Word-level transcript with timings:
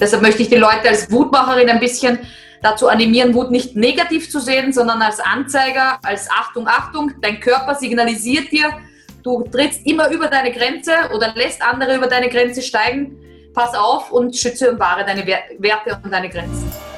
Deshalb 0.00 0.22
möchte 0.22 0.42
ich 0.42 0.48
die 0.48 0.56
Leute 0.56 0.88
als 0.88 1.10
Wutmacherin 1.10 1.68
ein 1.68 1.78
bisschen 1.78 2.18
dazu 2.62 2.88
animieren, 2.88 3.34
Wut 3.34 3.50
nicht 3.50 3.76
negativ 3.76 4.30
zu 4.30 4.40
sehen, 4.40 4.72
sondern 4.72 5.02
als 5.02 5.20
Anzeiger, 5.20 5.98
als 6.02 6.30
Achtung, 6.30 6.66
Achtung, 6.66 7.12
dein 7.20 7.40
Körper 7.40 7.74
signalisiert 7.74 8.50
dir, 8.50 8.70
du 9.22 9.42
trittst 9.44 9.86
immer 9.86 10.10
über 10.10 10.28
deine 10.28 10.52
Grenze 10.52 10.92
oder 11.14 11.32
lässt 11.34 11.62
andere 11.62 11.96
über 11.96 12.06
deine 12.06 12.28
Grenze 12.28 12.62
steigen. 12.62 13.16
Pass 13.52 13.74
auf 13.74 14.12
und 14.12 14.36
schütze 14.36 14.70
und 14.70 14.78
wahre 14.78 15.04
deine 15.04 15.26
Werte 15.26 16.00
und 16.02 16.10
deine 16.10 16.28
Grenzen. 16.28 16.89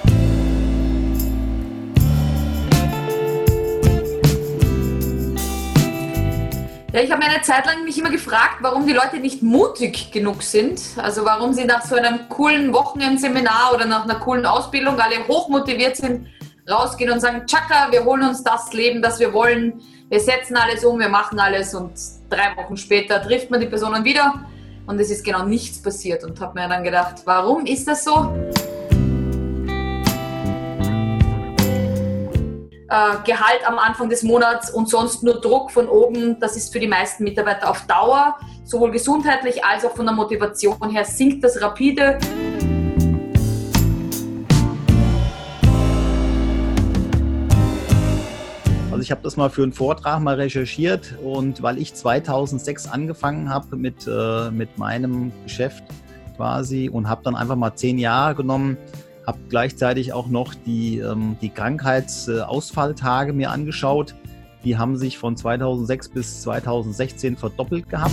Ja, 6.92 7.00
ich 7.00 7.10
habe 7.10 7.22
eine 7.24 7.40
Zeit 7.40 7.64
lang 7.64 7.84
mich 7.84 7.96
immer 7.96 8.10
gefragt, 8.10 8.58
warum 8.60 8.86
die 8.86 8.92
Leute 8.92 9.16
nicht 9.18 9.42
mutig 9.42 10.12
genug 10.12 10.42
sind. 10.42 10.78
Also 10.98 11.24
warum 11.24 11.54
sie 11.54 11.64
nach 11.64 11.82
so 11.82 11.96
einem 11.96 12.28
coolen 12.28 12.74
Wochenendseminar 12.74 13.72
oder 13.74 13.86
nach 13.86 14.04
einer 14.04 14.16
coolen 14.16 14.44
Ausbildung 14.44 15.00
alle 15.00 15.26
hochmotiviert 15.26 15.96
sind, 15.96 16.26
rausgehen 16.70 17.10
und 17.10 17.20
sagen, 17.20 17.46
Chaka, 17.46 17.90
wir 17.90 18.04
holen 18.04 18.24
uns 18.24 18.44
das 18.44 18.74
Leben, 18.74 19.00
das 19.00 19.18
wir 19.20 19.32
wollen. 19.32 19.80
Wir 20.10 20.20
setzen 20.20 20.54
alles 20.54 20.84
um, 20.84 20.98
wir 20.98 21.08
machen 21.08 21.40
alles 21.40 21.74
und 21.74 21.92
drei 22.28 22.54
Wochen 22.56 22.76
später 22.76 23.22
trifft 23.22 23.50
man 23.50 23.60
die 23.60 23.68
Personen 23.68 24.04
wieder 24.04 24.44
und 24.86 25.00
es 25.00 25.10
ist 25.10 25.24
genau 25.24 25.46
nichts 25.46 25.80
passiert 25.80 26.22
und 26.24 26.38
habe 26.42 26.60
mir 26.60 26.68
dann 26.68 26.84
gedacht, 26.84 27.22
warum 27.24 27.64
ist 27.64 27.88
das 27.88 28.04
so? 28.04 28.36
Äh, 32.92 33.16
Gehalt 33.24 33.66
am 33.66 33.78
Anfang 33.78 34.10
des 34.10 34.22
Monats 34.22 34.70
und 34.70 34.86
sonst 34.86 35.22
nur 35.22 35.40
Druck 35.40 35.70
von 35.70 35.88
oben. 35.88 36.38
Das 36.40 36.56
ist 36.56 36.74
für 36.74 36.78
die 36.78 36.86
meisten 36.86 37.24
Mitarbeiter 37.24 37.70
auf 37.70 37.86
Dauer, 37.86 38.36
sowohl 38.64 38.90
gesundheitlich 38.90 39.64
als 39.64 39.86
auch 39.86 39.96
von 39.96 40.04
der 40.04 40.14
Motivation 40.14 40.90
her, 40.90 41.06
sinkt 41.06 41.42
das 41.42 41.60
rapide. 41.62 42.18
Also 48.90 49.00
ich 49.00 49.10
habe 49.10 49.22
das 49.22 49.38
mal 49.38 49.48
für 49.48 49.62
einen 49.62 49.72
Vortrag 49.72 50.20
mal 50.20 50.34
recherchiert 50.34 51.14
und 51.22 51.62
weil 51.62 51.78
ich 51.78 51.94
2006 51.94 52.88
angefangen 52.88 53.48
habe 53.48 53.74
mit, 53.76 54.06
äh, 54.06 54.50
mit 54.50 54.76
meinem 54.76 55.32
Geschäft 55.44 55.82
quasi 56.36 56.90
und 56.92 57.08
habe 57.08 57.22
dann 57.24 57.36
einfach 57.36 57.56
mal 57.56 57.74
zehn 57.74 57.98
Jahre 57.98 58.34
genommen, 58.34 58.76
habe 59.26 59.38
gleichzeitig 59.48 60.12
auch 60.12 60.26
noch 60.26 60.54
die, 60.54 60.98
ähm, 60.98 61.36
die 61.40 61.50
Krankheitsausfalltage 61.50 63.32
mir 63.32 63.50
angeschaut. 63.50 64.14
Die 64.64 64.76
haben 64.78 64.96
sich 64.96 65.18
von 65.18 65.36
2006 65.36 66.08
bis 66.08 66.42
2016 66.42 67.36
verdoppelt 67.36 67.88
gehabt. 67.88 68.12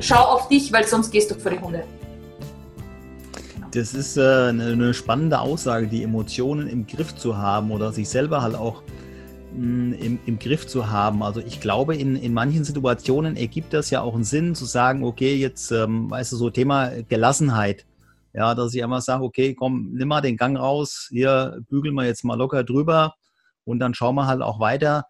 Schau 0.00 0.20
auf 0.20 0.48
dich, 0.48 0.72
weil 0.72 0.86
sonst 0.86 1.10
gehst 1.10 1.30
du 1.30 1.34
vor 1.34 1.50
die 1.50 1.58
Hunde. 1.58 1.84
Das 3.72 3.92
ist 3.92 4.16
äh, 4.16 4.48
eine, 4.48 4.72
eine 4.72 4.94
spannende 4.94 5.40
Aussage, 5.40 5.86
die 5.86 6.02
Emotionen 6.02 6.68
im 6.68 6.86
Griff 6.86 7.14
zu 7.14 7.36
haben 7.36 7.70
oder 7.70 7.92
sich 7.92 8.08
selber 8.08 8.40
halt 8.40 8.54
auch 8.54 8.82
im, 9.92 10.18
im 10.26 10.38
Griff 10.38 10.66
zu 10.66 10.90
haben. 10.90 11.22
Also 11.22 11.40
ich 11.40 11.60
glaube, 11.60 11.96
in, 11.96 12.16
in 12.16 12.32
manchen 12.32 12.64
Situationen 12.64 13.36
ergibt 13.36 13.72
das 13.72 13.90
ja 13.90 14.00
auch 14.00 14.14
einen 14.14 14.24
Sinn 14.24 14.54
zu 14.54 14.64
sagen, 14.64 15.04
okay, 15.04 15.36
jetzt, 15.36 15.70
ähm, 15.70 16.10
weißt 16.10 16.32
du, 16.32 16.36
so 16.36 16.50
Thema 16.50 16.90
Gelassenheit. 17.08 17.84
Ja, 18.34 18.54
dass 18.54 18.74
ich 18.74 18.84
einfach 18.84 19.00
sage, 19.00 19.24
okay, 19.24 19.54
komm, 19.54 19.90
nimm 19.94 20.08
mal 20.08 20.20
den 20.20 20.36
Gang 20.36 20.58
raus, 20.58 21.08
hier 21.10 21.60
bügeln 21.68 21.94
wir 21.94 22.04
jetzt 22.04 22.24
mal 22.24 22.36
locker 22.36 22.62
drüber 22.62 23.14
und 23.64 23.78
dann 23.78 23.94
schauen 23.94 24.14
wir 24.14 24.26
halt 24.26 24.42
auch 24.42 24.60
weiter. 24.60 25.04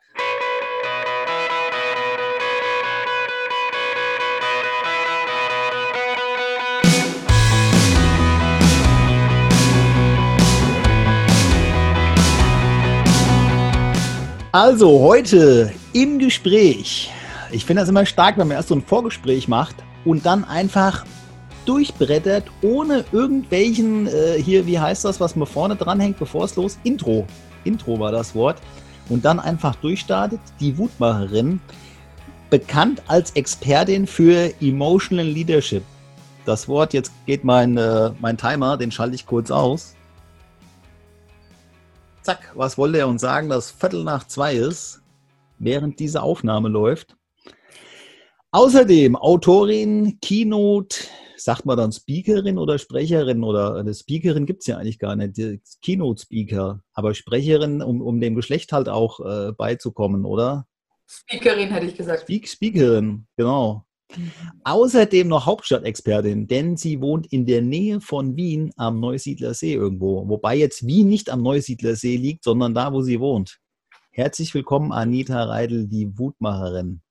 Also 14.52 15.00
heute 15.00 15.70
im 15.92 16.18
Gespräch. 16.18 17.10
Ich 17.50 17.66
finde 17.66 17.82
das 17.82 17.90
immer 17.90 18.06
stark, 18.06 18.38
wenn 18.38 18.48
man 18.48 18.56
erst 18.56 18.68
so 18.68 18.74
ein 18.74 18.82
Vorgespräch 18.82 19.46
macht 19.46 19.76
und 20.06 20.24
dann 20.24 20.42
einfach 20.44 21.04
durchbrettert, 21.66 22.44
ohne 22.62 23.04
irgendwelchen, 23.12 24.06
äh, 24.06 24.40
hier, 24.42 24.66
wie 24.66 24.78
heißt 24.78 25.04
das, 25.04 25.20
was 25.20 25.36
man 25.36 25.46
vorne 25.46 25.76
dranhängt, 25.76 26.18
bevor 26.18 26.44
es 26.44 26.56
los? 26.56 26.78
Intro. 26.84 27.26
Intro 27.64 28.00
war 28.00 28.10
das 28.10 28.34
Wort. 28.34 28.56
Und 29.10 29.26
dann 29.26 29.38
einfach 29.38 29.74
durchstartet. 29.76 30.40
Die 30.60 30.78
Wutmacherin, 30.78 31.60
bekannt 32.48 33.02
als 33.06 33.32
Expertin 33.32 34.06
für 34.06 34.50
Emotional 34.62 35.26
Leadership. 35.26 35.82
Das 36.46 36.68
Wort, 36.68 36.94
jetzt 36.94 37.12
geht 37.26 37.44
mein, 37.44 37.76
äh, 37.76 38.12
mein 38.18 38.38
Timer, 38.38 38.78
den 38.78 38.92
schalte 38.92 39.14
ich 39.14 39.26
kurz 39.26 39.50
aus 39.50 39.97
zack, 42.22 42.52
was 42.54 42.78
wollte 42.78 42.98
er 42.98 43.08
uns 43.08 43.22
sagen, 43.22 43.48
dass 43.48 43.70
Viertel 43.70 44.04
nach 44.04 44.26
zwei 44.26 44.54
ist, 44.54 45.02
während 45.58 45.98
diese 45.98 46.22
Aufnahme 46.22 46.68
läuft. 46.68 47.16
Außerdem 48.50 49.16
Autorin, 49.16 50.18
Keynote, 50.20 50.96
sagt 51.36 51.66
man 51.66 51.76
dann 51.76 51.92
Speakerin 51.92 52.58
oder 52.58 52.78
Sprecherin 52.78 53.44
oder 53.44 53.76
eine 53.76 53.94
Speakerin 53.94 54.46
gibt 54.46 54.62
es 54.62 54.66
ja 54.66 54.78
eigentlich 54.78 54.98
gar 54.98 55.16
nicht, 55.16 55.36
Keynote-Speaker, 55.82 56.80
aber 56.92 57.14
Sprecherin, 57.14 57.82
um, 57.82 58.00
um 58.00 58.20
dem 58.20 58.34
Geschlecht 58.34 58.72
halt 58.72 58.88
auch 58.88 59.20
äh, 59.20 59.52
beizukommen, 59.52 60.24
oder? 60.24 60.66
Speakerin 61.06 61.70
hätte 61.70 61.86
ich 61.86 61.96
gesagt. 61.96 62.22
Speak, 62.22 62.48
Speakerin, 62.48 63.26
genau. 63.36 63.84
Außerdem 64.64 65.28
noch 65.28 65.46
Hauptstadtexpertin, 65.46 66.46
denn 66.46 66.76
sie 66.76 67.00
wohnt 67.00 67.26
in 67.32 67.46
der 67.46 67.62
Nähe 67.62 68.00
von 68.00 68.36
Wien 68.36 68.72
am 68.76 69.00
Neusiedler 69.00 69.54
See 69.54 69.74
irgendwo. 69.74 70.28
Wobei 70.28 70.56
jetzt 70.56 70.86
Wien 70.86 71.08
nicht 71.08 71.30
am 71.30 71.42
Neusiedler 71.42 71.94
See 71.94 72.16
liegt, 72.16 72.44
sondern 72.44 72.74
da, 72.74 72.92
wo 72.92 73.02
sie 73.02 73.20
wohnt. 73.20 73.58
Herzlich 74.10 74.52
willkommen, 74.54 74.92
Anita 74.92 75.44
Reidel, 75.44 75.86
die 75.86 76.18
Wutmacherin. 76.18 77.02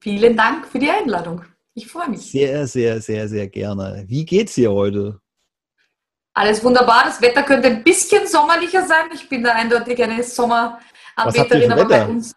Vielen 0.00 0.36
Dank 0.36 0.66
für 0.66 0.78
die 0.78 0.90
Einladung. 0.90 1.42
Ich 1.74 1.88
freue 1.88 2.10
mich. 2.10 2.30
Sehr, 2.30 2.66
sehr, 2.66 3.00
sehr, 3.00 3.28
sehr 3.28 3.48
gerne. 3.48 4.04
Wie 4.06 4.24
geht's 4.24 4.54
dir 4.54 4.70
heute? 4.70 5.20
Alles 6.34 6.62
wunderbar. 6.62 7.04
Das 7.04 7.20
Wetter 7.20 7.42
könnte 7.42 7.68
ein 7.68 7.82
bisschen 7.82 8.26
sommerlicher 8.26 8.86
sein. 8.86 9.06
Ich 9.14 9.28
bin 9.28 9.42
da 9.42 9.52
eindeutig 9.52 10.02
eine 10.02 10.22
Sommeranbeterin, 10.22 11.72
aber 11.72 11.86
bei 11.86 12.06
uns 12.06 12.34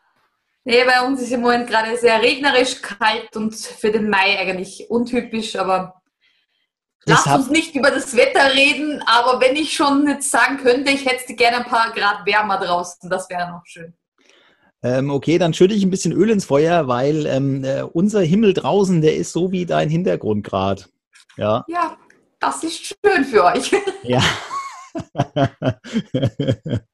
Nee, 0.67 0.83
bei 0.83 1.01
uns 1.01 1.21
ist 1.21 1.31
im 1.31 1.39
Moment 1.39 1.69
gerade 1.69 1.95
sehr 1.95 2.21
regnerisch, 2.21 2.81
kalt 2.81 3.33
und 3.37 3.55
für 3.55 3.89
den 3.89 4.09
Mai 4.09 4.37
eigentlich 4.37 4.89
untypisch, 4.89 5.55
aber 5.55 6.01
lass 7.05 7.25
uns 7.25 7.49
nicht 7.49 7.73
über 7.73 7.89
das 7.89 8.17
Wetter 8.17 8.53
reden, 8.53 9.01
aber 9.05 9.39
wenn 9.39 9.55
ich 9.55 9.71
schon 9.71 10.05
jetzt 10.09 10.29
sagen 10.29 10.57
könnte, 10.57 10.91
ich 10.91 11.05
hätte 11.05 11.33
gerne 11.35 11.59
ein 11.59 11.71
paar 11.71 11.93
Grad 11.93 12.25
wärmer 12.25 12.57
draußen, 12.57 13.09
das 13.09 13.29
wäre 13.29 13.49
noch 13.49 13.61
schön. 13.63 13.93
Ähm, 14.83 15.09
okay, 15.09 15.37
dann 15.37 15.53
schütte 15.53 15.73
ich 15.73 15.85
ein 15.85 15.89
bisschen 15.89 16.11
Öl 16.11 16.29
ins 16.29 16.43
Feuer, 16.43 16.89
weil 16.89 17.27
ähm, 17.27 17.63
äh, 17.63 17.83
unser 17.83 18.19
Himmel 18.19 18.53
draußen, 18.53 18.99
der 18.99 19.15
ist 19.15 19.31
so 19.31 19.53
wie 19.53 19.65
dein 19.65 19.87
Hintergrundgrad. 19.87 20.89
Ja. 21.37 21.63
ja, 21.69 21.97
das 22.41 22.65
ist 22.65 22.87
schön 22.87 23.23
für 23.23 23.45
euch. 23.45 23.71
Ja. 24.03 24.21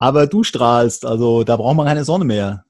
Aber 0.00 0.26
du 0.26 0.42
strahlst, 0.42 1.04
also 1.04 1.44
da 1.44 1.56
braucht 1.56 1.76
man 1.76 1.86
keine 1.86 2.04
Sonne 2.04 2.24
mehr. 2.24 2.64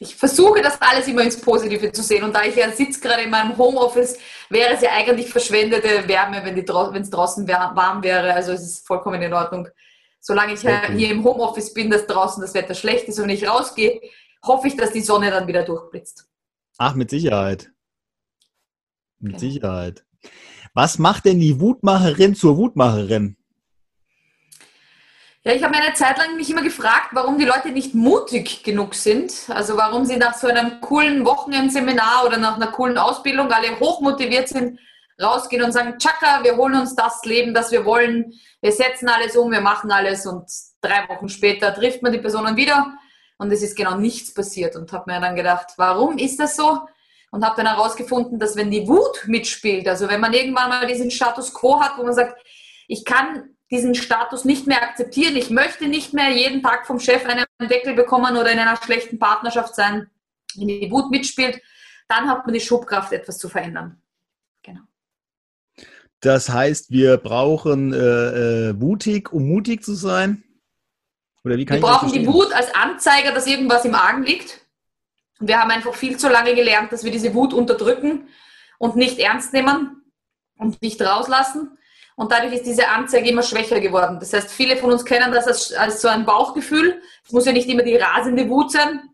Ich 0.00 0.16
versuche 0.16 0.62
das 0.62 0.80
alles 0.80 1.06
immer 1.06 1.22
ins 1.22 1.40
Positive 1.40 1.92
zu 1.92 2.02
sehen. 2.02 2.24
Und 2.24 2.34
da 2.34 2.44
ich 2.44 2.56
ja 2.56 2.70
sitze 2.70 3.00
gerade 3.00 3.22
in 3.22 3.30
meinem 3.30 3.56
Homeoffice, 3.58 4.16
wäre 4.48 4.74
es 4.74 4.80
ja 4.80 4.90
eigentlich 4.92 5.28
verschwendete 5.28 6.08
Wärme, 6.08 6.42
wenn 6.44 6.56
es 7.02 7.10
draußen 7.10 7.46
warm 7.46 8.02
wäre. 8.02 8.32
Also 8.32 8.52
es 8.52 8.62
ist 8.62 8.86
vollkommen 8.86 9.20
in 9.20 9.34
Ordnung. 9.34 9.68
Solange 10.20 10.54
ich 10.54 10.60
okay. 10.60 10.96
hier 10.96 11.10
im 11.10 11.24
Homeoffice 11.24 11.74
bin, 11.74 11.90
dass 11.90 12.06
draußen 12.06 12.40
das 12.40 12.54
Wetter 12.54 12.74
schlecht 12.74 13.08
ist 13.08 13.18
und 13.18 13.28
ich 13.28 13.48
rausgehe, 13.48 14.00
hoffe 14.44 14.68
ich, 14.68 14.76
dass 14.76 14.92
die 14.92 15.00
Sonne 15.00 15.30
dann 15.30 15.46
wieder 15.46 15.64
durchblitzt. 15.64 16.26
Ach, 16.78 16.94
mit 16.94 17.10
Sicherheit. 17.10 17.70
Mit 19.18 19.32
genau. 19.32 19.38
Sicherheit. 19.38 20.04
Was 20.74 20.98
macht 20.98 21.24
denn 21.24 21.40
die 21.40 21.60
Wutmacherin 21.60 22.34
zur 22.34 22.56
Wutmacherin? 22.56 23.36
Ja, 25.44 25.52
ich 25.52 25.62
habe 25.62 25.76
mir 25.76 25.82
eine 25.82 25.94
Zeit 25.94 26.18
lang 26.18 26.36
mich 26.36 26.50
immer 26.50 26.62
gefragt, 26.62 27.10
warum 27.12 27.38
die 27.38 27.44
Leute 27.44 27.70
nicht 27.70 27.94
mutig 27.94 28.64
genug 28.64 28.94
sind. 28.94 29.32
Also 29.48 29.76
warum 29.76 30.04
sie 30.04 30.16
nach 30.16 30.34
so 30.34 30.48
einem 30.48 30.80
coolen 30.80 31.24
Wochenendseminar 31.24 32.26
oder 32.26 32.38
nach 32.38 32.56
einer 32.56 32.72
coolen 32.72 32.98
Ausbildung 32.98 33.50
alle 33.52 33.78
hochmotiviert 33.78 34.48
sind, 34.48 34.80
rausgehen 35.22 35.62
und 35.62 35.72
sagen, 35.72 35.96
Chaka, 35.98 36.42
wir 36.42 36.56
holen 36.56 36.80
uns 36.80 36.96
das 36.96 37.24
Leben, 37.24 37.54
das 37.54 37.70
wir 37.70 37.84
wollen. 37.84 38.32
Wir 38.60 38.72
setzen 38.72 39.08
alles 39.08 39.36
um, 39.36 39.50
wir 39.52 39.60
machen 39.60 39.92
alles 39.92 40.26
und 40.26 40.50
drei 40.80 41.08
Wochen 41.08 41.28
später 41.28 41.72
trifft 41.72 42.02
man 42.02 42.12
die 42.12 42.18
Personen 42.18 42.56
wieder 42.56 42.98
und 43.36 43.52
es 43.52 43.62
ist 43.62 43.76
genau 43.76 43.96
nichts 43.96 44.34
passiert 44.34 44.74
und 44.74 44.92
habe 44.92 45.10
mir 45.10 45.20
dann 45.20 45.36
gedacht, 45.36 45.68
warum 45.76 46.18
ist 46.18 46.40
das 46.40 46.56
so? 46.56 46.80
Und 47.30 47.44
habe 47.44 47.62
dann 47.62 47.66
herausgefunden, 47.66 48.38
dass 48.38 48.56
wenn 48.56 48.70
die 48.70 48.88
Wut 48.88 49.24
mitspielt, 49.26 49.86
also 49.86 50.08
wenn 50.08 50.20
man 50.20 50.32
irgendwann 50.32 50.68
mal 50.68 50.86
diesen 50.86 51.10
Status 51.10 51.54
quo 51.54 51.80
hat, 51.80 51.96
wo 51.96 52.02
man 52.02 52.14
sagt, 52.14 52.34
ich 52.88 53.04
kann 53.04 53.54
diesen 53.70 53.94
Status 53.94 54.44
nicht 54.44 54.66
mehr 54.66 54.82
akzeptieren. 54.82 55.36
Ich 55.36 55.50
möchte 55.50 55.88
nicht 55.88 56.14
mehr 56.14 56.30
jeden 56.30 56.62
Tag 56.62 56.86
vom 56.86 57.00
Chef 57.00 57.24
einen 57.26 57.44
Deckel 57.68 57.94
bekommen 57.94 58.36
oder 58.36 58.50
in 58.50 58.58
einer 58.58 58.76
schlechten 58.76 59.18
Partnerschaft 59.18 59.74
sein. 59.74 60.08
wenn 60.56 60.68
die 60.68 60.90
Wut 60.90 61.10
mitspielt, 61.10 61.60
dann 62.08 62.28
hat 62.28 62.46
man 62.46 62.54
die 62.54 62.60
Schubkraft, 62.60 63.12
etwas 63.12 63.38
zu 63.38 63.48
verändern. 63.48 64.00
Genau. 64.62 64.80
Das 66.20 66.48
heißt, 66.48 66.90
wir 66.90 67.18
brauchen 67.18 67.92
äh, 67.92 67.96
äh, 68.70 68.80
wutig, 68.80 69.32
um 69.32 69.46
mutig 69.46 69.84
zu 69.84 69.94
sein? 69.94 70.42
Oder 71.44 71.56
wie 71.56 71.64
kann 71.64 71.76
wir 71.76 71.82
brauchen 71.82 72.12
die 72.12 72.26
Wut 72.26 72.52
als 72.52 72.74
Anzeiger, 72.74 73.32
dass 73.32 73.46
irgendwas 73.46 73.84
im 73.84 73.94
Argen 73.94 74.22
liegt. 74.22 74.60
Wir 75.40 75.60
haben 75.60 75.70
einfach 75.70 75.94
viel 75.94 76.16
zu 76.16 76.28
lange 76.28 76.54
gelernt, 76.54 76.90
dass 76.90 77.04
wir 77.04 77.12
diese 77.12 77.34
Wut 77.34 77.54
unterdrücken 77.54 78.28
und 78.78 78.96
nicht 78.96 79.18
ernst 79.18 79.52
nehmen 79.52 80.02
und 80.56 80.82
nicht 80.82 81.00
rauslassen. 81.00 81.78
Und 82.18 82.32
dadurch 82.32 82.52
ist 82.52 82.66
diese 82.66 82.88
Anzeige 82.88 83.30
immer 83.30 83.44
schwächer 83.44 83.78
geworden. 83.78 84.18
Das 84.18 84.32
heißt, 84.32 84.50
viele 84.50 84.76
von 84.76 84.90
uns 84.90 85.04
kennen 85.04 85.30
das 85.30 85.46
als, 85.46 85.72
als 85.72 86.02
so 86.02 86.08
ein 86.08 86.24
Bauchgefühl. 86.24 87.00
Es 87.24 87.30
muss 87.30 87.46
ja 87.46 87.52
nicht 87.52 87.68
immer 87.68 87.84
die 87.84 87.94
rasende 87.94 88.48
Wut 88.48 88.72
sein. 88.72 89.10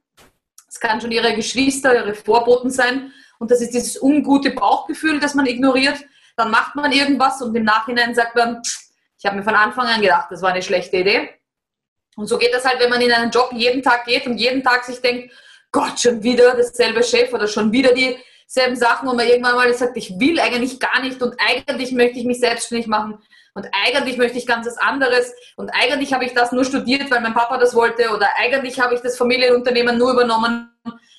Es 0.67 0.81
kann 0.81 1.03
schon 1.03 1.13
ihre 1.13 1.35
Geschwister, 1.35 1.95
ihre 1.95 2.15
Vorboten 2.15 2.71
sein. 2.71 3.13
Und 3.39 3.51
das 3.51 3.61
ist 3.61 3.75
dieses 3.75 4.01
ungute 4.01 4.53
Bauchgefühl, 4.53 5.21
das 5.21 5.35
man 5.35 5.45
ignoriert. 5.45 6.03
Dann 6.35 6.51
macht 6.51 6.77
man 6.77 6.93
irgendwas 6.93 7.43
und 7.43 7.55
im 7.55 7.65
Nachhinein 7.65 8.15
sagt 8.15 8.37
man, 8.37 8.63
ich 9.19 9.27
habe 9.27 9.37
mir 9.37 9.43
von 9.43 9.55
Anfang 9.55 9.87
an 9.87 10.01
gedacht, 10.01 10.29
das 10.31 10.41
war 10.41 10.53
eine 10.53 10.63
schlechte 10.63 10.97
Idee. 10.97 11.29
Und 12.17 12.27
so 12.27 12.39
geht 12.39 12.55
das 12.55 12.65
halt, 12.65 12.81
wenn 12.81 12.89
man 12.89 13.03
in 13.03 13.13
einen 13.13 13.31
Job 13.31 13.51
jeden 13.53 13.83
Tag 13.83 14.07
geht 14.07 14.27
und 14.27 14.39
jeden 14.39 14.63
Tag 14.63 14.83
sich 14.83 15.03
denkt, 15.03 15.31
Gott, 15.73 16.01
schon 16.01 16.23
wieder 16.23 16.57
dasselbe 16.57 17.03
Chef 17.03 17.35
oder 17.35 17.49
schon 17.49 17.71
wieder 17.71 17.93
dieselben 18.47 18.77
Sachen 18.77 19.09
und 19.09 19.17
man 19.17 19.27
irgendwann 19.27 19.55
mal 19.55 19.73
sagt, 19.75 19.97
ich 19.97 20.19
will 20.19 20.41
eigentlich 20.41 20.81
gar 20.81 21.01
nicht 21.01 21.23
und 21.23 21.35
eigentlich 21.39 21.93
möchte 21.93 22.19
ich 22.19 22.25
mich 22.25 22.41
selbstständig 22.41 22.87
machen 22.87 23.19
und 23.55 23.69
eigentlich 23.85 24.17
möchte 24.17 24.39
ich 24.39 24.47
ganz 24.47 24.67
was 24.67 24.79
anderes 24.79 25.33
und 25.57 25.71
eigentlich 25.71 26.13
habe 26.13 26.25
ich 26.25 26.35
das 26.35 26.53
nur 26.53 26.65
studiert, 26.65 27.11
weil 27.11 27.21
mein 27.21 27.35
Papa 27.35 27.59
das 27.59 27.75
wollte 27.75 28.11
oder 28.11 28.29
eigentlich 28.37 28.81
habe 28.81 28.95
ich 28.95 29.01
das 29.01 29.17
Familienunternehmen 29.17 29.99
nur 29.99 30.13
übernommen, 30.13 30.71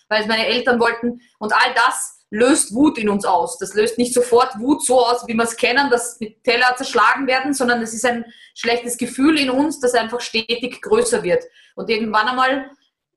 weil 0.10 0.22
es 0.22 0.28
meine 0.28 0.46
Eltern 0.48 0.80
wollten 0.80 1.22
und 1.40 1.54
all 1.54 1.74
das 1.74 2.16
löst 2.30 2.74
Wut 2.74 2.98
in 2.98 3.10
uns 3.10 3.26
aus. 3.26 3.58
Das 3.58 3.74
löst 3.74 3.98
nicht 3.98 4.14
sofort 4.14 4.60
Wut 4.60 4.86
so 4.86 5.00
aus, 5.00 5.28
wie 5.28 5.34
wir 5.34 5.44
es 5.44 5.56
kennen, 5.56 5.90
dass 5.90 6.20
mit 6.20 6.44
Teller 6.44 6.76
zerschlagen 6.76 7.28
werden, 7.28 7.54
sondern 7.54 7.82
es 7.82 7.94
ist 7.94 8.06
ein 8.06 8.26
schlechtes 8.54 8.98
Gefühl 8.98 9.40
in 9.40 9.50
uns, 9.50 9.80
das 9.80 9.94
einfach 9.94 10.22
stetig 10.22 10.82
größer 10.82 11.24
wird. 11.24 11.44
Und 11.76 11.90
irgendwann 11.90 12.28
einmal 12.28 12.70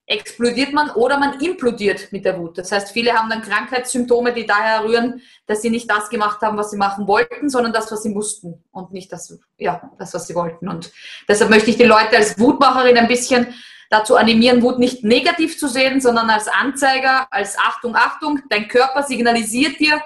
explodiert 0.08 0.72
man 0.72 0.90
oder 0.90 1.18
man 1.18 1.38
implodiert 1.40 2.10
mit 2.12 2.24
der 2.24 2.38
Wut. 2.38 2.56
Das 2.56 2.72
heißt, 2.72 2.92
viele 2.92 3.12
haben 3.12 3.28
dann 3.28 3.42
Krankheitssymptome, 3.42 4.32
die 4.32 4.46
daher 4.46 4.82
rühren, 4.82 5.20
dass 5.46 5.60
sie 5.60 5.68
nicht 5.68 5.88
das 5.90 6.08
gemacht 6.08 6.40
haben, 6.40 6.56
was 6.56 6.70
sie 6.70 6.78
machen 6.78 7.06
wollten, 7.06 7.50
sondern 7.50 7.74
das, 7.74 7.92
was 7.92 8.02
sie 8.02 8.08
mussten 8.08 8.64
und 8.72 8.90
nicht 8.90 9.12
das, 9.12 9.38
ja, 9.58 9.92
das, 9.98 10.14
was 10.14 10.26
sie 10.26 10.34
wollten. 10.34 10.66
Und 10.68 10.90
deshalb 11.28 11.50
möchte 11.50 11.68
ich 11.68 11.76
die 11.76 11.84
Leute 11.84 12.16
als 12.16 12.38
Wutmacherin 12.38 12.96
ein 12.96 13.06
bisschen 13.06 13.54
dazu 13.90 14.16
animieren, 14.16 14.62
Wut 14.62 14.78
nicht 14.78 15.04
negativ 15.04 15.58
zu 15.58 15.68
sehen, 15.68 16.00
sondern 16.00 16.30
als 16.30 16.48
Anzeiger, 16.48 17.28
als 17.30 17.58
Achtung, 17.58 17.94
Achtung, 17.94 18.40
dein 18.48 18.66
Körper 18.66 19.02
signalisiert 19.02 19.78
dir, 19.78 20.00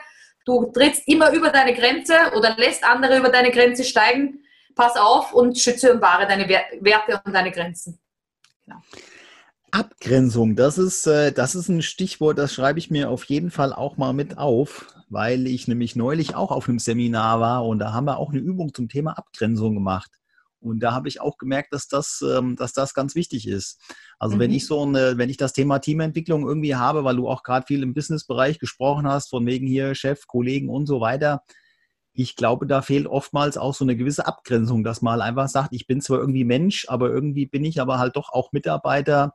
du 0.44 0.66
trittst 0.72 1.06
immer 1.06 1.31
über 1.32 1.50
deine 1.50 1.75
Grenze 1.75 2.14
oder 2.37 2.56
lässt 2.56 2.82
andere 2.84 3.19
über 3.19 3.28
deine 3.28 3.52
Grenze 3.52 3.84
steigen. 3.84 4.44
Pass 4.75 4.96
auf 4.96 5.32
und 5.32 5.58
schütze 5.58 5.93
und 5.93 6.00
wahre 6.00 6.26
deine 6.26 6.48
Werte 6.48 7.20
und 7.25 7.32
deine 7.32 7.52
Grenzen. 7.52 8.00
Ja. 8.66 8.81
Abgrenzung, 9.72 10.54
das 10.54 10.76
ist, 10.76 11.06
äh, 11.06 11.32
das 11.32 11.54
ist 11.54 11.69
ein 11.69 11.80
Stichwort, 11.80 12.36
das 12.36 12.52
schreibe 12.52 12.78
ich 12.78 12.90
mir 12.90 13.08
auf 13.08 13.24
jeden 13.24 13.50
Fall 13.50 13.72
auch 13.72 13.96
mal 13.96 14.12
mit 14.12 14.36
auf, 14.36 14.94
weil 15.08 15.46
ich 15.46 15.66
nämlich 15.66 15.96
neulich 15.96 16.34
auch 16.34 16.50
auf 16.50 16.69
einem 16.69 16.78
Seminar 16.78 17.40
war 17.40 17.64
und 17.64 17.78
da 17.78 17.94
haben 17.94 18.04
wir 18.04 18.19
auch 18.19 18.30
eine 18.30 18.40
Übung 18.40 18.74
zum 18.74 18.90
Thema 18.90 19.16
Abgrenzung 19.16 19.72
gemacht. 19.72 20.10
Und 20.60 20.80
da 20.80 20.92
habe 20.92 21.08
ich 21.08 21.22
auch 21.22 21.38
gemerkt, 21.38 21.72
dass 21.72 21.88
das, 21.88 22.22
ähm, 22.22 22.54
dass 22.54 22.74
das 22.74 22.92
ganz 22.92 23.14
wichtig 23.14 23.48
ist. 23.48 23.80
Also 24.19 24.36
mhm. 24.36 24.40
wenn 24.40 24.52
ich 24.52 24.66
so 24.66 24.82
eine, 24.82 25.16
wenn 25.16 25.30
ich 25.30 25.38
das 25.38 25.54
Thema 25.54 25.78
Teamentwicklung 25.78 26.46
irgendwie 26.46 26.76
habe, 26.76 27.02
weil 27.04 27.16
du 27.16 27.26
auch 27.26 27.42
gerade 27.42 27.66
viel 27.66 27.82
im 27.82 27.94
Businessbereich 27.94 28.58
gesprochen 28.58 29.08
hast, 29.08 29.30
von 29.30 29.46
wegen 29.46 29.66
hier 29.66 29.94
Chef, 29.94 30.26
Kollegen 30.26 30.69
und 30.69 30.86
so 30.86 31.00
weiter, 31.00 31.44
ich 32.12 32.36
glaube, 32.36 32.66
da 32.66 32.82
fehlt 32.82 33.06
oftmals 33.06 33.56
auch 33.56 33.74
so 33.74 33.86
eine 33.86 33.96
gewisse 33.96 34.26
Abgrenzung, 34.26 34.84
dass 34.84 35.00
man 35.00 35.14
halt 35.14 35.22
einfach 35.22 35.48
sagt, 35.48 35.70
ich 35.72 35.86
bin 35.86 36.02
zwar 36.02 36.19
irgendwie 36.19 36.44
Mensch, 36.44 36.84
aber 36.88 37.08
irgendwie 37.08 37.46
bin 37.46 37.64
ich 37.64 37.80
aber 37.80 37.98
halt 37.98 38.16
doch 38.16 38.28
auch 38.28 38.52
Mitarbeiter 38.52 39.34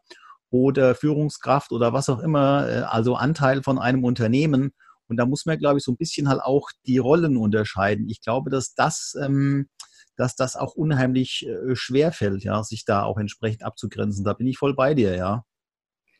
oder 0.50 0.96
Führungskraft 0.96 1.72
oder 1.72 1.94
was 1.94 2.10
auch 2.10 2.20
immer, 2.20 2.70
äh, 2.70 2.82
also 2.82 3.16
Anteil 3.16 3.64
von 3.64 3.80
einem 3.80 4.04
Unternehmen. 4.04 4.72
Und 5.08 5.18
da 5.18 5.26
muss 5.26 5.46
man, 5.46 5.58
glaube 5.58 5.78
ich, 5.78 5.84
so 5.84 5.92
ein 5.92 5.98
bisschen 5.98 6.28
halt 6.28 6.42
auch 6.42 6.70
die 6.86 6.98
Rollen 6.98 7.38
unterscheiden. 7.38 8.10
Ich 8.10 8.22
glaube, 8.22 8.50
dass 8.50 8.74
das 8.74 9.16
ähm, 9.22 9.68
dass 10.18 10.36
das 10.36 10.56
auch 10.56 10.74
unheimlich 10.74 11.48
äh, 11.48 11.76
schwer 11.76 12.12
fällt, 12.12 12.44
ja, 12.44 12.62
sich 12.64 12.84
da 12.84 13.04
auch 13.04 13.18
entsprechend 13.18 13.64
abzugrenzen. 13.64 14.26
Da 14.26 14.34
bin 14.34 14.48
ich 14.48 14.58
voll 14.58 14.76
bei 14.76 14.94
dir, 14.94 15.16
ja. 15.16 15.44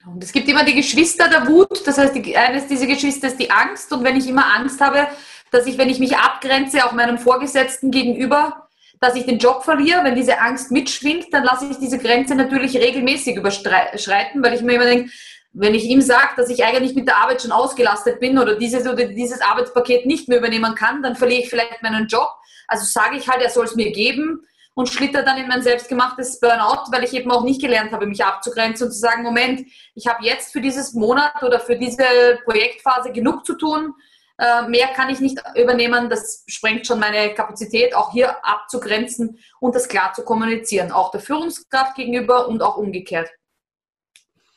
Und 0.06 0.24
es 0.24 0.32
gibt 0.32 0.48
immer 0.48 0.64
die 0.64 0.76
Geschwister 0.76 1.28
der 1.28 1.48
Wut, 1.48 1.86
das 1.86 1.98
heißt, 1.98 2.16
die, 2.16 2.38
eines 2.38 2.68
dieser 2.68 2.86
Geschwister 2.86 3.28
ist 3.28 3.40
die 3.40 3.52
Angst. 3.52 3.92
Und 3.92 4.04
wenn 4.04 4.16
ich 4.16 4.28
immer 4.30 4.56
Angst 4.56 4.80
habe, 4.80 5.08
dass 5.52 5.66
ich, 5.66 5.78
wenn 5.78 5.90
ich 5.90 6.00
mich 6.00 6.16
abgrenze, 6.16 6.86
auch 6.86 6.94
meinem 6.94 7.18
Vorgesetzten 7.18 7.92
gegenüber, 7.92 8.67
dass 9.00 9.16
ich 9.16 9.26
den 9.26 9.38
Job 9.38 9.64
verliere, 9.64 10.04
wenn 10.04 10.16
diese 10.16 10.40
Angst 10.40 10.72
mitschwingt, 10.72 11.28
dann 11.32 11.44
lasse 11.44 11.68
ich 11.70 11.78
diese 11.78 12.00
Grenze 12.00 12.36
natürlich 12.36 12.78
regelmäßig 12.78 13.36
überschreiten, 13.36 14.44
weil 14.44 14.54
ich 14.54 14.62
mir 14.62 14.74
immer 14.74 14.86
denke, 14.86 15.12
wenn 15.54 15.74
ich 15.74 15.86
ihm 15.86 16.02
sage, 16.02 16.30
dass 16.36 16.50
ich 16.50 16.64
eigentlich 16.64 16.94
mit 16.96 17.08
der 17.08 17.18
Arbeit 17.18 17.42
schon 17.42 17.52
ausgelastet 17.52 18.20
bin 18.20 18.38
oder 18.38 18.56
dieses 18.56 18.88
oder 18.88 19.06
dieses 19.06 19.42
Arbeitspaket 19.42 20.06
nicht 20.06 20.28
mehr 20.28 20.38
übernehmen 20.38 20.76
kann, 20.76 21.02
dann 21.02 21.16
verliere 21.16 21.42
ich 21.42 21.50
vielleicht 21.50 21.82
meinen 21.82 22.08
Job. 22.08 22.30
Also 22.68 22.86
sage 22.86 23.18
ich 23.18 23.28
halt, 23.28 23.42
er 23.42 23.50
soll 23.50 23.66
es 23.66 23.76
mir 23.76 23.92
geben 23.92 24.46
und 24.76 24.90
schlitter 24.90 25.24
dann 25.24 25.38
in 25.38 25.48
mein 25.48 25.64
selbstgemachtes 25.64 26.40
Burnout, 26.40 26.92
weil 26.92 27.04
ich 27.04 27.14
eben 27.14 27.32
auch 27.32 27.44
nicht 27.44 27.62
gelernt 27.62 27.92
habe, 27.92 28.06
mich 28.06 28.24
abzugrenzen 28.24 28.88
und 28.88 28.94
zu 28.94 29.00
sagen, 29.00 29.24
Moment, 29.24 29.66
ich 29.96 30.06
habe 30.06 30.24
jetzt 30.24 30.54
für 30.54 30.62
dieses 30.62 30.94
Monat 30.94 31.42
oder 31.42 31.60
für 31.60 31.78
diese 31.78 32.04
Projektphase 32.44 33.12
genug 33.12 33.44
zu 33.44 33.56
tun. 33.56 33.96
Äh, 34.40 34.68
mehr 34.68 34.88
kann 34.90 35.10
ich 35.10 35.20
nicht 35.20 35.42
übernehmen. 35.56 36.10
Das 36.10 36.44
sprengt 36.48 36.86
schon 36.86 37.00
meine 37.00 37.34
Kapazität, 37.34 37.96
auch 37.96 38.12
hier 38.12 38.46
abzugrenzen 38.46 39.40
und 39.60 39.76
das 39.76 39.88
klar 39.88 40.14
zu 40.14 40.24
kommunizieren, 40.24 40.92
auch 40.92 41.12
der 41.12 41.22
Führungskraft 41.22 41.96
gegenüber 41.96 42.48
und 42.48 42.62
auch 42.62 42.78
umgekehrt. 42.78 43.30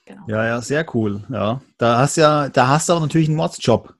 Genau. 0.04 0.22
Ja, 0.26 0.46
ja, 0.46 0.60
sehr 0.60 0.84
cool. 0.94 1.22
Ja, 1.30 1.60
da 1.78 1.98
hast 1.98 2.16
ja, 2.16 2.48
da 2.48 2.68
hast 2.68 2.88
du 2.88 2.94
auch 2.94 3.00
natürlich 3.00 3.28
einen 3.28 3.36
Modsjob. 3.36 3.94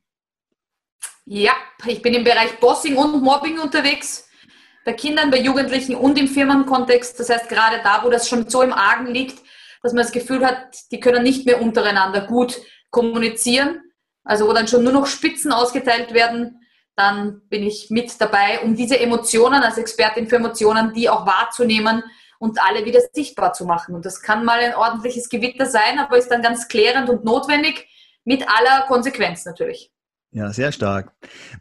Ja, 1.25 1.53
ich 1.87 2.03
bin 2.03 2.15
im 2.15 2.25
Bereich 2.25 2.59
Bossing 2.59 2.97
und 2.97 3.23
Mobbing 3.23 3.61
unterwegs. 3.61 4.29
Bei 4.85 4.93
Kindern, 4.95 5.31
bei 5.31 5.39
Jugendlichen 5.39 5.95
und 5.95 6.19
im 6.19 6.27
Firmenkontext. 6.27 7.21
Das 7.21 7.31
heißt, 7.31 7.49
gerade 7.49 7.81
da, 7.85 8.03
wo 8.03 8.11
das 8.11 8.29
schon 8.29 8.49
so 8.49 8.63
im 8.63 8.73
Argen 8.73 9.07
liegt, 9.07 9.39
dass 9.83 9.93
man 9.93 10.03
das 10.03 10.13
Gefühl 10.13 10.45
hat, 10.45 10.75
die 10.91 11.01
können 11.01 11.23
nicht 11.23 11.47
mehr 11.47 11.63
untereinander 11.63 12.23
gut 12.23 12.61
kommunizieren. 12.91 13.81
Also 14.25 14.47
wo 14.47 14.53
dann 14.53 14.69
schon 14.69 14.85
nur 14.85 14.93
noch 14.93 15.07
Spitzen 15.07 15.53
ausgeteilt 15.53 16.13
werden, 16.15 16.61
dann 16.97 17.43
bin 17.49 17.63
ich 17.63 17.89
mit 17.91 18.21
dabei, 18.21 18.61
um 18.61 18.77
diese 18.77 18.99
Emotionen 19.01 19.63
als 19.63 19.79
Expertin 19.79 20.29
für 20.29 20.37
Emotionen, 20.37 20.93
die 20.93 21.09
auch 21.09 21.27
wahrzunehmen 21.27 22.03
und 22.39 22.61
alle 22.63 22.85
wieder 22.85 23.01
sichtbar 23.13 23.53
zu 23.53 23.65
machen. 23.65 23.95
Und 23.95 24.05
das 24.05 24.23
kann 24.23 24.45
mal 24.45 24.61
ein 24.61 24.75
ordentliches 24.75 25.29
Gewitter 25.29 25.67
sein, 25.67 25.99
aber 25.99 26.19
ist 26.19 26.31
dann 26.31 26.43
ganz 26.43 26.69
klärend 26.69 27.09
und 27.09 27.25
notwendig 27.25 27.89
mit 28.25 28.47
aller 28.49 28.87
Konsequenz 28.87 29.45
natürlich. 29.45 29.91
Ja, 30.33 30.53
sehr 30.53 30.71
stark. 30.71 31.13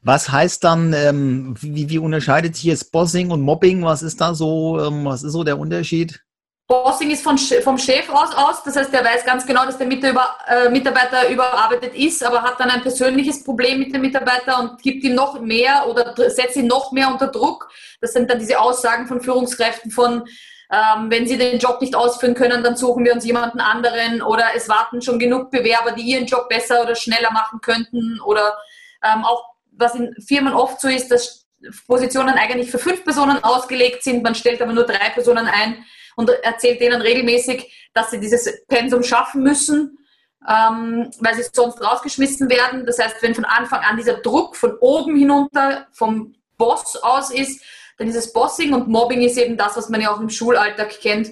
Was 0.03 0.29
heißt 0.29 0.63
dann, 0.63 0.93
ähm, 0.93 1.55
wie, 1.59 1.89
wie 1.89 1.97
unterscheidet 1.97 2.55
sich 2.55 2.65
jetzt 2.65 2.91
Bossing 2.91 3.31
und 3.31 3.41
Mobbing? 3.41 3.83
Was 3.83 4.03
ist 4.03 4.21
da 4.21 4.35
so, 4.35 4.79
ähm, 4.79 5.05
was 5.05 5.23
ist 5.23 5.31
so 5.31 5.43
der 5.43 5.57
Unterschied? 5.57 6.23
Bossing 6.69 7.09
ist 7.09 7.23
von, 7.23 7.35
vom 7.35 7.79
Chef 7.79 8.07
aus, 8.09 8.31
aus, 8.35 8.61
das 8.63 8.75
heißt, 8.75 8.93
der 8.93 9.03
weiß 9.03 9.25
ganz 9.25 9.43
genau, 9.43 9.65
dass 9.65 9.79
der 9.79 9.87
äh, 9.87 10.69
Mitarbeiter 10.69 11.27
überarbeitet 11.27 11.95
ist, 11.95 12.23
aber 12.23 12.43
hat 12.43 12.59
dann 12.59 12.69
ein 12.69 12.83
persönliches 12.83 13.43
Problem 13.43 13.79
mit 13.79 13.91
dem 13.91 14.01
Mitarbeiter 14.01 14.59
und 14.59 14.79
gibt 14.79 15.03
ihm 15.03 15.15
noch 15.15 15.41
mehr 15.41 15.87
oder 15.89 16.13
setzt 16.29 16.57
ihn 16.57 16.67
noch 16.67 16.91
mehr 16.91 17.07
unter 17.07 17.25
Druck. 17.25 17.71
Das 18.01 18.13
sind 18.13 18.29
dann 18.29 18.37
diese 18.37 18.59
Aussagen 18.59 19.07
von 19.07 19.19
Führungskräften 19.19 19.89
von, 19.89 20.25
ähm, 20.71 21.09
wenn 21.09 21.27
sie 21.27 21.39
den 21.39 21.57
Job 21.57 21.81
nicht 21.81 21.95
ausführen 21.95 22.35
können, 22.35 22.63
dann 22.63 22.75
suchen 22.75 23.03
wir 23.03 23.13
uns 23.13 23.25
jemanden 23.25 23.61
anderen 23.61 24.21
oder 24.21 24.49
es 24.55 24.69
warten 24.69 25.01
schon 25.01 25.17
genug 25.17 25.49
Bewerber, 25.49 25.93
die 25.93 26.03
ihren 26.03 26.27
Job 26.27 26.49
besser 26.49 26.83
oder 26.83 26.93
schneller 26.93 27.31
machen 27.31 27.61
könnten 27.61 28.21
oder 28.23 28.55
ähm, 29.03 29.25
auch 29.25 29.55
was 29.71 29.95
in 29.95 30.13
Firmen 30.21 30.53
oft 30.53 30.79
so 30.79 30.87
ist, 30.87 31.09
dass 31.09 31.47
Positionen 31.87 32.35
eigentlich 32.35 32.69
für 32.69 32.77
fünf 32.77 33.03
Personen 33.03 33.43
ausgelegt 33.43 34.03
sind, 34.03 34.21
man 34.21 34.35
stellt 34.35 34.61
aber 34.61 34.73
nur 34.73 34.85
drei 34.85 35.09
Personen 35.09 35.47
ein 35.47 35.83
und 36.19 36.29
erzählt 36.43 36.81
denen 36.81 37.01
regelmäßig, 37.01 37.89
dass 37.93 38.11
sie 38.11 38.19
dieses 38.19 38.65
Pensum 38.67 39.03
schaffen 39.03 39.41
müssen, 39.41 39.97
ähm, 40.45 41.09
weil 41.21 41.33
sie 41.35 41.45
sonst 41.49 41.81
rausgeschmissen 41.81 42.49
werden. 42.49 42.85
Das 42.85 42.99
heißt, 42.99 43.21
wenn 43.21 43.33
von 43.33 43.45
Anfang 43.45 43.79
an 43.79 43.95
dieser 43.95 44.15
Druck 44.15 44.57
von 44.57 44.75
oben 44.81 45.15
hinunter 45.15 45.87
vom 45.93 46.35
Boss 46.57 46.97
aus 46.97 47.31
ist, 47.31 47.63
dann 47.97 48.09
ist 48.09 48.17
es 48.17 48.33
Bossing 48.33 48.73
und 48.73 48.89
Mobbing 48.89 49.21
ist 49.21 49.37
eben 49.37 49.55
das, 49.55 49.77
was 49.77 49.87
man 49.87 50.01
ja 50.01 50.13
auch 50.13 50.19
im 50.19 50.29
Schulalltag 50.29 50.89
kennt 50.99 51.31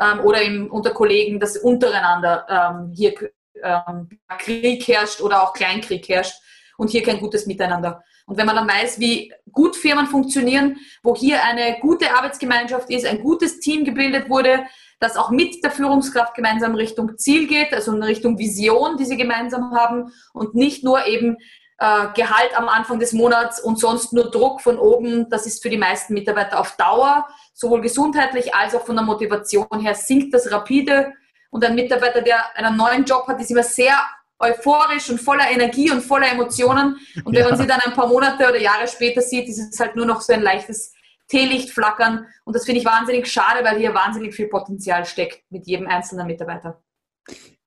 ähm, 0.00 0.20
oder 0.20 0.40
im, 0.40 0.70
unter 0.70 0.92
Kollegen, 0.92 1.40
dass 1.40 1.56
untereinander 1.56 2.46
ähm, 2.48 2.92
hier 2.94 3.14
ähm, 3.60 4.08
Krieg 4.38 4.86
herrscht 4.86 5.20
oder 5.20 5.42
auch 5.42 5.52
Kleinkrieg 5.52 6.08
herrscht 6.08 6.40
und 6.76 6.90
hier 6.90 7.02
kein 7.02 7.18
gutes 7.18 7.46
Miteinander. 7.46 8.04
Und 8.28 8.36
wenn 8.36 8.46
man 8.46 8.56
dann 8.56 8.68
weiß, 8.68 9.00
wie 9.00 9.32
gut 9.52 9.74
Firmen 9.74 10.06
funktionieren, 10.06 10.76
wo 11.02 11.16
hier 11.16 11.42
eine 11.42 11.78
gute 11.80 12.14
Arbeitsgemeinschaft 12.14 12.90
ist, 12.90 13.06
ein 13.06 13.22
gutes 13.22 13.58
Team 13.58 13.84
gebildet 13.84 14.28
wurde, 14.28 14.66
das 15.00 15.16
auch 15.16 15.30
mit 15.30 15.64
der 15.64 15.70
Führungskraft 15.70 16.34
gemeinsam 16.34 16.74
Richtung 16.74 17.16
Ziel 17.16 17.46
geht, 17.46 17.72
also 17.72 17.92
in 17.92 18.02
Richtung 18.02 18.38
Vision, 18.38 18.98
die 18.98 19.06
sie 19.06 19.16
gemeinsam 19.16 19.74
haben 19.74 20.12
und 20.34 20.54
nicht 20.54 20.84
nur 20.84 21.06
eben 21.06 21.38
äh, 21.78 22.08
Gehalt 22.14 22.56
am 22.56 22.68
Anfang 22.68 22.98
des 22.98 23.14
Monats 23.14 23.60
und 23.60 23.78
sonst 23.78 24.12
nur 24.12 24.30
Druck 24.30 24.60
von 24.60 24.78
oben. 24.78 25.30
Das 25.30 25.46
ist 25.46 25.62
für 25.62 25.70
die 25.70 25.78
meisten 25.78 26.12
Mitarbeiter 26.12 26.60
auf 26.60 26.76
Dauer, 26.76 27.26
sowohl 27.54 27.80
gesundheitlich 27.80 28.54
als 28.54 28.74
auch 28.74 28.84
von 28.84 28.96
der 28.96 29.04
Motivation 29.04 29.80
her, 29.80 29.94
sinkt 29.94 30.34
das 30.34 30.52
rapide. 30.52 31.14
Und 31.50 31.64
ein 31.64 31.74
Mitarbeiter, 31.74 32.20
der 32.20 32.54
einen 32.56 32.76
neuen 32.76 33.04
Job 33.04 33.26
hat, 33.26 33.40
ist 33.40 33.50
immer 33.50 33.62
sehr 33.62 33.96
euphorisch 34.38 35.10
und 35.10 35.20
voller 35.20 35.50
Energie 35.50 35.90
und 35.90 36.00
voller 36.00 36.30
Emotionen. 36.30 36.96
Und 37.24 37.34
wenn 37.34 37.42
ja. 37.42 37.48
man 37.48 37.58
sie 37.58 37.66
dann 37.66 37.80
ein 37.80 37.92
paar 37.92 38.08
Monate 38.08 38.48
oder 38.48 38.60
Jahre 38.60 38.86
später 38.88 39.20
sieht, 39.20 39.48
ist 39.48 39.58
es 39.58 39.80
halt 39.80 39.96
nur 39.96 40.06
noch 40.06 40.20
so 40.20 40.32
ein 40.32 40.42
leichtes 40.42 40.92
Teelicht 41.28 41.70
flackern. 41.70 42.26
Und 42.44 42.56
das 42.56 42.64
finde 42.64 42.80
ich 42.80 42.86
wahnsinnig 42.86 43.30
schade, 43.30 43.64
weil 43.64 43.78
hier 43.78 43.94
wahnsinnig 43.94 44.34
viel 44.34 44.48
Potenzial 44.48 45.04
steckt 45.04 45.42
mit 45.50 45.66
jedem 45.66 45.86
einzelnen 45.86 46.26
Mitarbeiter. 46.26 46.80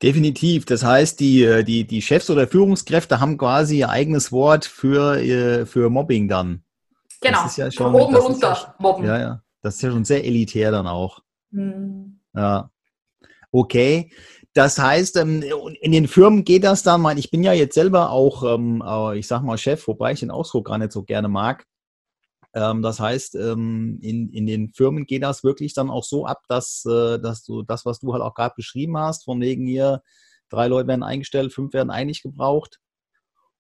Definitiv. 0.02 0.66
Das 0.66 0.84
heißt, 0.84 1.20
die, 1.20 1.44
äh, 1.44 1.64
die, 1.64 1.86
die 1.86 2.02
Chefs 2.02 2.30
oder 2.30 2.48
Führungskräfte 2.48 3.20
haben 3.20 3.38
quasi 3.38 3.80
ihr 3.80 3.90
eigenes 3.90 4.32
Wort 4.32 4.66
für, 4.66 5.18
äh, 5.18 5.66
für 5.66 5.90
Mobbing 5.90 6.28
dann. 6.28 6.64
Genau. 7.22 7.44
Das 7.44 7.52
ist 7.52 7.58
ja 7.58 7.72
schon, 7.72 7.92
Von 7.92 8.02
oben 8.02 8.16
runter 8.16 8.54
ja, 8.54 8.76
mobben. 8.80 9.06
Ja, 9.06 9.20
ja. 9.20 9.44
Das 9.62 9.76
ist 9.76 9.84
ja 9.84 9.92
schon 9.92 10.06
sehr 10.06 10.26
elitär 10.26 10.72
dann 10.72 10.88
auch. 10.88 11.22
Hm. 11.52 12.20
Ja. 12.34 12.72
Okay. 13.52 14.12
Das 14.54 14.78
heißt, 14.78 15.16
ähm, 15.18 15.44
in 15.80 15.92
den 15.92 16.08
Firmen 16.08 16.44
geht 16.44 16.64
das 16.66 16.84
dann, 16.84 17.18
ich 17.18 17.32
bin 17.32 17.44
ja 17.44 17.54
jetzt 17.54 17.76
selber 17.76 18.10
auch, 18.10 18.44
ähm, 18.44 18.84
ich 19.16 19.28
sag 19.28 19.44
mal 19.44 19.58
Chef, 19.58 19.88
wobei 19.88 20.12
ich 20.12 20.20
den 20.20 20.32
Ausdruck 20.32 20.68
gar 20.68 20.78
nicht 20.78 20.92
so 20.92 21.04
gerne 21.04 21.30
mag. 21.30 21.66
Ähm, 22.54 22.82
das 22.82 23.00
heißt, 23.00 23.36
in, 23.36 24.00
in 24.02 24.46
den 24.46 24.70
Firmen 24.70 25.06
geht 25.06 25.24
das 25.24 25.44
wirklich 25.46 25.74
dann 25.74 25.90
auch 25.90 26.04
so 26.04 26.26
ab, 26.26 26.44
dass, 26.50 26.84
äh, 26.86 27.18
dass 27.20 27.44
du 27.46 27.64
das, 27.64 27.86
was 27.86 28.00
du 28.00 28.12
halt 28.12 28.22
auch 28.22 28.34
gerade 28.34 28.56
beschrieben 28.58 28.98
hast, 28.98 29.24
von 29.24 29.40
wegen 29.40 29.66
hier, 29.66 30.02
drei 30.50 30.68
Leute 30.68 30.90
werden 30.90 31.04
eingestellt, 31.04 31.54
fünf 31.54 31.74
werden 31.74 31.90
eigentlich 31.90 32.22
gebraucht. 32.22 32.80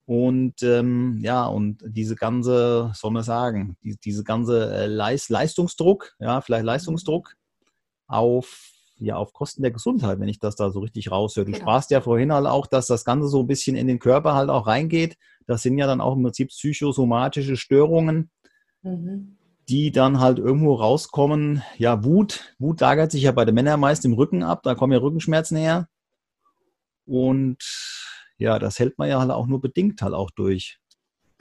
Und 0.05 0.61
ähm, 0.63 1.19
ja, 1.23 1.45
und 1.45 1.83
diese 1.87 2.15
ganze, 2.15 2.91
soll 2.93 3.11
man 3.11 3.23
sagen, 3.23 3.77
die, 3.81 3.97
diese 3.97 4.23
ganze 4.25 4.73
äh, 4.73 4.87
Leist, 4.87 5.29
Leistungsdruck, 5.29 6.15
ja, 6.19 6.41
vielleicht 6.41 6.65
Leistungsdruck 6.65 7.35
auf 8.07 8.71
ja 9.01 9.15
auf 9.15 9.33
Kosten 9.33 9.61
der 9.61 9.71
Gesundheit, 9.71 10.19
wenn 10.19 10.27
ich 10.29 10.39
das 10.39 10.55
da 10.55 10.69
so 10.71 10.79
richtig 10.79 11.11
raushöre. 11.11 11.45
Du 11.45 11.51
genau. 11.51 11.63
sprachst 11.63 11.91
ja 11.91 12.01
vorhin 12.01 12.31
halt 12.31 12.45
auch, 12.45 12.67
dass 12.67 12.87
das 12.87 13.03
Ganze 13.03 13.27
so 13.27 13.41
ein 13.41 13.47
bisschen 13.47 13.75
in 13.75 13.87
den 13.87 13.99
Körper 13.99 14.35
halt 14.35 14.49
auch 14.49 14.67
reingeht. 14.67 15.17
Das 15.47 15.63
sind 15.63 15.77
ja 15.77 15.87
dann 15.87 16.01
auch 16.01 16.15
im 16.15 16.23
Prinzip 16.23 16.49
psychosomatische 16.49 17.57
Störungen, 17.57 18.29
Mhm. 18.83 19.37
die 19.69 19.91
dann 19.91 20.19
halt 20.19 20.39
irgendwo 20.39 20.73
rauskommen. 20.75 21.61
Ja, 21.77 22.03
Wut. 22.03 22.55
Wut 22.59 22.81
lagert 22.81 23.11
sich 23.11 23.23
ja 23.23 23.31
bei 23.31 23.45
den 23.45 23.55
Männern 23.55 23.79
meist 23.79 24.05
im 24.05 24.13
Rücken 24.13 24.43
ab. 24.43 24.61
Da 24.63 24.75
kommen 24.75 24.93
ja 24.93 24.99
Rückenschmerzen 24.99 25.57
her. 25.57 25.87
Und 27.05 27.57
ja, 28.37 28.59
das 28.59 28.79
hält 28.79 28.97
man 28.97 29.09
ja 29.09 29.19
halt 29.19 29.31
auch 29.31 29.47
nur 29.47 29.61
bedingt 29.61 30.01
halt 30.01 30.13
auch 30.13 30.31
durch. 30.31 30.79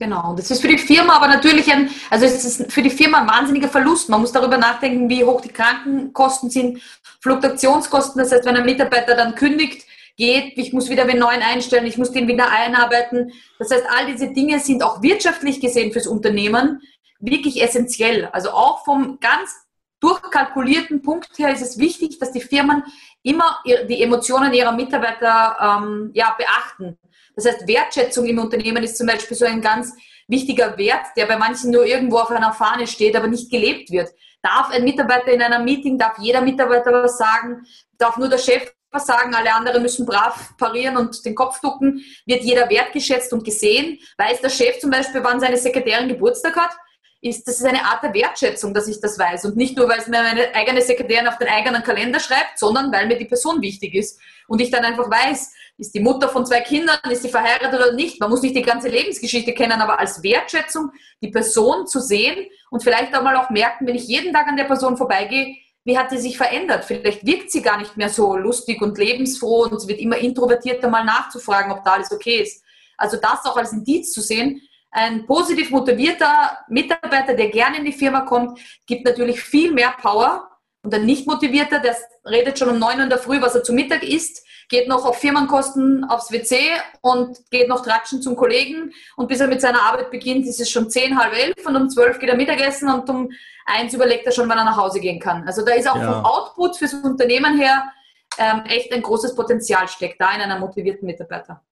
Genau, 0.00 0.34
das 0.34 0.50
ist 0.50 0.62
für 0.62 0.68
die 0.68 0.78
Firma 0.78 1.16
aber 1.16 1.28
natürlich 1.28 1.70
ein, 1.70 1.90
also 2.08 2.24
es 2.24 2.42
ist 2.42 2.72
für 2.72 2.80
die 2.80 2.88
Firma 2.88 3.18
ein 3.18 3.28
wahnsinniger 3.28 3.68
Verlust. 3.68 4.08
Man 4.08 4.22
muss 4.22 4.32
darüber 4.32 4.56
nachdenken, 4.56 5.10
wie 5.10 5.22
hoch 5.24 5.42
die 5.42 5.50
Krankenkosten 5.50 6.48
sind, 6.48 6.80
Fluktuationskosten. 7.20 8.22
Das 8.22 8.32
heißt, 8.32 8.46
wenn 8.46 8.56
ein 8.56 8.64
Mitarbeiter 8.64 9.14
dann 9.14 9.34
kündigt, 9.34 9.86
geht, 10.16 10.56
ich 10.56 10.72
muss 10.72 10.88
wieder 10.88 11.04
den 11.04 11.18
neuen 11.18 11.42
einstellen, 11.42 11.84
ich 11.84 11.98
muss 11.98 12.12
den 12.12 12.28
wieder 12.28 12.50
einarbeiten. 12.50 13.32
Das 13.58 13.70
heißt, 13.70 13.84
all 13.90 14.06
diese 14.06 14.32
Dinge 14.32 14.58
sind 14.60 14.82
auch 14.82 15.02
wirtschaftlich 15.02 15.60
gesehen 15.60 15.92
fürs 15.92 16.06
Unternehmen 16.06 16.80
wirklich 17.18 17.62
essentiell. 17.62 18.30
Also 18.32 18.52
auch 18.52 18.84
vom 18.86 19.18
ganz 19.20 19.54
durchkalkulierten 20.00 21.02
Punkt 21.02 21.38
her 21.38 21.52
ist 21.52 21.60
es 21.60 21.78
wichtig, 21.78 22.18
dass 22.18 22.32
die 22.32 22.40
Firmen 22.40 22.84
immer 23.22 23.58
die 23.66 24.02
Emotionen 24.02 24.54
ihrer 24.54 24.72
Mitarbeiter 24.72 25.58
ähm, 25.60 26.10
ja, 26.14 26.34
beachten. 26.38 26.96
Das 27.42 27.54
heißt, 27.54 27.66
Wertschätzung 27.66 28.26
im 28.26 28.38
Unternehmen 28.38 28.82
ist 28.82 28.98
zum 28.98 29.06
Beispiel 29.06 29.36
so 29.36 29.46
ein 29.46 29.62
ganz 29.62 29.94
wichtiger 30.28 30.76
Wert, 30.76 31.06
der 31.16 31.26
bei 31.26 31.38
manchen 31.38 31.70
nur 31.70 31.86
irgendwo 31.86 32.18
auf 32.18 32.30
einer 32.30 32.52
Fahne 32.52 32.86
steht, 32.86 33.16
aber 33.16 33.28
nicht 33.28 33.50
gelebt 33.50 33.90
wird. 33.90 34.10
Darf 34.42 34.70
ein 34.70 34.84
Mitarbeiter 34.84 35.28
in 35.28 35.42
einem 35.42 35.64
Meeting, 35.64 35.98
darf 35.98 36.18
jeder 36.18 36.42
Mitarbeiter 36.42 36.92
was 36.92 37.16
sagen, 37.16 37.62
darf 37.98 38.16
nur 38.16 38.28
der 38.28 38.38
Chef 38.38 38.72
was 38.92 39.06
sagen, 39.06 39.34
alle 39.34 39.54
anderen 39.54 39.82
müssen 39.82 40.04
brav 40.04 40.56
parieren 40.58 40.96
und 40.96 41.24
den 41.24 41.34
Kopf 41.36 41.60
ducken, 41.60 42.02
wird 42.26 42.42
jeder 42.42 42.68
wertgeschätzt 42.68 43.32
und 43.32 43.44
gesehen. 43.44 43.98
Weiß 44.18 44.40
der 44.40 44.50
Chef 44.50 44.80
zum 44.80 44.90
Beispiel, 44.90 45.22
wann 45.22 45.38
seine 45.38 45.56
Sekretärin 45.56 46.08
Geburtstag 46.08 46.56
hat? 46.56 46.72
Ist, 47.22 47.46
das 47.46 47.56
ist 47.56 47.66
eine 47.66 47.84
Art 47.84 48.02
der 48.02 48.14
Wertschätzung, 48.14 48.72
dass 48.72 48.88
ich 48.88 49.00
das 49.00 49.18
weiß. 49.18 49.44
Und 49.44 49.56
nicht 49.56 49.76
nur, 49.76 49.88
weil 49.88 49.98
es 49.98 50.06
mir 50.06 50.22
meine 50.22 50.54
eigene 50.54 50.80
Sekretärin 50.80 51.28
auf 51.28 51.36
den 51.36 51.48
eigenen 51.48 51.82
Kalender 51.82 52.18
schreibt, 52.18 52.58
sondern 52.58 52.90
weil 52.92 53.06
mir 53.06 53.18
die 53.18 53.26
Person 53.26 53.60
wichtig 53.60 53.94
ist. 53.94 54.18
Und 54.48 54.60
ich 54.60 54.70
dann 54.70 54.84
einfach 54.84 55.10
weiß, 55.10 55.52
ist 55.76 55.94
die 55.94 56.00
Mutter 56.00 56.28
von 56.28 56.46
zwei 56.46 56.60
Kindern, 56.60 56.98
ist 57.10 57.22
sie 57.22 57.28
verheiratet 57.28 57.74
oder 57.74 57.92
nicht. 57.92 58.20
Man 58.20 58.30
muss 58.30 58.42
nicht 58.42 58.56
die 58.56 58.62
ganze 58.62 58.88
Lebensgeschichte 58.88 59.52
kennen, 59.52 59.80
aber 59.80 59.98
als 59.98 60.22
Wertschätzung 60.22 60.92
die 61.20 61.28
Person 61.28 61.86
zu 61.86 62.00
sehen 62.00 62.48
und 62.70 62.82
vielleicht 62.82 63.14
auch 63.14 63.22
mal 63.22 63.36
auch 63.36 63.50
merken, 63.50 63.86
wenn 63.86 63.96
ich 63.96 64.08
jeden 64.08 64.32
Tag 64.32 64.46
an 64.46 64.56
der 64.56 64.64
Person 64.64 64.96
vorbeigehe, 64.96 65.56
wie 65.84 65.96
hat 65.96 66.10
sie 66.10 66.18
sich 66.18 66.36
verändert? 66.36 66.84
Vielleicht 66.84 67.24
wirkt 67.24 67.50
sie 67.50 67.62
gar 67.62 67.78
nicht 67.78 67.96
mehr 67.96 68.10
so 68.10 68.36
lustig 68.36 68.82
und 68.82 68.98
lebensfroh 68.98 69.64
und 69.64 69.74
es 69.74 69.88
wird 69.88 70.00
immer 70.00 70.18
introvertierter, 70.18 70.88
mal 70.88 71.04
nachzufragen, 71.04 71.72
ob 71.72 71.84
da 71.84 71.92
alles 71.92 72.12
okay 72.12 72.42
ist. 72.42 72.62
Also 72.98 73.16
das 73.16 73.44
auch 73.44 73.56
als 73.56 73.72
Indiz 73.72 74.12
zu 74.12 74.20
sehen, 74.20 74.60
ein 74.90 75.26
positiv 75.26 75.70
motivierter 75.70 76.58
Mitarbeiter, 76.68 77.34
der 77.34 77.48
gerne 77.48 77.78
in 77.78 77.84
die 77.84 77.92
Firma 77.92 78.22
kommt, 78.22 78.58
gibt 78.86 79.04
natürlich 79.04 79.40
viel 79.40 79.72
mehr 79.72 79.94
Power. 80.00 80.48
Und 80.82 80.94
ein 80.94 81.04
nicht 81.04 81.26
motivierter, 81.26 81.78
der 81.78 81.94
redet 82.24 82.58
schon 82.58 82.70
um 82.70 82.78
neun 82.78 82.96
Uhr 82.96 83.04
in 83.04 83.10
der 83.10 83.18
Früh, 83.18 83.40
was 83.40 83.54
er 83.54 83.62
zu 83.62 83.72
Mittag 83.72 84.02
isst, 84.02 84.46
geht 84.70 84.88
noch 84.88 85.04
auf 85.04 85.18
Firmenkosten 85.18 86.04
aufs 86.04 86.32
WC 86.32 86.56
und 87.02 87.38
geht 87.50 87.68
noch 87.68 87.84
tratschen 87.84 88.22
zum 88.22 88.36
Kollegen. 88.36 88.92
Und 89.16 89.28
bis 89.28 89.40
er 89.40 89.48
mit 89.48 89.60
seiner 89.60 89.82
Arbeit 89.82 90.10
beginnt, 90.10 90.46
ist 90.46 90.60
es 90.60 90.70
schon 90.70 90.88
zehn, 90.88 91.18
halb 91.18 91.34
elf 91.34 91.66
und 91.66 91.76
um 91.76 91.90
zwölf 91.90 92.18
geht 92.18 92.30
er 92.30 92.36
Mittagessen 92.36 92.88
und 92.88 93.08
um 93.10 93.30
eins 93.66 93.92
überlegt 93.92 94.26
er 94.26 94.32
schon, 94.32 94.48
wann 94.48 94.58
er 94.58 94.64
nach 94.64 94.76
Hause 94.76 95.00
gehen 95.00 95.20
kann. 95.20 95.46
Also 95.46 95.64
da 95.64 95.74
ist 95.74 95.88
auch 95.88 95.96
ja. 95.96 96.12
vom 96.12 96.24
Output 96.24 96.76
fürs 96.76 96.94
Unternehmen 96.94 97.58
her 97.58 97.92
ähm, 98.38 98.62
echt 98.66 98.92
ein 98.92 99.02
großes 99.02 99.34
Potenzial 99.34 99.88
steckt 99.88 100.20
da 100.20 100.32
in 100.34 100.40
einem 100.40 100.60
motivierten 100.60 101.04
Mitarbeiter. 101.04 101.62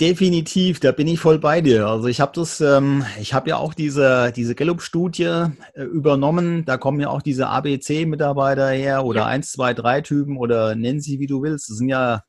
Definitiv, 0.00 0.80
da 0.80 0.92
bin 0.92 1.06
ich 1.08 1.20
voll 1.20 1.38
bei 1.38 1.60
dir. 1.60 1.86
Also 1.86 2.08
ich 2.08 2.22
habe 2.22 2.32
das, 2.34 2.62
ähm, 2.62 3.04
ich 3.20 3.34
habe 3.34 3.50
ja 3.50 3.58
auch 3.58 3.74
diese, 3.74 4.32
diese 4.34 4.54
Gallup-Studie 4.54 5.48
äh, 5.74 5.82
übernommen. 5.82 6.64
Da 6.64 6.78
kommen 6.78 7.00
ja 7.00 7.10
auch 7.10 7.20
diese 7.20 7.48
ABC-Mitarbeiter 7.48 8.70
her 8.70 9.04
oder 9.04 9.20
ja. 9.20 9.26
1, 9.26 9.52
2, 9.52 9.74
3 9.74 10.00
Typen 10.00 10.38
oder 10.38 10.74
nenn 10.74 11.02
sie 11.02 11.20
wie 11.20 11.26
du 11.26 11.42
willst. 11.42 11.68
Das 11.68 11.76
sind 11.76 11.90
ja, 11.90 12.22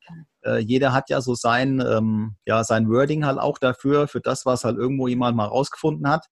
äh, 0.44 0.58
jeder 0.58 0.92
hat 0.92 1.08
ja 1.08 1.22
so 1.22 1.34
sein, 1.34 1.80
ähm, 1.80 2.36
ja, 2.44 2.62
sein 2.62 2.90
Wording 2.90 3.24
halt 3.24 3.38
auch 3.38 3.56
dafür, 3.56 4.06
für 4.06 4.20
das, 4.20 4.44
was 4.44 4.64
halt 4.64 4.76
irgendwo 4.76 5.08
jemand 5.08 5.34
mal 5.34 5.46
rausgefunden 5.46 6.06
hat. 6.10 6.26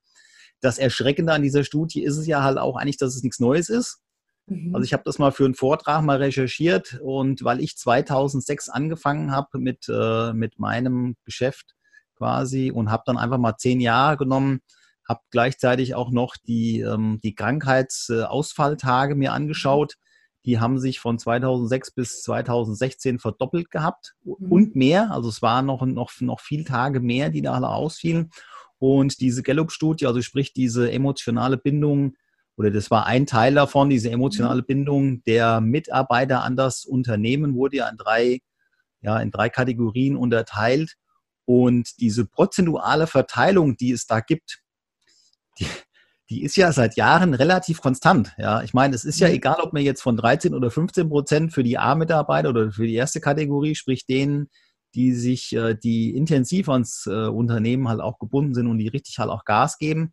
Das 0.61 0.77
Erschreckende 0.77 1.33
an 1.33 1.41
dieser 1.43 1.65
Studie 1.65 2.05
ist 2.05 2.19
es 2.19 2.27
ja 2.27 2.43
halt 2.43 2.59
auch 2.59 2.77
eigentlich, 2.77 2.99
dass 2.99 3.17
es 3.17 3.23
nichts 3.23 3.41
Neues 3.41 3.71
ist. 3.71 4.03
Mhm. 4.47 4.75
Also 4.75 4.85
ich 4.85 4.93
habe 4.93 5.03
das 5.05 5.19
mal 5.19 5.33
für 5.33 5.45
einen 5.45 5.55
Vortrag 5.55 6.03
mal 6.03 6.19
recherchiert 6.19 7.01
und 7.03 7.45
weil 7.45 7.61
ich 7.61 7.77
2006 7.77 8.69
angefangen 8.69 9.33
habe 9.33 9.59
mit, 9.59 9.89
äh, 9.89 10.33
mit 10.33 10.59
meinem 10.59 11.17
Geschäft 11.25 11.75
quasi 12.17 12.71
und 12.71 12.91
habe 12.91 13.05
dann 13.07 13.17
einfach 13.17 13.39
mal 13.39 13.57
zehn 13.57 13.81
Jahre 13.81 14.17
genommen, 14.17 14.61
habe 15.09 15.21
gleichzeitig 15.31 15.95
auch 15.95 16.11
noch 16.11 16.37
die, 16.37 16.81
ähm, 16.81 17.19
die 17.23 17.35
Krankheitsausfalltage 17.35 19.15
mir 19.15 19.33
angeschaut. 19.33 19.95
Die 20.45 20.59
haben 20.59 20.79
sich 20.79 21.01
von 21.01 21.19
2006 21.19 21.91
bis 21.93 22.23
2016 22.23 23.19
verdoppelt 23.19 23.71
gehabt 23.71 24.15
mhm. 24.25 24.53
und 24.53 24.77
mehr. 24.77 25.11
Also 25.11 25.29
es 25.29 25.43
waren 25.43 25.67
noch, 25.67 25.85
noch, 25.85 26.13
noch 26.21 26.41
viel 26.41 26.65
Tage 26.65 27.01
mehr, 27.01 27.31
die 27.31 27.43
da 27.43 27.55
alle 27.55 27.69
ausfielen. 27.69 28.31
Und 28.79 29.21
diese 29.21 29.43
Gallup-Studie, 29.43 30.07
also 30.07 30.23
sprich 30.23 30.53
diese 30.55 30.91
emotionale 30.91 31.59
Bindung 31.59 32.15
oder 32.57 32.71
das 32.71 32.91
war 32.91 33.07
ein 33.07 33.27
Teil 33.27 33.55
davon, 33.55 33.91
diese 33.91 34.11
emotionale 34.11 34.63
mhm. 34.63 34.67
Bindung 34.67 35.25
der 35.25 35.61
Mitarbeiter 35.61 36.43
an 36.43 36.57
das 36.57 36.85
Unternehmen 36.85 37.55
wurde 37.55 37.79
ja 37.79 37.89
in 37.89 37.97
drei, 37.97 38.41
ja, 39.01 39.19
in 39.19 39.31
drei 39.31 39.49
Kategorien 39.49 40.17
unterteilt. 40.17 40.97
Und 41.47 41.99
diese 42.01 42.27
prozentuale 42.27 43.07
Verteilung, 43.07 43.77
die 43.77 43.93
es 43.93 44.07
da 44.07 44.21
gibt, 44.21 44.61
die, 45.59 45.67
die 46.29 46.45
ist 46.45 46.57
ja 46.57 46.71
seit 46.71 46.97
Jahren 46.97 47.35
relativ 47.35 47.81
konstant. 47.81 48.33
Ja, 48.39 48.63
ich 48.63 48.73
meine, 48.73 48.95
es 48.95 49.05
ist 49.05 49.19
ja 49.19 49.29
mhm. 49.29 49.35
egal, 49.35 49.57
ob 49.61 49.73
man 49.73 49.83
jetzt 49.83 50.01
von 50.01 50.17
13 50.17 50.55
oder 50.55 50.71
15 50.71 51.09
Prozent 51.09 51.53
für 51.53 51.65
die 51.65 51.77
A-Mitarbeiter 51.77 52.51
oder 52.51 52.71
für 52.71 52.87
die 52.87 52.95
erste 52.95 53.21
Kategorie, 53.21 53.75
sprich 53.75 54.07
denen, 54.07 54.49
die 54.95 55.13
sich, 55.13 55.55
äh, 55.55 55.75
die 55.75 56.15
intensiv 56.15 56.69
ans 56.69 57.07
äh, 57.07 57.27
Unternehmen 57.27 57.89
halt 57.89 58.01
auch 58.01 58.19
gebunden 58.19 58.55
sind 58.55 58.67
und 58.67 58.79
die 58.79 58.89
richtig 58.89 59.19
halt 59.19 59.31
auch 59.31 59.45
Gas 59.45 59.79
geben. 59.79 60.13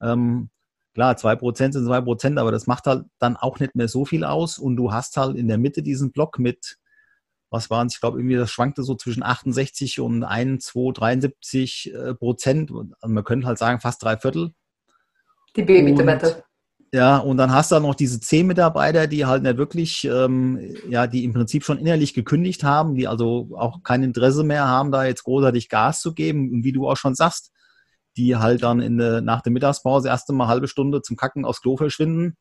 Ähm, 0.00 0.50
Klar, 0.98 1.14
2% 1.14 1.74
sind 1.74 1.86
2%, 1.86 2.40
aber 2.40 2.50
das 2.50 2.66
macht 2.66 2.86
halt 2.86 3.04
dann 3.20 3.36
auch 3.36 3.60
nicht 3.60 3.76
mehr 3.76 3.86
so 3.86 4.04
viel 4.04 4.24
aus. 4.24 4.58
Und 4.58 4.74
du 4.74 4.90
hast 4.90 5.16
halt 5.16 5.36
in 5.36 5.46
der 5.46 5.56
Mitte 5.56 5.80
diesen 5.80 6.10
Block 6.10 6.40
mit, 6.40 6.76
was 7.50 7.70
waren 7.70 7.86
es, 7.86 7.94
ich 7.94 8.00
glaube, 8.00 8.18
irgendwie 8.18 8.34
das 8.34 8.50
schwankte 8.50 8.82
so 8.82 8.96
zwischen 8.96 9.22
68 9.22 10.00
und 10.00 10.24
1, 10.24 10.64
2, 10.64 10.92
73 10.94 11.94
Prozent. 12.18 12.72
Also 12.72 13.14
man 13.14 13.22
könnte 13.22 13.46
halt 13.46 13.58
sagen, 13.58 13.78
fast 13.78 14.02
drei 14.02 14.16
Viertel. 14.16 14.50
Die 15.54 15.62
B-Mitarbeiter. 15.62 16.42
Ja, 16.92 17.18
und 17.18 17.36
dann 17.36 17.52
hast 17.52 17.70
du 17.70 17.78
noch 17.78 17.94
diese 17.94 18.18
zehn 18.18 18.48
Mitarbeiter, 18.48 19.06
die 19.06 19.24
halt 19.24 19.44
nicht 19.44 19.56
wirklich, 19.56 20.02
ähm, 20.02 20.74
ja, 20.88 21.06
die 21.06 21.22
im 21.22 21.32
Prinzip 21.32 21.62
schon 21.62 21.78
innerlich 21.78 22.12
gekündigt 22.12 22.64
haben, 22.64 22.96
die 22.96 23.06
also 23.06 23.50
auch 23.54 23.84
kein 23.84 24.02
Interesse 24.02 24.42
mehr 24.42 24.66
haben, 24.66 24.90
da 24.90 25.04
jetzt 25.04 25.22
großartig 25.22 25.68
Gas 25.68 26.00
zu 26.00 26.12
geben. 26.12 26.50
Und 26.50 26.64
wie 26.64 26.72
du 26.72 26.88
auch 26.88 26.96
schon 26.96 27.14
sagst, 27.14 27.52
die 28.18 28.36
halt 28.36 28.64
dann 28.64 28.80
in 28.80 28.98
der, 28.98 29.20
nach 29.20 29.40
der 29.40 29.52
Mittagspause 29.52 30.08
erst 30.08 30.28
einmal 30.28 30.48
halbe 30.48 30.68
Stunde 30.68 31.00
zum 31.00 31.16
Kacken 31.16 31.44
aufs 31.44 31.62
Klo 31.62 31.76
verschwinden 31.76 32.36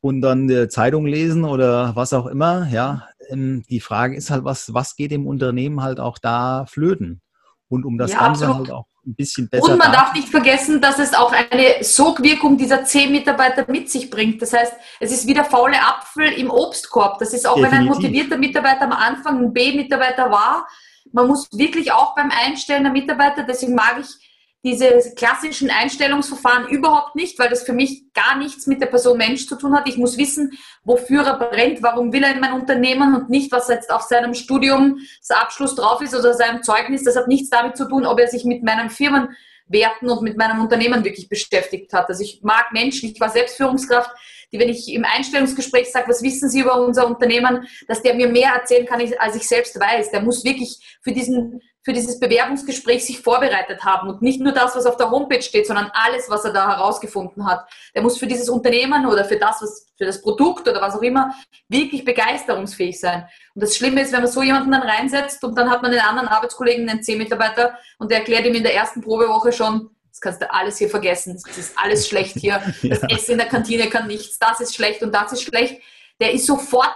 und 0.00 0.20
dann 0.20 0.46
die 0.46 0.68
Zeitung 0.68 1.06
lesen 1.06 1.44
oder 1.44 1.96
was 1.96 2.12
auch 2.12 2.26
immer. 2.26 2.68
Ja, 2.70 3.08
ähm, 3.28 3.64
die 3.68 3.80
Frage 3.80 4.16
ist 4.16 4.30
halt, 4.30 4.44
was, 4.44 4.72
was 4.72 4.94
geht 4.94 5.10
dem 5.10 5.26
Unternehmen 5.26 5.82
halt 5.82 6.00
auch 6.00 6.18
da 6.18 6.64
flöten? 6.66 7.20
Und 7.68 7.84
um 7.84 7.98
das 7.98 8.12
ja, 8.12 8.20
Ganze 8.20 8.46
absolut. 8.46 8.68
halt 8.68 8.78
auch 8.78 8.86
ein 9.04 9.14
bisschen 9.14 9.48
besser. 9.48 9.72
Und 9.72 9.78
man 9.78 9.92
darf 9.92 10.14
nicht 10.14 10.28
vergessen, 10.28 10.80
dass 10.80 10.98
es 10.98 11.12
auch 11.14 11.32
eine 11.32 11.82
Sogwirkung 11.82 12.56
dieser 12.56 12.84
zehn 12.84 13.10
Mitarbeiter 13.10 13.70
mit 13.70 13.90
sich 13.90 14.08
bringt. 14.08 14.40
Das 14.40 14.52
heißt, 14.52 14.72
es 15.00 15.12
ist 15.12 15.26
wie 15.26 15.34
der 15.34 15.44
faule 15.44 15.76
Apfel 15.76 16.28
im 16.32 16.50
Obstkorb. 16.50 17.18
Das 17.18 17.34
ist 17.34 17.46
auch, 17.46 17.56
Definitiv. 17.56 17.78
wenn 17.78 17.86
ein 17.86 17.94
motivierter 17.94 18.38
Mitarbeiter 18.38 18.82
am 18.82 18.92
Anfang 18.92 19.38
ein 19.40 19.52
B-Mitarbeiter 19.52 20.30
war, 20.30 20.66
man 21.12 21.26
muss 21.26 21.48
wirklich 21.52 21.92
auch 21.92 22.14
beim 22.14 22.30
Einstellen 22.30 22.84
der 22.84 22.92
Mitarbeiter, 22.92 23.42
deswegen 23.42 23.74
mag 23.74 23.96
ich 24.00 24.27
diese 24.70 25.14
klassischen 25.14 25.70
Einstellungsverfahren 25.70 26.68
überhaupt 26.68 27.14
nicht, 27.14 27.38
weil 27.38 27.48
das 27.48 27.62
für 27.62 27.72
mich 27.72 28.12
gar 28.12 28.36
nichts 28.36 28.66
mit 28.66 28.80
der 28.82 28.86
Person 28.86 29.16
Mensch 29.16 29.46
zu 29.46 29.56
tun 29.56 29.74
hat. 29.74 29.88
Ich 29.88 29.96
muss 29.96 30.18
wissen, 30.18 30.58
wofür 30.84 31.24
er 31.24 31.38
brennt, 31.38 31.82
warum 31.82 32.12
will 32.12 32.22
er 32.22 32.34
in 32.34 32.40
mein 32.40 32.52
Unternehmen 32.52 33.14
und 33.14 33.30
nicht, 33.30 33.50
was 33.50 33.68
jetzt 33.68 33.90
auf 33.90 34.02
seinem 34.02 34.34
Studium 34.34 34.98
Abschluss 35.30 35.74
drauf 35.74 36.02
ist 36.02 36.14
oder 36.14 36.34
seinem 36.34 36.62
Zeugnis. 36.62 37.04
Das 37.04 37.16
hat 37.16 37.28
nichts 37.28 37.48
damit 37.48 37.76
zu 37.76 37.88
tun, 37.88 38.04
ob 38.04 38.20
er 38.20 38.28
sich 38.28 38.44
mit 38.44 38.62
meinen 38.62 38.90
Firmenwerten 38.90 40.10
und 40.10 40.22
mit 40.22 40.36
meinem 40.36 40.60
Unternehmen 40.60 41.02
wirklich 41.04 41.28
beschäftigt 41.28 41.92
hat. 41.92 42.08
Also 42.08 42.22
ich 42.22 42.40
mag 42.42 42.72
Menschen, 42.72 43.10
ich 43.10 43.20
war 43.20 43.30
selbst 43.30 43.56
Führungskraft, 43.56 44.10
die, 44.52 44.58
wenn 44.58 44.68
ich 44.68 44.92
im 44.92 45.04
Einstellungsgespräch 45.04 45.90
sage, 45.90 46.08
was 46.08 46.22
wissen 46.22 46.48
Sie 46.48 46.60
über 46.60 46.80
unser 46.80 47.06
Unternehmen, 47.06 47.66
dass 47.86 48.02
der 48.02 48.14
mir 48.14 48.28
mehr 48.28 48.52
erzählen 48.54 48.86
kann, 48.86 49.00
als 49.18 49.36
ich 49.36 49.46
selbst 49.46 49.78
weiß. 49.78 50.10
Der 50.10 50.22
muss 50.22 50.44
wirklich 50.44 50.98
für 51.02 51.12
diesen 51.12 51.60
für 51.88 51.94
dieses 51.94 52.20
Bewerbungsgespräch 52.20 53.06
sich 53.06 53.20
vorbereitet 53.20 53.82
haben 53.82 54.10
und 54.10 54.20
nicht 54.20 54.42
nur 54.42 54.52
das, 54.52 54.76
was 54.76 54.84
auf 54.84 54.98
der 54.98 55.10
Homepage 55.10 55.40
steht, 55.40 55.66
sondern 55.66 55.90
alles, 55.94 56.28
was 56.28 56.44
er 56.44 56.52
da 56.52 56.68
herausgefunden 56.68 57.46
hat. 57.46 57.66
Der 57.94 58.02
muss 58.02 58.18
für 58.18 58.26
dieses 58.26 58.50
Unternehmen 58.50 59.06
oder 59.06 59.24
für 59.24 59.38
das, 59.38 59.62
was, 59.62 59.86
für 59.96 60.04
das 60.04 60.20
Produkt 60.20 60.68
oder 60.68 60.82
was 60.82 60.94
auch 60.94 61.00
immer 61.00 61.32
wirklich 61.66 62.04
begeisterungsfähig 62.04 63.00
sein. 63.00 63.26
Und 63.54 63.62
das 63.62 63.74
Schlimme 63.74 64.02
ist, 64.02 64.12
wenn 64.12 64.20
man 64.20 64.30
so 64.30 64.42
jemanden 64.42 64.70
dann 64.70 64.82
reinsetzt 64.82 65.42
und 65.44 65.56
dann 65.56 65.70
hat 65.70 65.80
man 65.80 65.90
den 65.90 66.02
anderen 66.02 66.28
Arbeitskollegen, 66.28 66.86
einen 66.86 67.02
C-Mitarbeiter 67.02 67.78
und 67.98 68.10
der 68.10 68.18
erklärt 68.18 68.44
ihm 68.44 68.54
in 68.54 68.64
der 68.64 68.74
ersten 68.74 69.00
Probewoche 69.00 69.50
schon, 69.50 69.88
das 70.10 70.20
kannst 70.20 70.42
du 70.42 70.52
alles 70.52 70.76
hier 70.76 70.90
vergessen, 70.90 71.40
das 71.42 71.56
ist 71.56 71.78
alles 71.78 72.06
schlecht 72.06 72.36
hier, 72.36 72.60
das 72.82 73.00
ja. 73.00 73.08
Essen 73.08 73.32
in 73.32 73.38
der 73.38 73.48
Kantine 73.48 73.88
kann 73.88 74.08
nichts, 74.08 74.38
das 74.38 74.60
ist 74.60 74.74
schlecht 74.74 75.02
und 75.02 75.14
das 75.14 75.32
ist 75.32 75.42
schlecht 75.42 75.80
der 76.20 76.32
ist 76.32 76.46
sofort 76.46 76.94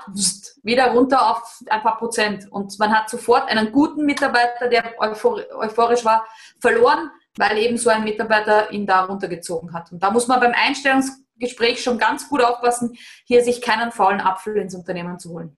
wieder 0.62 0.92
runter 0.92 1.30
auf 1.30 1.62
ein 1.68 1.82
paar 1.82 1.98
Prozent. 1.98 2.50
Und 2.50 2.78
man 2.78 2.92
hat 2.92 3.08
sofort 3.08 3.48
einen 3.48 3.70
guten 3.70 4.04
Mitarbeiter, 4.04 4.68
der 4.68 4.94
euphorisch 4.98 6.04
war, 6.04 6.24
verloren, 6.60 7.10
weil 7.36 7.58
eben 7.58 7.76
so 7.78 7.90
ein 7.90 8.04
Mitarbeiter 8.04 8.70
ihn 8.72 8.86
da 8.86 9.04
runtergezogen 9.04 9.72
hat. 9.72 9.92
Und 9.92 10.02
da 10.02 10.10
muss 10.10 10.26
man 10.26 10.40
beim 10.40 10.52
Einstellungsgespräch 10.52 11.82
schon 11.82 11.98
ganz 11.98 12.28
gut 12.28 12.42
aufpassen, 12.42 12.96
hier 13.24 13.44
sich 13.44 13.60
keinen 13.60 13.92
faulen 13.92 14.20
Apfel 14.20 14.56
ins 14.56 14.74
Unternehmen 14.74 15.18
zu 15.18 15.30
holen. 15.30 15.56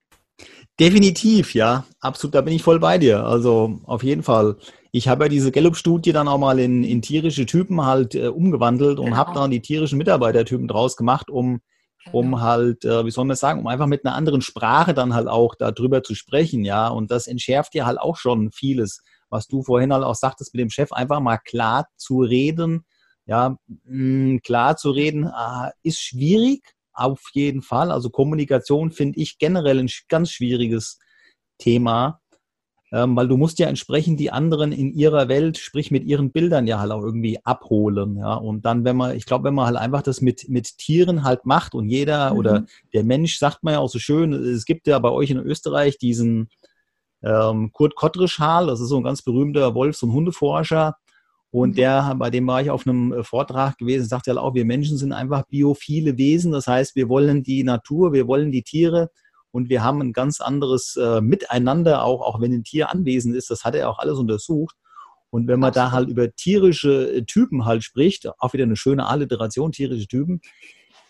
Definitiv, 0.79 1.53
ja, 1.53 1.85
absolut, 2.01 2.35
da 2.35 2.41
bin 2.41 2.53
ich 2.53 2.61
voll 2.61 2.79
bei 2.79 2.97
dir. 2.97 3.23
Also 3.23 3.79
auf 3.85 4.03
jeden 4.03 4.23
Fall. 4.23 4.57
Ich 4.91 5.07
habe 5.07 5.25
ja 5.25 5.29
diese 5.29 5.51
Gallup-Studie 5.51 6.11
dann 6.11 6.27
auch 6.27 6.37
mal 6.37 6.59
in, 6.59 6.83
in 6.83 7.01
tierische 7.01 7.45
Typen 7.45 7.85
halt 7.85 8.15
äh, 8.15 8.27
umgewandelt 8.27 8.99
und 8.99 9.05
genau. 9.05 9.17
habe 9.17 9.33
dann 9.33 9.51
die 9.51 9.61
tierischen 9.61 9.97
Mitarbeitertypen 9.97 10.67
draus 10.67 10.97
gemacht, 10.97 11.29
um 11.29 11.61
um 12.11 12.31
genau. 12.31 12.41
halt, 12.41 12.85
äh, 12.85 13.05
wie 13.05 13.11
soll 13.11 13.25
man 13.25 13.35
sagen, 13.35 13.59
um 13.59 13.67
einfach 13.67 13.87
mit 13.87 14.05
einer 14.05 14.15
anderen 14.15 14.41
Sprache 14.41 14.93
dann 14.93 15.13
halt 15.13 15.27
auch 15.27 15.55
darüber 15.55 16.03
zu 16.03 16.15
sprechen, 16.15 16.63
ja. 16.63 16.87
Und 16.87 17.11
das 17.11 17.27
entschärft 17.27 17.75
ja 17.75 17.85
halt 17.85 17.99
auch 17.99 18.17
schon 18.17 18.51
vieles, 18.51 19.01
was 19.29 19.47
du 19.47 19.63
vorhin 19.63 19.93
halt 19.93 20.03
auch 20.03 20.15
sagtest, 20.15 20.53
mit 20.53 20.61
dem 20.61 20.69
Chef 20.69 20.91
einfach 20.91 21.19
mal 21.19 21.37
klar 21.37 21.87
zu 21.97 22.19
reden, 22.19 22.85
ja, 23.25 23.57
mm, 23.83 24.37
klar 24.43 24.77
zu 24.77 24.91
reden, 24.91 25.25
äh, 25.25 25.71
ist 25.83 25.99
schwierig, 25.99 26.61
auf 26.93 27.21
jeden 27.33 27.61
Fall. 27.61 27.91
Also 27.91 28.09
Kommunikation 28.09 28.91
finde 28.91 29.19
ich 29.19 29.37
generell 29.37 29.79
ein 29.79 29.89
ganz 30.07 30.31
schwieriges 30.31 30.99
Thema 31.57 32.21
ähm, 32.95 33.17
weil 33.17 33.27
du 33.27 33.35
musst 33.35 33.59
ja 33.59 33.67
entsprechend 33.67 34.21
die 34.21 34.31
anderen 34.31 34.71
in 34.71 34.93
ihrer 34.93 35.27
Welt, 35.27 35.57
sprich 35.57 35.91
mit 35.91 36.05
ihren 36.05 36.31
Bildern 36.31 36.65
ja 36.65 36.79
halt 36.79 36.93
auch 36.93 37.03
irgendwie 37.03 37.37
abholen, 37.43 38.15
ja. 38.15 38.35
Und 38.35 38.63
dann, 38.63 38.85
wenn 38.85 38.95
man, 38.95 39.17
ich 39.17 39.25
glaube, 39.25 39.43
wenn 39.43 39.53
man 39.53 39.65
halt 39.65 39.75
einfach 39.75 40.01
das 40.01 40.21
mit, 40.21 40.47
mit 40.47 40.77
Tieren 40.77 41.25
halt 41.25 41.45
macht 41.45 41.75
und 41.75 41.89
jeder 41.89 42.31
mhm. 42.31 42.39
oder 42.39 42.65
der 42.93 43.03
Mensch, 43.03 43.37
sagt 43.37 43.65
man 43.65 43.73
ja 43.73 43.79
auch 43.79 43.89
so 43.89 43.99
schön, 43.99 44.31
es 44.31 44.63
gibt 44.63 44.87
ja 44.87 44.97
bei 44.99 45.09
euch 45.09 45.29
in 45.29 45.39
Österreich 45.39 45.97
diesen 45.97 46.47
ähm, 47.21 47.71
Kurt 47.73 47.95
Kottrischal, 47.95 48.67
das 48.67 48.79
ist 48.79 48.87
so 48.87 48.97
ein 48.97 49.03
ganz 49.03 49.21
berühmter 49.23 49.75
Wolfs- 49.75 50.01
und 50.01 50.13
Hundeforscher, 50.13 50.95
und 51.51 51.71
mhm. 51.71 51.75
der, 51.75 52.15
bei 52.15 52.29
dem 52.29 52.47
war 52.47 52.61
ich 52.61 52.69
auf 52.69 52.87
einem 52.87 53.11
äh, 53.11 53.23
Vortrag 53.25 53.77
gewesen, 53.77 54.07
sagt 54.07 54.27
ja 54.27 54.37
auch, 54.37 54.53
wir 54.53 54.63
Menschen 54.63 54.97
sind 54.97 55.11
einfach 55.11 55.43
biophile 55.47 56.17
Wesen. 56.17 56.51
Das 56.51 56.67
heißt, 56.67 56.95
wir 56.95 57.07
wollen 57.09 57.43
die 57.43 57.63
Natur, 57.63 58.13
wir 58.13 58.27
wollen 58.27 58.51
die 58.51 58.63
Tiere 58.63 59.09
und 59.55 59.69
wir 59.69 59.85
haben 59.85 60.01
ein 60.01 60.11
ganz 60.11 60.41
anderes 60.41 60.97
äh, 60.97 61.21
Miteinander, 61.21 62.03
auch, 62.03 62.19
auch 62.19 62.41
wenn 62.41 62.51
ein 62.51 62.65
Tier 62.65 62.91
anwesend 62.91 63.37
ist. 63.37 63.49
Das 63.49 63.63
hat 63.63 63.73
er 63.73 63.89
auch 63.89 63.99
alles 63.99 64.17
untersucht. 64.17 64.75
Und 65.29 65.47
wenn 65.47 65.61
man 65.61 65.71
da 65.71 65.93
halt 65.93 66.09
über 66.09 66.29
tierische 66.29 67.09
äh, 67.09 67.23
Typen 67.23 67.63
halt 67.63 67.81
spricht, 67.81 68.27
auch 68.39 68.51
wieder 68.51 68.65
eine 68.65 68.75
schöne 68.75 69.07
Alliteration, 69.07 69.71
tierische 69.71 70.07
Typen, 70.07 70.41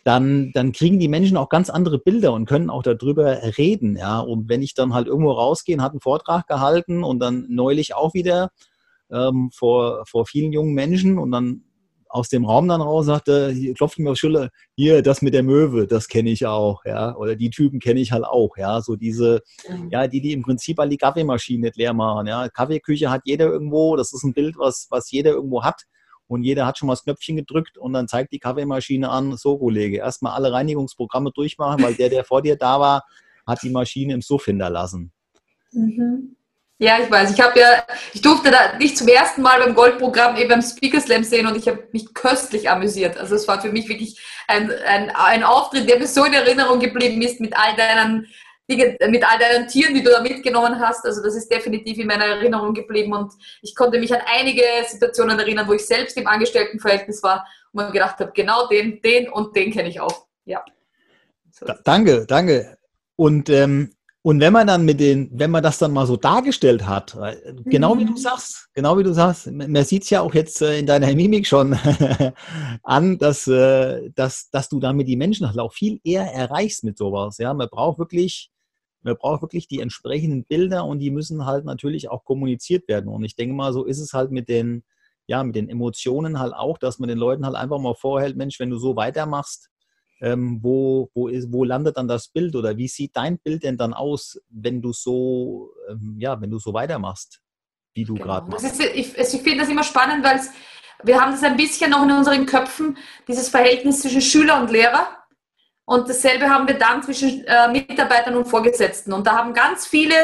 dann, 0.03 0.51
dann 0.53 0.73
kriegen 0.73 0.99
die 0.99 1.07
Menschen 1.07 1.37
auch 1.37 1.49
ganz 1.49 1.71
andere 1.71 1.97
Bilder 1.97 2.33
und 2.33 2.45
können 2.45 2.69
auch 2.69 2.83
darüber 2.83 3.25
reden. 3.57 3.97
Ja. 3.97 4.19
Und 4.19 4.47
wenn 4.47 4.61
ich 4.61 4.75
dann 4.75 4.93
halt 4.93 5.07
irgendwo 5.07 5.31
rausgehe, 5.31 5.81
hat 5.81 5.93
einen 5.93 6.01
Vortrag 6.01 6.45
gehalten 6.45 7.03
und 7.03 7.17
dann 7.17 7.47
neulich 7.49 7.95
auch 7.95 8.13
wieder 8.13 8.51
ähm, 9.11 9.49
vor, 9.55 10.03
vor 10.05 10.27
vielen 10.27 10.53
jungen 10.53 10.75
Menschen 10.75 11.17
und 11.17 11.31
dann 11.31 11.63
aus 12.15 12.29
dem 12.29 12.45
Raum 12.45 12.69
dann 12.69 12.81
raus 12.81 13.07
sagte, 13.07 13.51
hier, 13.51 13.73
klopft 13.73 13.99
mir 13.99 14.11
auf 14.11 14.17
Schulter, 14.17 14.49
hier, 14.75 15.01
das 15.01 15.21
mit 15.21 15.33
der 15.33 15.43
Möwe, 15.43 15.85
das 15.85 16.07
kenne 16.07 16.29
ich 16.29 16.45
auch, 16.45 16.85
ja, 16.85 17.13
oder 17.17 17.35
die 17.35 17.49
Typen 17.49 17.81
kenne 17.81 17.99
ich 17.99 18.13
halt 18.13 18.23
auch, 18.23 18.55
ja, 18.55 18.81
so 18.81 18.95
diese, 18.95 19.41
mhm. 19.69 19.89
ja, 19.91 20.07
die, 20.07 20.21
die 20.21 20.31
im 20.31 20.41
Prinzip 20.41 20.79
all 20.79 20.87
die 20.87 20.97
Kaffeemaschinen 20.97 21.63
nicht 21.63 21.75
leer 21.75 21.93
machen, 21.93 22.27
ja, 22.27 22.47
Kaffeeküche 22.47 23.11
hat 23.11 23.23
jeder 23.25 23.47
irgendwo, 23.47 23.97
das 23.97 24.13
ist 24.13 24.23
ein 24.23 24.33
Bild, 24.33 24.57
was, 24.57 24.87
was 24.89 25.11
jeder 25.11 25.31
irgendwo 25.31 25.63
hat 25.63 25.83
und 26.27 26.43
jeder 26.43 26.65
hat 26.65 26.77
schon 26.77 26.87
mal 26.87 26.93
das 26.93 27.03
Knöpfchen 27.03 27.35
gedrückt 27.35 27.77
und 27.77 27.91
dann 27.91 28.07
zeigt 28.07 28.31
die 28.31 28.39
Kaffeemaschine 28.39 29.09
an, 29.09 29.35
so 29.35 29.57
Kollege, 29.57 29.97
erstmal 29.97 30.33
alle 30.33 30.53
Reinigungsprogramme 30.53 31.31
durchmachen, 31.31 31.83
weil 31.83 31.95
der, 31.95 32.09
der 32.09 32.23
vor 32.23 32.41
dir 32.41 32.55
da 32.55 32.79
war, 32.79 33.03
hat 33.45 33.61
die 33.61 33.69
Maschine 33.69 34.13
im 34.13 34.21
Suff 34.21 34.45
hinterlassen. 34.45 35.11
Mhm. 35.73 36.37
Ja, 36.77 36.99
ich 37.01 37.09
weiß. 37.09 37.31
Ich 37.31 37.39
habe 37.39 37.57
ja, 37.57 37.85
ich 38.13 38.21
durfte 38.21 38.51
da 38.51 38.77
nicht 38.77 38.97
zum 38.97 39.07
ersten 39.07 39.41
Mal 39.41 39.59
beim 39.59 39.75
Goldprogramm 39.75 40.35
eben 40.35 40.49
beim 40.49 40.61
Speaker 40.61 40.99
Slam 40.99 41.23
sehen 41.23 41.47
und 41.47 41.55
ich 41.55 41.67
habe 41.69 41.87
mich 41.93 42.13
köstlich 42.13 42.69
amüsiert. 42.69 43.17
Also 43.17 43.35
es 43.35 43.47
war 43.47 43.61
für 43.61 43.71
mich 43.71 43.87
wirklich 43.87 44.19
ein, 44.47 44.69
ein, 44.85 45.09
ein 45.11 45.43
Auftritt, 45.43 45.89
der 45.89 45.99
mir 45.99 46.07
so 46.07 46.25
in 46.25 46.33
Erinnerung 46.33 46.79
geblieben 46.79 47.21
ist 47.21 47.39
mit 47.39 47.55
all 47.55 47.75
deinen 47.75 48.27
mit 48.67 49.23
all 49.23 49.37
deinen 49.37 49.67
Tieren, 49.67 49.93
die 49.93 50.01
du 50.01 50.09
da 50.09 50.21
mitgenommen 50.21 50.79
hast. 50.79 51.05
Also 51.05 51.21
das 51.21 51.35
ist 51.35 51.51
definitiv 51.51 51.99
in 51.99 52.07
meiner 52.07 52.25
Erinnerung 52.25 52.73
geblieben 52.73 53.13
und 53.13 53.31
ich 53.61 53.75
konnte 53.75 53.99
mich 53.99 54.11
an 54.11 54.21
einige 54.25 54.63
Situationen 54.87 55.37
erinnern, 55.37 55.67
wo 55.67 55.73
ich 55.73 55.85
selbst 55.85 56.17
im 56.17 56.25
Angestelltenverhältnis 56.25 57.21
war 57.21 57.45
und 57.71 57.85
mir 57.85 57.91
gedacht 57.91 58.19
habe, 58.19 58.31
genau 58.33 58.67
den, 58.67 59.01
den 59.01 59.29
und 59.29 59.55
den 59.55 59.71
kenne 59.71 59.89
ich 59.89 59.99
auch. 59.99 60.25
Ja. 60.45 60.65
So. 61.51 61.67
danke, 61.83 62.25
danke. 62.25 62.77
Und 63.15 63.49
ähm, 63.49 63.93
und 64.25 64.39
wenn 64.39 64.53
man 64.53 64.65
dann 64.65 64.85
mit 64.85 64.99
den, 64.99 65.29
wenn 65.33 65.51
man 65.51 65.61
das 65.61 65.77
dann 65.77 65.91
mal 65.91 66.07
so 66.07 66.17
dargestellt 66.17 66.87
hat, 66.87 67.15
genau 67.63 67.93
mhm. 67.93 67.99
wie 67.99 68.05
du 68.05 68.11
mhm. 68.13 68.17
sagst, 68.17 68.69
genau 68.73 68.97
wie 68.97 69.03
du 69.03 69.13
sagst, 69.13 69.51
man 69.51 69.85
sieht 69.85 70.01
es 70.01 70.09
ja 70.09 70.21
auch 70.21 70.33
jetzt 70.33 70.63
äh, 70.63 70.79
in 70.79 70.87
deiner 70.87 71.13
Mimik 71.13 71.45
schon 71.45 71.77
an, 72.83 73.19
dass, 73.19 73.45
äh, 73.45 74.09
dass, 74.15 74.49
dass 74.49 74.67
du 74.67 74.79
damit 74.79 75.07
die 75.07 75.15
Menschen 75.15 75.45
halt 75.45 75.59
auch 75.59 75.73
viel 75.73 75.99
eher 76.03 76.23
erreichst 76.23 76.83
mit 76.83 76.97
sowas. 76.97 77.37
Ja, 77.37 77.53
man 77.53 77.69
braucht 77.69 77.99
wirklich, 77.99 78.49
man 79.03 79.15
braucht 79.15 79.43
wirklich 79.43 79.67
die 79.67 79.79
entsprechenden 79.79 80.43
Bilder 80.43 80.85
und 80.85 80.97
die 80.97 81.11
müssen 81.11 81.45
halt 81.45 81.65
natürlich 81.65 82.09
auch 82.09 82.23
kommuniziert 82.23 82.87
werden. 82.87 83.09
Und 83.09 83.23
ich 83.25 83.35
denke 83.35 83.53
mal, 83.53 83.73
so 83.73 83.85
ist 83.85 83.99
es 83.99 84.13
halt 84.13 84.31
mit 84.31 84.49
den, 84.49 84.83
ja, 85.27 85.43
mit 85.43 85.55
den 85.55 85.69
Emotionen 85.69 86.39
halt 86.39 86.55
auch, 86.55 86.79
dass 86.79 86.97
man 86.97 87.09
den 87.09 87.19
Leuten 87.19 87.45
halt 87.45 87.55
einfach 87.55 87.77
mal 87.77 87.93
vorhält, 87.93 88.37
Mensch, 88.37 88.59
wenn 88.59 88.71
du 88.71 88.79
so 88.79 88.95
weitermachst, 88.95 89.69
ähm, 90.21 90.59
wo, 90.61 91.09
wo, 91.13 91.27
ist, 91.27 91.51
wo 91.51 91.63
landet 91.63 91.97
dann 91.97 92.07
das 92.07 92.27
Bild 92.27 92.55
oder 92.55 92.77
wie 92.77 92.87
sieht 92.87 93.15
dein 93.15 93.37
Bild 93.39 93.63
denn 93.63 93.77
dann 93.77 93.93
aus, 93.93 94.39
wenn 94.49 94.81
du 94.81 94.93
so, 94.93 95.71
ähm, 95.89 96.17
ja, 96.19 96.39
wenn 96.39 96.49
du 96.49 96.59
so 96.59 96.73
weitermachst, 96.73 97.41
wie 97.93 98.05
du 98.05 98.13
genau. 98.13 98.25
gerade 98.25 98.49
machst? 98.49 98.65
Ist, 98.65 98.79
ich, 98.79 99.17
ich 99.17 99.41
finde 99.41 99.59
das 99.59 99.69
immer 99.69 99.83
spannend, 99.83 100.23
weil 100.23 100.39
wir 101.03 101.19
haben 101.19 101.31
das 101.31 101.43
ein 101.43 101.57
bisschen 101.57 101.91
noch 101.91 102.03
in 102.03 102.11
unseren 102.11 102.45
Köpfen, 102.45 102.97
dieses 103.27 103.49
Verhältnis 103.49 104.01
zwischen 104.01 104.21
Schüler 104.21 104.61
und 104.61 104.71
Lehrer. 104.71 105.07
Und 105.85 106.09
dasselbe 106.09 106.49
haben 106.49 106.67
wir 106.67 106.79
dann 106.79 107.03
zwischen 107.03 107.43
äh, 107.45 107.67
Mitarbeitern 107.69 108.35
und 108.35 108.47
Vorgesetzten. 108.47 109.13
Und 109.13 109.27
da 109.27 109.33
haben 109.33 109.53
ganz 109.53 109.85
viele 109.85 110.15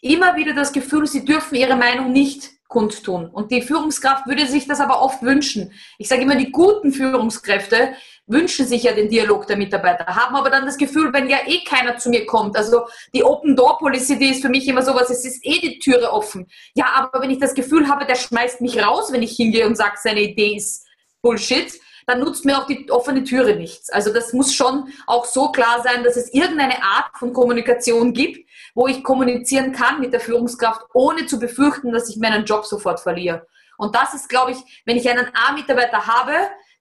immer 0.00 0.36
wieder 0.36 0.54
das 0.54 0.72
Gefühl, 0.72 1.06
sie 1.06 1.24
dürfen 1.24 1.56
ihre 1.56 1.76
Meinung 1.76 2.12
nicht 2.12 2.50
kundtun. 2.68 3.28
Und 3.28 3.50
die 3.50 3.62
Führungskraft 3.62 4.26
würde 4.26 4.46
sich 4.46 4.68
das 4.68 4.80
aber 4.80 5.02
oft 5.02 5.22
wünschen. 5.22 5.72
Ich 5.98 6.08
sage 6.08 6.22
immer, 6.22 6.36
die 6.36 6.52
guten 6.52 6.92
Führungskräfte 6.92 7.94
wünschen 8.30 8.66
sich 8.66 8.84
ja 8.84 8.92
den 8.92 9.08
Dialog 9.08 9.46
der 9.46 9.56
Mitarbeiter, 9.56 10.06
haben 10.06 10.36
aber 10.36 10.50
dann 10.50 10.64
das 10.64 10.78
Gefühl, 10.78 11.12
wenn 11.12 11.28
ja 11.28 11.38
eh 11.46 11.64
keiner 11.64 11.98
zu 11.98 12.10
mir 12.10 12.26
kommt, 12.26 12.56
also 12.56 12.86
die 13.12 13.24
Open 13.24 13.56
Door 13.56 13.78
Policy, 13.78 14.18
die 14.18 14.30
ist 14.30 14.42
für 14.42 14.48
mich 14.48 14.66
immer 14.68 14.82
sowas, 14.82 15.10
es 15.10 15.24
ist 15.24 15.44
eh 15.44 15.60
die 15.60 15.78
Türe 15.78 16.12
offen. 16.12 16.46
Ja, 16.74 16.86
aber 16.94 17.22
wenn 17.22 17.30
ich 17.30 17.38
das 17.38 17.54
Gefühl 17.54 17.88
habe, 17.88 18.06
der 18.06 18.14
schmeißt 18.14 18.60
mich 18.60 18.82
raus, 18.82 19.12
wenn 19.12 19.22
ich 19.22 19.32
hingehe 19.32 19.66
und 19.66 19.76
sage, 19.76 19.96
seine 20.02 20.20
Idee 20.20 20.56
ist 20.56 20.86
Bullshit, 21.22 21.72
dann 22.06 22.20
nutzt 22.20 22.44
mir 22.44 22.58
auch 22.58 22.66
die 22.66 22.90
offene 22.90 23.24
Türe 23.24 23.54
nichts. 23.56 23.90
Also 23.90 24.12
das 24.12 24.32
muss 24.32 24.54
schon 24.54 24.92
auch 25.06 25.24
so 25.24 25.52
klar 25.52 25.82
sein, 25.82 26.02
dass 26.02 26.16
es 26.16 26.32
irgendeine 26.32 26.82
Art 26.82 27.10
von 27.18 27.32
Kommunikation 27.32 28.12
gibt, 28.12 28.48
wo 28.74 28.86
ich 28.86 29.04
kommunizieren 29.04 29.72
kann 29.72 30.00
mit 30.00 30.12
der 30.12 30.20
Führungskraft, 30.20 30.82
ohne 30.94 31.26
zu 31.26 31.38
befürchten, 31.38 31.92
dass 31.92 32.08
ich 32.08 32.16
meinen 32.16 32.44
Job 32.44 32.64
sofort 32.64 33.00
verliere. 33.00 33.46
Und 33.76 33.94
das 33.94 34.14
ist, 34.14 34.28
glaube 34.28 34.52
ich, 34.52 34.82
wenn 34.84 34.96
ich 34.96 35.08
einen 35.08 35.26
A-Mitarbeiter 35.34 36.06
habe, 36.06 36.32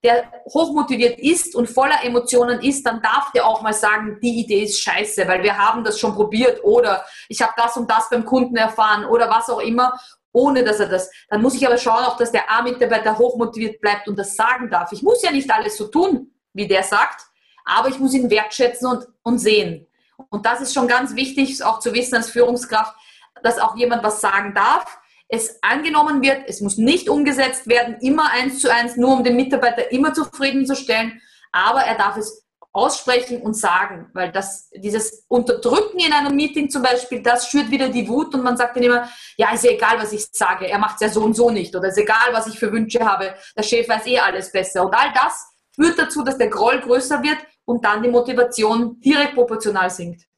der 0.03 0.31
hochmotiviert 0.45 1.19
ist 1.19 1.55
und 1.55 1.69
voller 1.69 2.03
Emotionen 2.03 2.62
ist, 2.62 2.85
dann 2.85 3.01
darf 3.01 3.31
der 3.33 3.45
auch 3.45 3.62
mal 3.62 3.73
sagen, 3.73 4.17
die 4.21 4.41
Idee 4.41 4.63
ist 4.63 4.81
scheiße, 4.81 5.27
weil 5.27 5.43
wir 5.43 5.57
haben 5.57 5.83
das 5.83 5.99
schon 5.99 6.15
probiert 6.15 6.63
oder 6.63 7.03
ich 7.27 7.41
habe 7.41 7.51
das 7.57 7.75
und 7.75 7.89
das 7.91 8.09
beim 8.09 8.23
Kunden 8.23 8.55
erfahren 8.55 9.03
oder 9.05 9.29
was 9.29 9.49
auch 9.49 9.59
immer 9.59 9.93
ohne 10.31 10.63
dass 10.63 10.79
er 10.79 10.88
das. 10.88 11.09
Dann 11.29 11.41
muss 11.41 11.55
ich 11.55 11.65
aber 11.65 11.77
schauen, 11.77 12.03
auch 12.05 12.17
dass 12.17 12.31
der 12.31 12.49
A-Mitarbeiter 12.49 13.17
hochmotiviert 13.17 13.81
bleibt 13.81 14.07
und 14.07 14.17
das 14.17 14.35
sagen 14.35 14.69
darf. 14.69 14.91
Ich 14.91 15.01
muss 15.01 15.23
ja 15.23 15.31
nicht 15.31 15.49
alles 15.51 15.77
so 15.77 15.88
tun, 15.88 16.31
wie 16.53 16.67
der 16.67 16.83
sagt, 16.83 17.25
aber 17.65 17.89
ich 17.89 17.99
muss 17.99 18.13
ihn 18.13 18.29
wertschätzen 18.29 18.88
und, 18.88 19.07
und 19.23 19.39
sehen. 19.39 19.88
Und 20.29 20.45
das 20.45 20.62
ist 20.62 20.73
schon 20.73 20.88
ganz 20.88 21.15
wichtig, 21.15 21.63
auch 21.63 21.79
zu 21.79 21.93
wissen 21.93 22.15
als 22.15 22.29
Führungskraft, 22.29 22.95
dass 23.41 23.59
auch 23.59 23.75
jemand 23.75 24.03
was 24.03 24.21
sagen 24.21 24.53
darf. 24.53 24.98
Es 25.30 25.60
angenommen 25.62 26.22
wird, 26.22 26.44
es 26.48 26.60
muss 26.60 26.78
nicht 26.78 27.08
umgesetzt 27.08 27.68
werden, 27.68 27.98
immer 28.02 28.32
eins 28.32 28.60
zu 28.60 28.74
eins, 28.74 28.98
nur 28.98 29.13
um 29.13 29.24
den 29.24 29.36
Mitarbeiter 29.36 29.92
immer 29.92 30.13
zufriedenzustellen, 30.13 31.22
aber 31.52 31.82
er 31.82 31.96
darf 31.96 32.18
es 32.18 32.46
aussprechen 32.72 33.42
und 33.42 33.56
sagen, 33.56 34.10
weil 34.13 34.32
das, 34.32 34.70
dieses 34.76 35.26
Unterdrücken 35.28 36.00
in 36.00 36.13
einem 36.13 36.36
Meeting 36.36 36.70
zum 36.70 36.84
Beispiel, 36.84 37.22
das 37.22 37.48
schürt 37.48 37.72
wieder 37.72 37.89
die 37.89 38.08
Wut 38.08 38.34
und 38.36 38.44
man 38.44 38.58
sagt 38.58 38.76
dann 38.76 38.84
immer, 38.84 39.10
ja, 39.38 39.54
ist 39.54 39.63
ja 39.63 39.72
egal, 39.72 39.98
was 39.98 40.13
ich 40.13 40.28
sage, 40.32 40.68
er 40.68 40.78
macht 40.78 40.96
es 40.96 41.02
ja 41.02 41.10
so 41.10 41.22
und 41.22 41.36
so 41.36 41.50
nicht 41.50 41.76
oder 41.76 41.88
ist 41.89 41.98
egal, 41.98 42.32
was 42.32 42.48
ich 42.48 42.60
für 42.60 42.72
Wünsche 42.72 43.00
habe, 43.00 43.34
der 43.58 43.63
Chef 43.63 43.89
weiß 43.89 44.06
eh 44.06 44.20
alles 44.20 44.52
besser 44.52 44.86
und 44.86 44.94
all 44.94 45.12
das 45.13 45.48
führt 45.74 45.98
dazu, 45.98 46.24
dass 46.24 46.38
der 46.38 46.50
Groll 46.50 46.80
größer 46.80 47.24
wird 47.24 47.38
und 47.65 47.84
dann 47.84 48.04
die 48.04 48.10
Motivation 48.10 49.00
direkt 49.00 49.34
proportional 49.34 49.89
sinkt. 49.89 50.29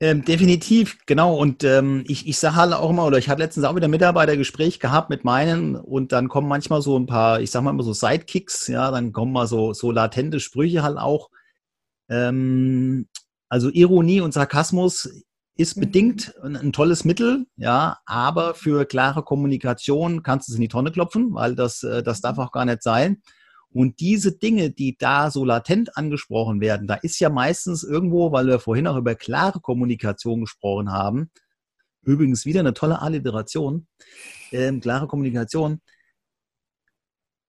Ähm, 0.00 0.24
definitiv, 0.24 0.98
genau. 1.06 1.34
Und 1.36 1.64
ähm, 1.64 2.04
ich, 2.06 2.28
ich 2.28 2.38
sage 2.38 2.54
halt 2.54 2.72
auch 2.72 2.90
immer, 2.90 3.04
oder 3.06 3.18
ich 3.18 3.28
hatte 3.28 3.42
letztens 3.42 3.66
auch 3.66 3.74
wieder 3.74 3.88
ein 3.88 3.90
Mitarbeitergespräch 3.90 4.78
gehabt 4.78 5.10
mit 5.10 5.24
meinen 5.24 5.74
und 5.74 6.12
dann 6.12 6.28
kommen 6.28 6.46
manchmal 6.46 6.82
so 6.82 6.96
ein 6.96 7.06
paar, 7.06 7.40
ich 7.40 7.50
sag 7.50 7.62
mal 7.62 7.70
immer 7.70 7.82
so 7.82 7.92
Sidekicks, 7.92 8.68
ja, 8.68 8.92
dann 8.92 9.12
kommen 9.12 9.32
mal 9.32 9.48
so, 9.48 9.72
so 9.72 9.90
latente 9.90 10.38
Sprüche 10.38 10.84
halt 10.84 10.98
auch. 10.98 11.30
Ähm, 12.08 13.08
also 13.48 13.70
Ironie 13.70 14.20
und 14.20 14.32
Sarkasmus 14.32 15.24
ist 15.56 15.76
mhm. 15.76 15.80
bedingt 15.80 16.34
ein, 16.44 16.56
ein, 16.56 16.72
tolles 16.72 17.04
Mittel, 17.04 17.46
ja, 17.56 17.98
aber 18.06 18.54
für 18.54 18.84
klare 18.84 19.24
Kommunikation 19.24 20.22
kannst 20.22 20.48
du 20.48 20.52
es 20.52 20.56
in 20.56 20.62
die 20.62 20.68
Tonne 20.68 20.92
klopfen, 20.92 21.34
weil 21.34 21.56
das, 21.56 21.82
äh, 21.82 22.04
das 22.04 22.20
darf 22.20 22.38
auch 22.38 22.52
gar 22.52 22.64
nicht 22.64 22.84
sein. 22.84 23.20
Und 23.70 24.00
diese 24.00 24.32
Dinge, 24.32 24.70
die 24.70 24.96
da 24.96 25.30
so 25.30 25.44
latent 25.44 25.96
angesprochen 25.96 26.60
werden, 26.60 26.86
da 26.86 26.94
ist 26.94 27.20
ja 27.20 27.28
meistens 27.28 27.84
irgendwo, 27.84 28.32
weil 28.32 28.46
wir 28.46 28.60
vorhin 28.60 28.86
auch 28.86 28.96
über 28.96 29.14
klare 29.14 29.60
Kommunikation 29.60 30.40
gesprochen 30.40 30.90
haben, 30.90 31.30
übrigens 32.02 32.46
wieder 32.46 32.60
eine 32.60 32.74
tolle 32.74 33.02
Alliteration, 33.02 33.86
ähm, 34.52 34.80
klare 34.80 35.06
Kommunikation, 35.06 35.80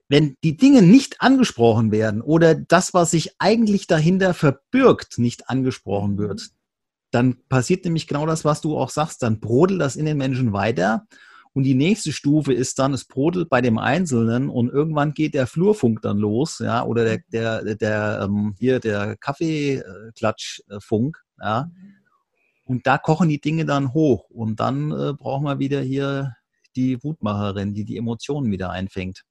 wenn 0.09 0.35
die 0.43 0.57
Dinge 0.57 0.81
nicht 0.81 1.21
angesprochen 1.21 1.91
werden 1.91 2.21
oder 2.21 2.55
das, 2.55 2.93
was 2.93 3.11
sich 3.11 3.35
eigentlich 3.37 3.87
dahinter 3.87 4.33
verbirgt, 4.33 5.19
nicht 5.19 5.49
angesprochen 5.49 6.17
wird, 6.17 6.49
dann 7.11 7.37
passiert 7.47 7.85
nämlich 7.85 8.07
genau 8.07 8.25
das, 8.25 8.43
was 8.43 8.61
du 8.61 8.77
auch 8.77 8.89
sagst, 8.89 9.23
dann 9.23 9.39
brodelt 9.39 9.79
das 9.79 9.95
in 9.95 10.05
den 10.05 10.17
Menschen 10.17 10.51
weiter 10.51 11.07
und 11.53 11.63
die 11.63 11.73
nächste 11.73 12.13
Stufe 12.13 12.53
ist 12.53 12.79
dann, 12.79 12.93
es 12.93 13.05
brodelt 13.05 13.49
bei 13.49 13.61
dem 13.61 13.79
Einzelnen 13.79 14.49
und 14.49 14.69
irgendwann 14.69 15.13
geht 15.13 15.33
der 15.33 15.47
Flurfunk 15.47 16.01
dann 16.01 16.17
los, 16.17 16.59
ja, 16.59 16.83
oder 16.83 17.05
der, 17.05 17.19
der, 17.31 17.75
der 17.75 18.21
ähm, 18.23 18.55
hier 18.59 18.79
der 18.79 19.17
Kaffeeklatschfunk, 19.17 21.17
ja. 21.41 21.69
Und 22.63 22.85
da 22.85 22.99
kochen 22.99 23.29
die 23.29 23.41
Dinge 23.41 23.65
dann 23.65 23.93
hoch 23.93 24.29
und 24.29 24.59
dann 24.59 24.91
äh, 24.91 25.13
brauchen 25.13 25.45
wir 25.45 25.57
wieder 25.57 25.81
hier 25.81 26.35
die 26.75 27.03
Wutmacherin, 27.03 27.73
die 27.73 27.83
die 27.83 27.97
Emotionen 27.97 28.51
wieder 28.51 28.69
einfängt. 28.69 29.23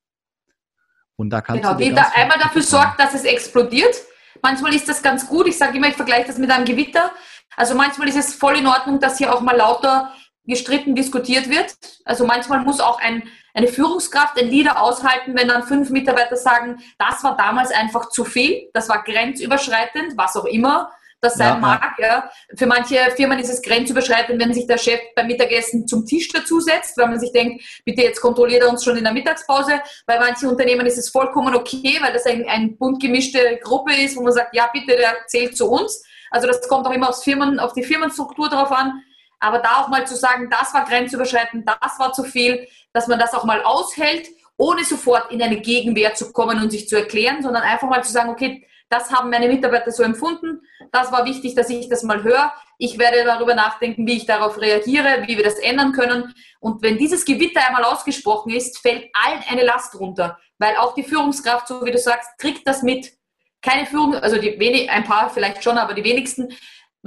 Und 1.15 1.31
da 1.31 1.41
kannst 1.41 1.63
genau, 1.63 1.75
du 1.75 1.85
die 1.85 1.95
da 1.95 2.11
einmal 2.15 2.39
dafür 2.39 2.63
sorgt, 2.63 2.99
dass 2.99 3.15
es 3.15 3.23
explodiert. 3.23 3.95
Manchmal 4.43 4.75
ist 4.75 4.89
das 4.89 5.03
ganz 5.03 5.29
gut. 5.29 5.47
Ich 5.47 5.57
sage 5.57 5.77
immer, 5.77 5.89
ich 5.89 5.95
vergleiche 5.95 6.27
das 6.27 6.39
mit 6.39 6.51
einem 6.51 6.65
Gewitter. 6.65 7.13
Also 7.57 7.77
manchmal 7.77 8.09
ist 8.09 8.17
es 8.17 8.35
voll 8.35 8.57
in 8.57 8.67
Ordnung, 8.67 8.99
dass 8.99 9.19
hier 9.19 9.33
auch 9.33 9.41
mal 9.41 9.57
lauter 9.57 10.13
gestritten 10.49 10.95
diskutiert 10.95 11.49
wird. 11.49 11.77
Also 12.05 12.27
manchmal 12.27 12.61
muss 12.61 12.81
auch 12.81 13.01
ein, 13.01 13.23
eine 13.55 13.69
Führungskraft, 13.69 14.41
ein 14.41 14.49
Leader 14.49 14.83
aushalten, 14.83 15.37
wenn 15.37 15.49
dann 15.49 15.63
fünf 15.63 15.91
Mitarbeiter 15.91 16.37
sagen, 16.37 16.83
das 16.99 17.23
war 17.23 17.37
damals 17.37 17.71
einfach 17.71 18.09
zu 18.09 18.25
viel, 18.25 18.69
das 18.73 18.89
war 18.89 19.05
grenzüberschreitend, 19.05 20.17
was 20.17 20.37
auch 20.37 20.47
immer 20.47 20.91
das 21.21 21.35
sein 21.35 21.55
ja, 21.55 21.59
mag. 21.59 21.99
Ja. 21.99 22.31
Für 22.57 22.67
manche 22.67 22.97
Firmen 23.17 23.39
ist 23.39 23.51
es 23.51 23.63
grenzüberschreitend, 23.63 24.41
wenn 24.41 24.55
sich 24.55 24.67
der 24.67 24.79
Chef 24.79 25.01
beim 25.17 25.27
Mittagessen 25.27 25.87
zum 25.87 26.07
Tisch 26.07 26.29
dazusetzt, 26.29 26.97
weil 26.97 27.09
man 27.09 27.19
sich 27.19 27.33
denkt, 27.33 27.63
bitte 27.85 28.03
jetzt 28.03 28.21
kontrolliert 28.21 28.63
er 28.63 28.71
uns 28.71 28.85
schon 28.85 28.97
in 28.97 29.05
der 29.05 29.13
Mittagspause. 29.13 29.81
Bei 30.07 30.19
manchen 30.19 30.49
Unternehmen 30.49 30.87
ist 30.87 30.99
es 30.99 31.09
vollkommen 31.09 31.55
okay, 31.55 31.99
weil 32.01 32.13
das 32.13 32.27
ein, 32.27 32.49
ein 32.49 32.77
bunt 32.77 33.03
gemischte 33.03 33.59
Gruppe 33.63 33.95
ist, 33.95 34.17
wo 34.17 34.23
man 34.23 34.33
sagt, 34.33 34.55
ja 34.55 34.69
bitte, 34.73 34.97
der 34.97 35.17
zählt 35.27 35.57
zu 35.57 35.69
uns. 35.69 36.05
Also 36.31 36.47
das 36.47 36.67
kommt 36.69 36.87
auch 36.87 36.93
immer 36.93 37.09
aufs 37.09 37.25
Firmen, 37.25 37.59
auf 37.59 37.73
die 37.73 37.83
Firmenstruktur 37.83 38.49
drauf 38.49 38.71
an. 38.71 39.03
Aber 39.41 39.59
da 39.59 39.83
auch 39.83 39.89
mal 39.89 40.07
zu 40.07 40.17
sagen, 40.17 40.51
das 40.51 40.75
war 40.75 40.85
grenzüberschreitend, 40.85 41.69
das 41.69 41.99
war 41.99 42.13
zu 42.13 42.25
viel, 42.25 42.67
dass 42.93 43.07
man 43.07 43.19
das 43.19 43.35
auch 43.35 43.45
mal 43.45 43.63
aushält, 43.63 44.29
ohne 44.57 44.85
sofort 44.85 45.31
in 45.31 45.41
eine 45.41 45.61
Gegenwehr 45.61 46.15
zu 46.15 46.33
kommen 46.33 46.61
und 46.61 46.71
sich 46.71 46.89
zu 46.89 46.97
erklären, 46.97 47.43
sondern 47.43 47.63
einfach 47.63 47.89
mal 47.89 48.03
zu 48.03 48.13
sagen, 48.13 48.31
okay, 48.31 48.67
das 48.89 49.13
haben 49.13 49.31
meine 49.31 49.49
Mitarbeiter 49.49 49.93
so 49.93 50.03
empfunden, 50.03 50.63
das 50.93 51.13
war 51.13 51.27
wichtig, 51.27 51.55
dass 51.55 51.69
ich 51.69 51.89
das 51.89 52.03
mal 52.03 52.23
höre. 52.23 52.53
Ich 52.79 52.99
werde 52.99 53.25
darüber 53.25 53.55
nachdenken, 53.55 54.07
wie 54.07 54.17
ich 54.17 54.27
darauf 54.27 54.61
reagiere, 54.61 55.25
wie 55.27 55.37
wir 55.37 55.45
das 55.45 55.59
ändern 55.59 55.93
können. 55.93 56.35
Und 56.61 56.83
wenn 56.83 56.97
dieses 56.97 57.25
Gewitter 57.25 57.67
einmal 57.67 57.85
ausgesprochen 57.85 58.53
ist, 58.53 58.79
fällt 58.79 59.11
allen 59.13 59.43
eine 59.49 59.65
Last 59.65 59.99
runter, 60.01 60.39
weil 60.59 60.77
auch 60.77 60.95
die 60.95 61.03
Führungskraft, 61.03 61.69
so 61.69 61.85
wie 61.85 61.91
du 61.91 61.99
sagst, 61.99 62.31
kriegt 62.39 62.67
das 62.67 62.83
mit. 62.83 63.13
Keine 63.61 63.87
Führung, 63.87 64.15
also 64.15 64.39
die 64.39 64.59
wenig, 64.59 64.89
ein 64.89 65.05
paar 65.05 65.29
vielleicht 65.31 65.65
schon, 65.65 65.79
aber 65.79 65.93
die 65.93 66.05
wenigsten 66.05 66.57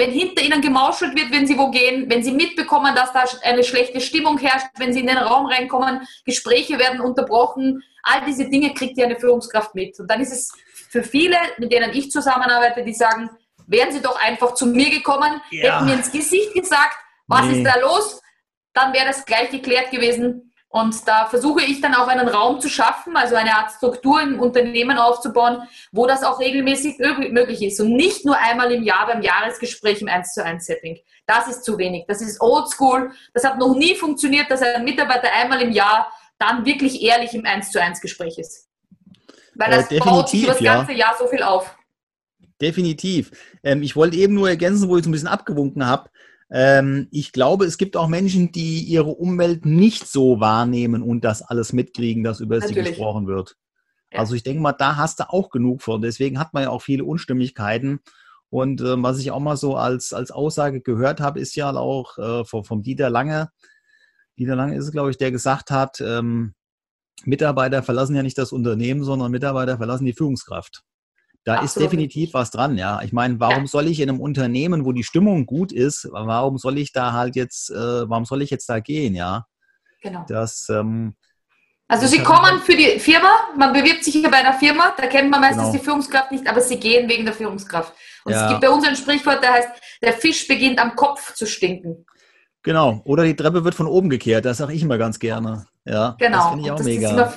wenn 0.02 0.12
hinter 0.12 0.42
ihnen 0.42 0.62
gemauschelt 0.62 1.16
wird, 1.16 1.32
wenn 1.32 1.46
sie 1.46 1.58
wo 1.60 1.70
gehen, 1.70 2.10
wenn 2.10 2.24
sie 2.24 2.32
mitbekommen, 2.32 2.96
dass 2.96 3.14
da 3.14 3.24
eine 3.44 3.64
schlechte 3.64 4.02
Stimmung 4.02 4.40
herrscht, 4.40 4.66
wenn 4.78 4.94
sie 4.94 5.02
in 5.02 5.08
den 5.08 5.18
Raum 5.18 5.46
reinkommen, 5.46 6.08
Gespräche 6.26 6.80
werden 6.80 7.02
unterbrochen, 7.02 7.84
all 8.02 8.26
diese 8.26 8.50
Dinge 8.50 8.74
kriegt 8.74 8.98
ja 8.98 9.06
eine 9.06 9.20
Führungskraft 9.20 9.76
mit. 9.76 10.00
Und 10.00 10.10
dann 10.10 10.20
ist 10.20 10.32
es 10.32 10.52
für 10.90 11.04
viele, 11.04 11.38
mit 11.60 11.72
denen 11.72 11.92
ich 11.94 12.10
zusammenarbeite, 12.10 12.84
die 12.84 12.96
sagen, 12.96 13.30
wären 13.68 13.92
sie 13.92 14.02
doch 14.02 14.20
einfach 14.20 14.56
zu 14.56 14.66
mir 14.66 14.90
gekommen, 14.90 15.40
ja. 15.52 15.76
hätten 15.76 15.86
mir 15.86 15.94
ins 15.94 16.12
Gesicht 16.12 16.52
gesagt, 16.56 16.98
was 17.28 17.46
nee. 17.46 17.60
ist 17.60 17.64
da 17.64 17.80
los, 17.80 18.22
dann 18.74 18.94
wäre 18.94 19.06
das 19.06 19.24
gleich 19.24 19.52
geklärt 19.52 19.92
gewesen. 19.92 20.51
Und 20.72 21.06
da 21.06 21.26
versuche 21.26 21.62
ich 21.64 21.82
dann 21.82 21.94
auch 21.94 22.08
einen 22.08 22.30
Raum 22.30 22.62
zu 22.62 22.70
schaffen, 22.70 23.18
also 23.18 23.36
eine 23.36 23.54
Art 23.54 23.72
Struktur 23.72 24.22
im 24.22 24.40
Unternehmen 24.40 24.98
aufzubauen, 24.98 25.64
wo 25.92 26.08
das 26.08 26.24
auch 26.24 26.40
regelmäßig 26.40 26.98
möglich 26.98 27.62
ist 27.62 27.82
und 27.82 27.94
nicht 27.94 28.26
nur 28.26 28.38
einmal 28.38 28.72
im 28.72 28.82
Jahr 28.82 29.06
beim 29.06 29.22
Jahresgespräch 29.22 30.02
im 30.02 30.08
1 30.08 30.34
zu 30.34 30.44
1 30.44 30.66
Setting. 30.66 30.98
Das 31.28 31.50
ist 31.50 31.66
zu 31.66 31.78
wenig. 31.78 32.06
Das 32.08 32.22
ist 32.22 32.40
oldschool. 32.40 33.12
Das 33.34 33.44
hat 33.44 33.60
noch 33.60 33.76
nie 33.76 33.96
funktioniert, 33.96 34.50
dass 34.50 34.62
ein 34.62 34.86
Mitarbeiter 34.86 35.28
einmal 35.34 35.62
im 35.62 35.72
Jahr 35.72 36.10
dann 36.40 36.66
wirklich 36.66 37.02
ehrlich 37.02 37.34
im 37.34 37.46
1 37.46 37.72
zu 37.72 37.82
1 37.82 38.00
Gespräch 38.00 38.38
ist. 38.38 38.70
Weil 39.56 39.72
das 39.72 39.92
äh, 39.92 40.00
baut 40.00 40.30
sich 40.30 40.46
das 40.46 40.60
ganze 40.60 40.94
ja. 40.94 41.00
Jahr 41.00 41.16
so 41.20 41.28
viel 41.28 41.44
auf. 41.44 41.76
Definitiv. 42.62 43.32
Ähm, 43.64 43.84
ich 43.84 43.98
wollte 43.98 44.16
eben 44.16 44.36
nur 44.36 44.48
ergänzen, 44.48 44.88
wo 44.88 44.96
ich 44.96 45.04
so 45.04 45.10
ein 45.10 45.12
bisschen 45.12 45.28
abgewunken 45.28 45.86
habe. 45.86 46.10
Ähm, 46.52 47.08
ich 47.12 47.32
glaube, 47.32 47.66
es 47.66 47.78
gibt 47.78 47.96
auch 47.96 48.08
Menschen, 48.08 48.52
die 48.52 48.84
ihre 48.84 49.12
Umwelt 49.12 49.66
nicht 49.66 50.08
so 50.08 50.40
wahrnehmen 50.42 51.02
und 51.02 51.24
das 51.24 51.42
alles 51.42 51.72
mitkriegen, 51.72 52.24
dass 52.24 52.42
über 52.42 52.58
Natürlich. 52.58 52.86
sie 52.86 52.92
gesprochen 52.92 53.26
wird. 53.28 53.56
Ja. 54.12 54.20
Also 54.20 54.36
ich 54.36 54.44
denke 54.44 54.62
mal, 54.62 54.74
da 54.74 54.98
hast 54.98 55.22
du 55.22 55.30
auch 55.30 55.50
genug 55.50 55.82
von. 55.82 56.02
Deswegen 56.02 56.40
hat 56.40 56.54
man 56.54 56.64
ja 56.64 56.70
auch 56.70 56.82
viele 56.82 57.06
Unstimmigkeiten. 57.06 58.02
Und 58.50 58.82
äh, 58.82 59.02
was 59.02 59.20
ich 59.20 59.32
auch 59.32 59.40
mal 59.40 59.56
so 59.56 59.78
als, 59.78 60.12
als 60.12 60.32
Aussage 60.32 60.82
gehört 60.82 61.22
habe, 61.22 61.40
ist 61.40 61.56
ja 61.56 61.74
auch 61.74 62.18
äh, 62.18 62.44
vom, 62.44 62.66
vom 62.66 62.84
Dieter 62.84 63.10
Lange. 63.10 63.50
Dieter 64.38 64.58
Lange 64.58 64.76
ist 64.76 64.84
es, 64.84 64.92
glaube 64.92 65.10
ich, 65.10 65.18
der 65.18 65.32
gesagt 65.32 65.72
hat, 65.72 66.02
ähm, 66.02 66.54
Mitarbeiter 67.24 67.82
verlassen 67.82 68.16
ja 68.16 68.24
nicht 68.24 68.38
das 68.38 68.52
Unternehmen, 68.52 69.04
sondern 69.06 69.32
Mitarbeiter 69.32 69.78
verlassen 69.78 70.06
die 70.06 70.14
Führungskraft. 70.14 70.84
Da 71.44 71.56
Absolut. 71.56 71.70
ist 71.70 71.92
definitiv 71.92 72.34
was 72.34 72.52
dran, 72.52 72.78
ja. 72.78 73.02
Ich 73.02 73.14
meine, 73.14 73.40
warum 73.40 73.64
ja. 73.64 73.68
soll 73.68 73.88
ich 73.88 74.00
in 74.00 74.10
einem 74.10 74.22
Unternehmen, 74.22 74.86
wo 74.86 74.92
die 74.92 75.04
Stimmung 75.04 75.48
gut 75.48 75.72
ist, 75.72 76.08
warum 76.12 76.58
soll 76.60 76.78
ich 76.78 76.92
da 76.92 77.14
halt 77.14 77.36
jetzt, 77.36 77.72
äh, 77.72 78.10
warum 78.10 78.26
soll 78.26 78.44
ich 78.44 78.52
jetzt 78.52 78.70
da 78.70 78.80
gehen, 78.80 79.16
ja? 79.16 79.46
Genau. 80.04 80.24
Das, 80.28 80.70
ähm, 80.70 81.16
Also 81.88 82.06
sie 82.08 82.20
kommen 82.20 82.60
für 82.62 82.76
die 82.76 83.00
Firma, 83.00 83.30
man 83.58 83.74
bewirbt 83.74 84.04
sich 84.04 84.14
hier 84.14 84.30
bei 84.30 84.38
einer 84.38 84.54
Firma, 84.54 84.94
da 84.96 85.08
kennt 85.08 85.32
man 85.32 85.42
meistens 85.42 85.64
genau. 85.64 85.78
die 85.78 85.84
Führungskraft 85.84 86.32
nicht, 86.32 86.48
aber 86.48 86.62
sie 86.62 86.80
gehen 86.80 87.10
wegen 87.10 87.26
der 87.26 87.34
Führungskraft. 87.34 87.94
Und 88.24 88.34
ja. 88.34 88.44
es 88.44 88.50
gibt 88.50 88.62
bei 88.62 88.70
uns 88.70 88.88
ein 88.88 88.96
Sprichwort, 88.96 89.42
der 89.44 89.54
heißt, 89.54 89.70
der 90.04 90.14
Fisch 90.14 90.48
beginnt 90.48 90.80
am 90.80 90.96
Kopf 90.96 91.34
zu 91.34 91.48
stinken. 91.48 92.06
Genau, 92.64 93.02
oder 93.06 93.24
die 93.24 93.36
Treppe 93.36 93.64
wird 93.64 93.74
von 93.74 93.88
oben 93.88 94.10
gekehrt, 94.12 94.46
das 94.46 94.58
sage 94.58 94.74
ich 94.74 94.84
immer 94.84 95.00
ganz 95.00 95.18
gerne. 95.18 95.66
Ja, 95.86 96.16
genau. 96.20 96.38
Das 96.38 96.50
finde 96.50 96.66
ich 96.66 96.72
auch 96.72 96.76
das 96.78 96.86
mega. 96.86 97.08
Ist 97.08 97.14
immer, 97.14 97.34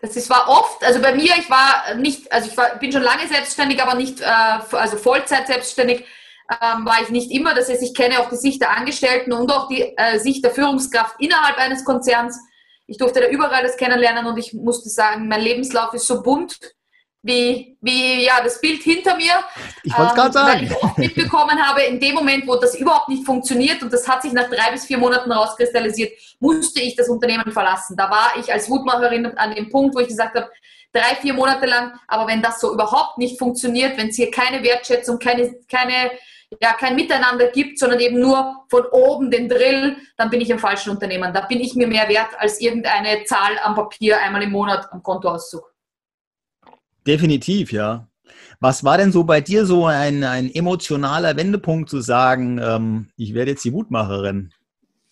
das 0.00 0.16
ist, 0.16 0.30
war 0.30 0.48
oft, 0.48 0.84
also 0.84 1.00
bei 1.00 1.14
mir, 1.14 1.32
ich 1.38 1.50
war 1.50 1.94
nicht, 1.96 2.30
also 2.32 2.48
ich 2.48 2.56
war, 2.56 2.76
bin 2.76 2.92
schon 2.92 3.02
lange 3.02 3.26
selbstständig, 3.26 3.82
aber 3.82 3.94
nicht, 3.94 4.20
äh, 4.20 4.24
also 4.24 4.96
Vollzeit 4.96 5.46
selbstständig, 5.48 6.04
ähm, 6.50 6.86
war 6.86 7.02
ich 7.02 7.10
nicht 7.10 7.30
immer. 7.32 7.54
Das 7.54 7.68
heißt, 7.68 7.82
ich 7.82 7.94
kenne 7.94 8.20
auch 8.20 8.30
die 8.30 8.36
Sicht 8.36 8.62
der 8.62 8.76
Angestellten 8.76 9.32
und 9.32 9.50
auch 9.52 9.68
die 9.68 9.82
äh, 9.96 10.18
Sicht 10.18 10.44
der 10.44 10.52
Führungskraft 10.52 11.16
innerhalb 11.18 11.58
eines 11.58 11.84
Konzerns. 11.84 12.38
Ich 12.86 12.96
durfte 12.96 13.20
da 13.20 13.28
überall 13.28 13.62
das 13.62 13.76
kennenlernen 13.76 14.26
und 14.26 14.38
ich 14.38 14.54
musste 14.54 14.88
sagen, 14.88 15.28
mein 15.28 15.42
Lebenslauf 15.42 15.92
ist 15.92 16.06
so 16.06 16.22
bunt 16.22 16.58
wie, 17.22 17.76
wie 17.80 18.24
ja, 18.24 18.40
das 18.42 18.60
Bild 18.60 18.82
hinter 18.82 19.16
mir. 19.16 19.32
Ich 19.82 19.96
wollte 19.96 20.10
es 20.10 20.14
gerade 20.14 20.26
ähm, 20.28 20.32
sagen. 20.32 20.52
Weil 20.52 20.64
ich 20.64 20.82
oft 20.82 20.98
mitbekommen 20.98 21.60
habe, 21.60 21.82
in 21.82 21.98
dem 21.98 22.14
Moment, 22.14 22.46
wo 22.46 22.56
das 22.56 22.74
überhaupt 22.76 23.08
nicht 23.08 23.24
funktioniert 23.24 23.82
und 23.82 23.92
das 23.92 24.06
hat 24.08 24.22
sich 24.22 24.32
nach 24.32 24.48
drei 24.48 24.70
bis 24.72 24.86
vier 24.86 24.98
Monaten 24.98 25.30
rauskristallisiert, 25.30 26.12
musste 26.40 26.80
ich 26.80 26.96
das 26.96 27.08
Unternehmen 27.08 27.50
verlassen. 27.52 27.96
Da 27.96 28.10
war 28.10 28.32
ich 28.38 28.52
als 28.52 28.70
Wutmacherin 28.70 29.26
an 29.36 29.54
dem 29.54 29.68
Punkt, 29.68 29.96
wo 29.96 30.00
ich 30.00 30.08
gesagt 30.08 30.36
habe, 30.36 30.48
drei, 30.92 31.16
vier 31.16 31.34
Monate 31.34 31.66
lang, 31.66 31.98
aber 32.06 32.26
wenn 32.28 32.40
das 32.40 32.60
so 32.60 32.72
überhaupt 32.72 33.18
nicht 33.18 33.38
funktioniert, 33.38 33.98
wenn 33.98 34.08
es 34.08 34.16
hier 34.16 34.30
keine 34.30 34.62
Wertschätzung, 34.62 35.18
keine, 35.18 35.54
keine, 35.70 36.10
ja, 36.62 36.72
kein 36.72 36.94
Miteinander 36.94 37.48
gibt, 37.48 37.78
sondern 37.78 38.00
eben 38.00 38.20
nur 38.20 38.64
von 38.70 38.86
oben 38.86 39.30
den 39.30 39.48
Drill, 39.48 39.96
dann 40.16 40.30
bin 40.30 40.40
ich 40.40 40.50
im 40.50 40.58
falschen 40.58 40.90
Unternehmen. 40.90 41.32
Da 41.34 41.42
bin 41.42 41.60
ich 41.60 41.74
mir 41.74 41.86
mehr 41.86 42.08
wert 42.08 42.30
als 42.38 42.60
irgendeine 42.60 43.24
Zahl 43.24 43.58
am 43.62 43.74
Papier 43.74 44.20
einmal 44.20 44.42
im 44.42 44.50
Monat 44.50 44.90
am 44.92 45.02
Kontoauszug. 45.02 45.67
Definitiv, 47.08 47.72
ja. 47.72 48.06
Was 48.60 48.84
war 48.84 48.98
denn 48.98 49.12
so 49.12 49.24
bei 49.24 49.40
dir 49.40 49.64
so 49.64 49.86
ein, 49.86 50.24
ein 50.24 50.54
emotionaler 50.54 51.36
Wendepunkt 51.38 51.88
zu 51.88 52.02
sagen, 52.02 52.60
ähm, 52.62 53.08
ich 53.16 53.32
werde 53.32 53.52
jetzt 53.52 53.64
die 53.64 53.72
Wutmacherin? 53.72 54.52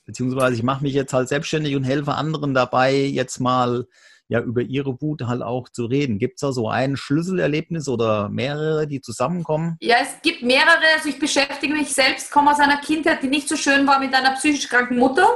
Beziehungsweise 0.05 0.57
ich 0.57 0.63
mache 0.63 0.83
mich 0.83 0.93
jetzt 0.93 1.15
halt 1.15 1.29
selbstständig 1.29 1.75
und 1.75 1.85
helfe 1.85 2.13
anderen 2.13 2.53
dabei, 2.53 2.95
jetzt 2.95 3.41
mal 3.41 3.87
ja 4.29 4.41
über 4.41 4.61
ihre 4.61 5.01
Wut 5.01 5.23
halt 5.23 5.41
auch 5.41 5.71
zu 5.71 5.87
reden. 5.87 6.19
Gibt 6.19 6.35
es 6.35 6.41
da 6.41 6.53
so 6.53 6.69
ein 6.69 6.99
Schlüsselerlebnis 6.99 7.89
oder 7.89 8.29
mehrere, 8.29 8.87
die 8.87 9.01
zusammenkommen? 9.01 9.79
Ja, 9.81 9.97
es 10.03 10.21
gibt 10.21 10.43
mehrere. 10.43 10.85
Also 10.97 11.09
ich 11.09 11.19
beschäftige 11.19 11.73
mich 11.73 11.95
selbst, 11.95 12.31
komme 12.31 12.51
aus 12.51 12.61
einer 12.61 12.79
Kindheit, 12.79 13.23
die 13.23 13.29
nicht 13.29 13.49
so 13.49 13.57
schön 13.57 13.87
war 13.87 14.01
mit 14.01 14.13
einer 14.13 14.33
psychisch 14.33 14.69
kranken 14.69 14.99
Mutter. 14.99 15.27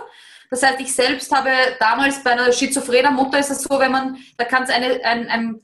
Das 0.51 0.63
heißt, 0.63 0.81
ich 0.81 0.93
selbst 0.93 1.35
habe 1.35 1.51
damals 1.79 2.23
bei 2.23 2.33
einer 2.33 2.53
schizophrenen 2.53 3.15
Mutter 3.15 3.39
ist 3.39 3.51
es 3.51 3.63
so, 3.63 3.79
wenn 3.79 3.93
man, 3.93 4.19
da 4.37 4.45
kann 4.45 4.65
es 4.65 4.71
eine, 4.71 5.03
ein, 5.05 5.29
ein 5.29 5.61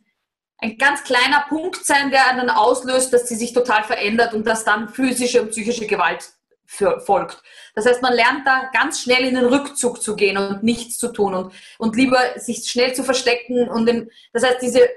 ein 0.58 0.78
ganz 0.78 1.04
kleiner 1.04 1.44
Punkt 1.48 1.84
sein, 1.84 2.10
der 2.10 2.22
dann 2.34 2.50
auslöst, 2.50 3.12
dass 3.12 3.28
sie 3.28 3.36
sich 3.36 3.52
total 3.52 3.84
verändert 3.84 4.34
und 4.34 4.46
dass 4.46 4.64
dann 4.64 4.88
physische 4.88 5.42
und 5.42 5.50
psychische 5.50 5.86
Gewalt 5.86 6.30
für, 6.64 7.00
folgt. 7.00 7.42
Das 7.74 7.86
heißt, 7.86 8.02
man 8.02 8.14
lernt 8.14 8.46
da 8.46 8.70
ganz 8.72 9.00
schnell 9.02 9.24
in 9.24 9.34
den 9.34 9.44
Rückzug 9.44 10.02
zu 10.02 10.16
gehen 10.16 10.36
und 10.38 10.62
nichts 10.62 10.98
zu 10.98 11.08
tun 11.08 11.34
und, 11.34 11.52
und 11.78 11.96
lieber 11.96 12.18
sich 12.36 12.68
schnell 12.68 12.94
zu 12.94 13.04
verstecken. 13.04 13.68
Und 13.68 13.88
in, 13.88 14.10
das 14.32 14.44
heißt, 14.44 14.62
diese 14.62 14.88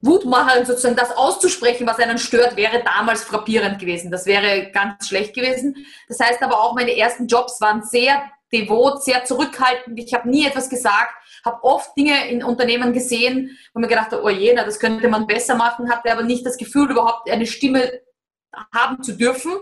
Wutmacherin 0.00 0.66
sozusagen 0.66 0.96
das 0.96 1.16
auszusprechen, 1.16 1.86
was 1.86 1.98
einen 1.98 2.18
stört, 2.18 2.56
wäre 2.56 2.82
damals 2.84 3.24
frappierend 3.24 3.78
gewesen. 3.78 4.10
Das 4.10 4.26
wäre 4.26 4.70
ganz 4.72 5.08
schlecht 5.08 5.34
gewesen. 5.34 5.86
Das 6.08 6.20
heißt 6.20 6.42
aber 6.42 6.60
auch, 6.60 6.74
meine 6.74 6.96
ersten 6.96 7.26
Jobs 7.26 7.60
waren 7.60 7.82
sehr 7.82 8.22
devot, 8.52 9.02
sehr 9.02 9.24
zurückhaltend. 9.24 9.98
Ich 9.98 10.12
habe 10.14 10.28
nie 10.28 10.46
etwas 10.46 10.68
gesagt, 10.68 11.14
habe 11.46 11.64
oft 11.64 11.96
Dinge 11.96 12.28
in 12.28 12.44
Unternehmen 12.44 12.92
gesehen, 12.92 13.56
wo 13.72 13.80
mir 13.80 13.88
gedacht 13.88 14.12
habe, 14.12 14.22
oh 14.22 14.28
je, 14.28 14.52
na, 14.54 14.64
das 14.64 14.78
könnte 14.78 15.08
man 15.08 15.26
besser 15.26 15.54
machen, 15.54 15.90
hatte 15.90 16.12
aber 16.12 16.22
nicht 16.22 16.44
das 16.44 16.58
Gefühl, 16.58 16.90
überhaupt 16.90 17.30
eine 17.30 17.46
Stimme 17.46 18.00
haben 18.74 19.02
zu 19.02 19.12
dürfen. 19.12 19.52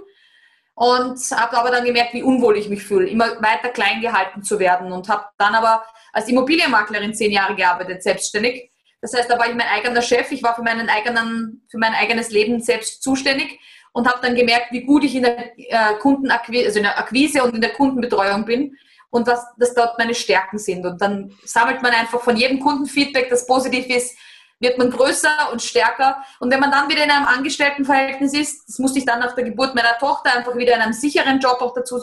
Und 0.76 1.20
habe 1.30 1.56
aber 1.56 1.70
dann 1.70 1.84
gemerkt, 1.84 2.14
wie 2.14 2.24
unwohl 2.24 2.56
ich 2.56 2.68
mich 2.68 2.82
fühle, 2.82 3.06
immer 3.06 3.40
weiter 3.40 3.68
klein 3.68 4.00
gehalten 4.00 4.42
zu 4.42 4.58
werden. 4.58 4.90
Und 4.90 5.08
habe 5.08 5.26
dann 5.38 5.54
aber 5.54 5.84
als 6.12 6.28
Immobilienmaklerin 6.28 7.14
zehn 7.14 7.30
Jahre 7.30 7.54
gearbeitet, 7.54 8.02
selbstständig. 8.02 8.72
Das 9.00 9.14
heißt, 9.14 9.30
da 9.30 9.38
war 9.38 9.48
ich 9.48 9.54
mein 9.54 9.68
eigener 9.68 10.02
Chef, 10.02 10.32
ich 10.32 10.42
war 10.42 10.56
für, 10.56 10.62
meinen 10.62 10.88
eigenen, 10.88 11.64
für 11.70 11.78
mein 11.78 11.94
eigenes 11.94 12.30
Leben 12.30 12.60
selbst 12.60 13.04
zuständig 13.04 13.60
und 13.92 14.08
habe 14.08 14.18
dann 14.20 14.34
gemerkt, 14.34 14.72
wie 14.72 14.82
gut 14.82 15.04
ich 15.04 15.14
in 15.14 15.22
der 15.22 15.56
äh, 15.56 15.94
Kundenakquise, 16.00 16.66
also 16.66 16.78
in 16.78 16.84
der 16.84 16.98
Akquise 16.98 17.44
und 17.44 17.54
in 17.54 17.60
der 17.60 17.72
Kundenbetreuung 17.74 18.44
bin 18.44 18.76
und 19.14 19.28
was 19.28 19.46
das 19.58 19.74
dort 19.74 19.96
meine 19.96 20.12
Stärken 20.12 20.58
sind. 20.58 20.84
Und 20.84 21.00
dann 21.00 21.32
sammelt 21.44 21.82
man 21.82 21.92
einfach 21.92 22.20
von 22.20 22.36
jedem 22.36 22.58
Kunden 22.58 22.86
Feedback, 22.86 23.30
das 23.30 23.46
positiv 23.46 23.86
ist, 23.86 24.18
wird 24.58 24.76
man 24.76 24.90
größer 24.90 25.52
und 25.52 25.62
stärker. 25.62 26.16
Und 26.40 26.50
wenn 26.50 26.58
man 26.58 26.72
dann 26.72 26.88
wieder 26.88 27.04
in 27.04 27.10
einem 27.12 27.26
Angestelltenverhältnis 27.26 28.34
ist, 28.34 28.68
das 28.68 28.80
musste 28.80 28.98
ich 28.98 29.04
dann 29.04 29.20
nach 29.20 29.36
der 29.36 29.44
Geburt 29.44 29.76
meiner 29.76 29.96
Tochter 29.98 30.34
einfach 30.34 30.56
wieder 30.56 30.74
in 30.74 30.80
einem 30.80 30.92
sicheren 30.92 31.38
Job 31.38 31.58
auch 31.60 31.72
dazu 31.74 32.00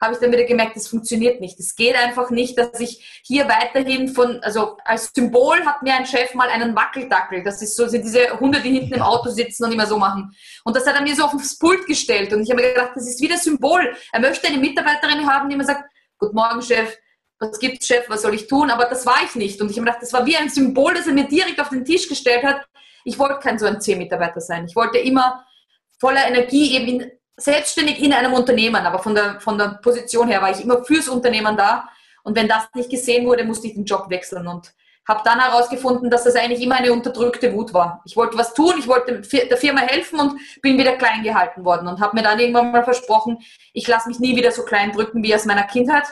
habe 0.00 0.14
ich 0.14 0.18
dann 0.20 0.32
wieder 0.32 0.44
gemerkt, 0.44 0.76
das 0.76 0.88
funktioniert 0.88 1.42
nicht. 1.42 1.60
Es 1.60 1.76
geht 1.76 1.94
einfach 1.94 2.30
nicht, 2.30 2.56
dass 2.56 2.80
ich 2.80 3.20
hier 3.22 3.46
weiterhin 3.48 4.08
von, 4.08 4.42
also 4.42 4.78
als 4.82 5.12
Symbol 5.14 5.64
hat 5.66 5.82
mir 5.82 5.94
ein 5.94 6.06
Chef 6.06 6.32
mal 6.34 6.48
einen 6.48 6.74
Wackeldackel. 6.74 7.44
Das 7.44 7.60
ist 7.60 7.76
so, 7.76 7.86
sind 7.86 8.04
diese 8.04 8.40
Hunde, 8.40 8.60
die 8.60 8.70
hinten 8.70 8.94
im 8.94 9.02
Auto 9.02 9.28
sitzen 9.28 9.64
und 9.64 9.72
immer 9.72 9.86
so 9.86 9.98
machen. 9.98 10.34
Und 10.64 10.74
das 10.74 10.86
hat 10.86 10.94
er 10.94 11.02
mir 11.02 11.14
so 11.14 11.24
aufs 11.24 11.58
Pult 11.58 11.86
gestellt. 11.86 12.32
Und 12.32 12.42
ich 12.42 12.50
habe 12.50 12.62
mir 12.62 12.68
gedacht, 12.68 12.92
das 12.94 13.06
ist 13.06 13.20
wieder 13.20 13.36
Symbol. 13.36 13.94
Er 14.10 14.20
möchte 14.20 14.48
eine 14.48 14.56
Mitarbeiterin 14.56 15.28
haben, 15.28 15.50
die 15.50 15.54
immer 15.54 15.64
sagt, 15.64 15.84
Guten 16.20 16.36
Morgen, 16.36 16.60
Chef. 16.60 16.98
Was 17.38 17.58
gibt's, 17.58 17.86
Chef? 17.86 18.04
Was 18.10 18.20
soll 18.20 18.34
ich 18.34 18.46
tun? 18.46 18.70
Aber 18.70 18.84
das 18.84 19.06
war 19.06 19.24
ich 19.24 19.34
nicht. 19.36 19.58
Und 19.62 19.70
ich 19.70 19.78
habe 19.78 19.86
gedacht, 19.86 20.02
das 20.02 20.12
war 20.12 20.26
wie 20.26 20.36
ein 20.36 20.50
Symbol, 20.50 20.92
das 20.92 21.06
er 21.06 21.14
mir 21.14 21.26
direkt 21.26 21.58
auf 21.58 21.70
den 21.70 21.82
Tisch 21.82 22.06
gestellt 22.06 22.44
hat. 22.44 22.66
Ich 23.04 23.18
wollte 23.18 23.38
kein 23.38 23.58
so 23.58 23.64
ein 23.64 23.80
C-Mitarbeiter 23.80 24.42
sein. 24.42 24.66
Ich 24.66 24.76
wollte 24.76 24.98
immer 24.98 25.46
voller 25.98 26.28
Energie 26.28 26.76
eben 26.76 27.00
in, 27.00 27.10
selbstständig 27.38 28.00
in 28.00 28.12
einem 28.12 28.34
Unternehmen, 28.34 28.84
aber 28.84 28.98
von 28.98 29.14
der, 29.14 29.40
von 29.40 29.56
der 29.56 29.80
Position 29.82 30.28
her 30.28 30.42
war 30.42 30.50
ich 30.50 30.62
immer 30.62 30.84
fürs 30.84 31.08
Unternehmen 31.08 31.56
da. 31.56 31.88
Und 32.22 32.36
wenn 32.36 32.48
das 32.48 32.68
nicht 32.74 32.90
gesehen 32.90 33.26
wurde, 33.26 33.44
musste 33.44 33.68
ich 33.68 33.72
den 33.72 33.86
Job 33.86 34.10
wechseln 34.10 34.46
und 34.46 34.74
habe 35.08 35.22
dann 35.24 35.40
herausgefunden, 35.40 36.10
dass 36.10 36.24
das 36.24 36.36
eigentlich 36.36 36.62
immer 36.62 36.76
eine 36.76 36.92
unterdrückte 36.92 37.52
Wut 37.52 37.74
war. 37.74 38.02
Ich 38.04 38.16
wollte 38.16 38.38
was 38.38 38.54
tun, 38.54 38.74
ich 38.78 38.86
wollte 38.86 39.20
der 39.20 39.56
Firma 39.56 39.80
helfen 39.80 40.20
und 40.20 40.40
bin 40.62 40.78
wieder 40.78 40.96
klein 40.96 41.22
gehalten 41.22 41.64
worden 41.64 41.88
und 41.88 42.00
habe 42.00 42.16
mir 42.16 42.22
dann 42.22 42.38
irgendwann 42.38 42.70
mal 42.70 42.84
versprochen, 42.84 43.38
ich 43.72 43.88
lasse 43.88 44.08
mich 44.08 44.18
nie 44.20 44.36
wieder 44.36 44.52
so 44.52 44.64
klein 44.64 44.92
drücken 44.92 45.22
wie 45.22 45.34
aus 45.34 45.46
meiner 45.46 45.64
Kindheit. 45.64 46.04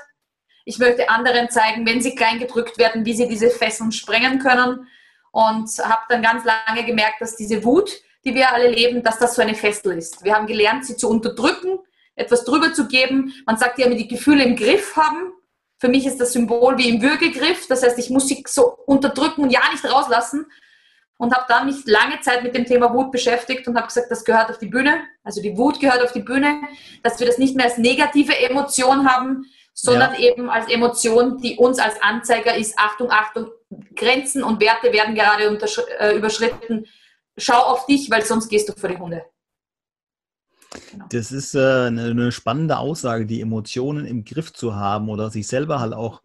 Ich 0.65 0.79
möchte 0.79 1.09
anderen 1.09 1.49
zeigen, 1.49 1.87
wenn 1.87 2.01
sie 2.01 2.15
klein 2.15 2.39
gedrückt 2.39 2.79
werden, 2.79 3.05
wie 3.05 3.15
sie 3.15 3.29
diese 3.29 3.51
Fesseln 3.51 3.93
sprengen 3.93 4.39
können 4.39 4.87
und 5.31 5.69
habe 5.79 6.03
dann 6.09 6.23
ganz 6.23 6.45
lange 6.45 6.85
gemerkt, 6.85 7.21
dass 7.21 7.37
diese 7.37 7.65
Wut, 7.65 7.91
die 8.25 8.35
wir 8.35 8.53
alle 8.53 8.69
leben, 8.69 9.03
dass 9.03 9.19
das 9.19 9.35
so 9.35 9.43
eine 9.43 9.55
Fessel 9.55 9.97
ist. 9.97 10.25
Wir 10.25 10.35
haben 10.35 10.47
gelernt, 10.47 10.85
sie 10.85 10.97
zu 10.97 11.09
unterdrücken, 11.09 11.79
etwas 12.17 12.45
drüber 12.45 12.73
zu 12.73 12.89
geben. 12.89 13.33
Man 13.47 13.57
sagt 13.57 13.79
ja 13.79 13.87
immer, 13.87 13.95
die 13.95 14.09
Gefühle 14.09 14.45
im 14.45 14.57
Griff 14.57 14.97
haben. 14.97 15.33
Für 15.79 15.89
mich 15.89 16.07
ist 16.07 16.21
das 16.21 16.33
Symbol 16.33 16.77
wie 16.79 16.89
im 16.89 17.03
Würgegriff. 17.03 17.67
Das 17.69 17.83
heißt, 17.83 17.99
ich 17.99 18.11
muss 18.11 18.29
sie 18.29 18.45
so 18.47 18.79
unterdrücken 18.87 19.43
und 19.43 19.51
ja 19.51 19.61
nicht 19.73 19.85
rauslassen. 19.85 20.47
Und 21.17 21.35
habe 21.35 21.47
dann 21.49 21.67
mich 21.67 21.85
lange 21.87 22.21
Zeit 22.21 22.45
mit 22.45 22.55
dem 22.55 22.65
Thema 22.65 22.95
Wut 22.95 23.11
beschäftigt 23.11 23.67
und 23.67 23.77
habe 23.77 23.89
gesagt, 23.89 24.09
das 24.09 24.25
gehört 24.25 24.51
auf 24.51 24.59
die 24.59 24.67
Bühne. 24.67 25.03
Also 25.25 25.43
die 25.43 25.57
Wut 25.57 25.81
gehört 25.81 26.03
auf 26.03 26.13
die 26.13 26.21
Bühne, 26.21 26.61
dass 27.03 27.19
wir 27.19 27.27
das 27.27 27.39
nicht 27.39 27.57
mehr 27.57 27.67
als 27.67 27.79
negative 27.79 28.39
Emotion 28.39 29.09
haben, 29.09 29.45
sondern 29.75 30.15
ja. 30.15 30.31
eben 30.31 30.49
als 30.49 30.71
Emotion, 30.71 31.39
die 31.39 31.57
uns 31.57 31.81
als 31.81 32.01
Anzeiger 32.03 32.57
ist, 32.57 32.79
Achtung, 32.79 33.11
Achtung, 33.11 33.51
Grenzen 33.97 34.45
und 34.45 34.61
Werte 34.61 34.93
werden 34.93 35.17
gerade 35.17 35.45
äh, 35.99 36.17
überschritten 36.17 36.87
schau 37.39 37.59
auf 37.59 37.87
dich, 37.87 38.11
weil 38.11 38.25
sonst 38.25 38.49
gehst 38.49 38.69
du 38.69 38.73
vor 38.79 38.89
die 38.89 38.99
Hunde. 38.99 39.25
Genau. 40.93 41.07
Das 41.11 41.33
ist 41.33 41.55
äh, 41.55 41.87
eine, 41.87 42.05
eine, 42.07 42.33
spannende 42.33 42.79
Aussage, 42.79 43.27
die 43.27 43.41
Emotionen 43.41 44.05
im 44.05 44.25
Griff 44.25 44.53
zu 44.53 44.77
haben 44.77 45.09
oder 45.09 45.31
sich 45.31 45.47
selber 45.47 45.81
halt 45.81 45.95
auch 45.95 46.23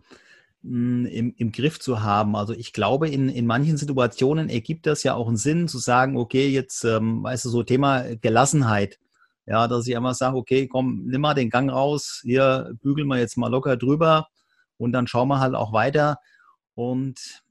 hm, 0.63 1.06
im, 1.06 1.34
im 1.38 1.51
Griff 1.51 1.79
zu 1.79 2.03
haben. 2.03 2.36
Also 2.36 2.53
ich 2.53 2.73
glaube, 2.73 3.10
in, 3.10 3.29
in 3.29 3.45
manchen 3.45 3.77
Situationen 3.77 4.49
ergibt 4.49 4.86
das 4.86 5.03
ja 5.03 5.13
auch 5.13 5.27
einen 5.27 5.38
Sinn 5.38 5.67
zu 5.67 5.79
sagen, 5.79 6.17
okay, 6.17 6.49
jetzt, 6.49 6.84
ähm, 6.84 7.23
weißt 7.23 7.45
du, 7.45 7.49
so 7.49 7.63
Thema 7.63 8.03
Gelassenheit. 8.21 8.99
Ja, 9.45 9.67
dass 9.67 9.88
ich 9.88 9.95
einmal 9.95 10.13
sage, 10.13 10.38
okay, 10.38 10.67
komm, 10.67 11.03
nimm 11.06 11.21
mal 11.21 11.34
den 11.34 11.49
Gang 11.49 11.69
raus, 11.69 12.21
hier 12.23 12.73
bügeln 12.82 13.08
wir 13.08 13.17
jetzt 13.19 13.38
mal 13.38 13.49
locker 13.49 13.75
drüber 13.75 14.27
und 14.77 14.93
dann 14.93 15.08
schauen 15.08 15.27
wir 15.27 15.39
halt 15.39 15.56
auch 15.56 15.73
weiter. 15.73 16.17
Und 16.75 17.42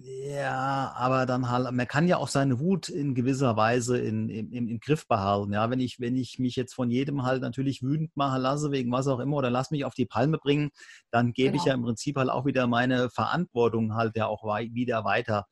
ja, 0.00 0.92
aber 0.96 1.26
dann 1.26 1.50
halt, 1.50 1.72
man 1.72 1.88
kann 1.88 2.06
ja 2.06 2.18
auch 2.18 2.28
seine 2.28 2.60
Wut 2.60 2.88
in 2.88 3.16
gewisser 3.16 3.56
Weise 3.56 3.98
in, 3.98 4.28
im, 4.28 4.52
im, 4.52 4.78
Griff 4.78 5.08
behalten. 5.08 5.52
Ja, 5.52 5.70
wenn 5.70 5.80
ich, 5.80 5.98
wenn 5.98 6.14
ich 6.14 6.38
mich 6.38 6.54
jetzt 6.54 6.72
von 6.72 6.88
jedem 6.88 7.24
halt 7.24 7.42
natürlich 7.42 7.82
wütend 7.82 8.16
machen 8.16 8.40
lasse, 8.40 8.70
wegen 8.70 8.92
was 8.92 9.08
auch 9.08 9.18
immer, 9.18 9.38
oder 9.38 9.50
lass 9.50 9.72
mich 9.72 9.84
auf 9.84 9.94
die 9.94 10.06
Palme 10.06 10.38
bringen, 10.38 10.70
dann 11.10 11.32
gebe 11.32 11.50
genau. 11.50 11.62
ich 11.62 11.66
ja 11.66 11.74
im 11.74 11.82
Prinzip 11.82 12.16
halt 12.16 12.30
auch 12.30 12.46
wieder 12.46 12.68
meine 12.68 13.10
Verantwortung 13.10 13.96
halt 13.96 14.14
ja 14.14 14.26
auch 14.26 14.44
wieder 14.44 15.04
weiter. 15.04 15.46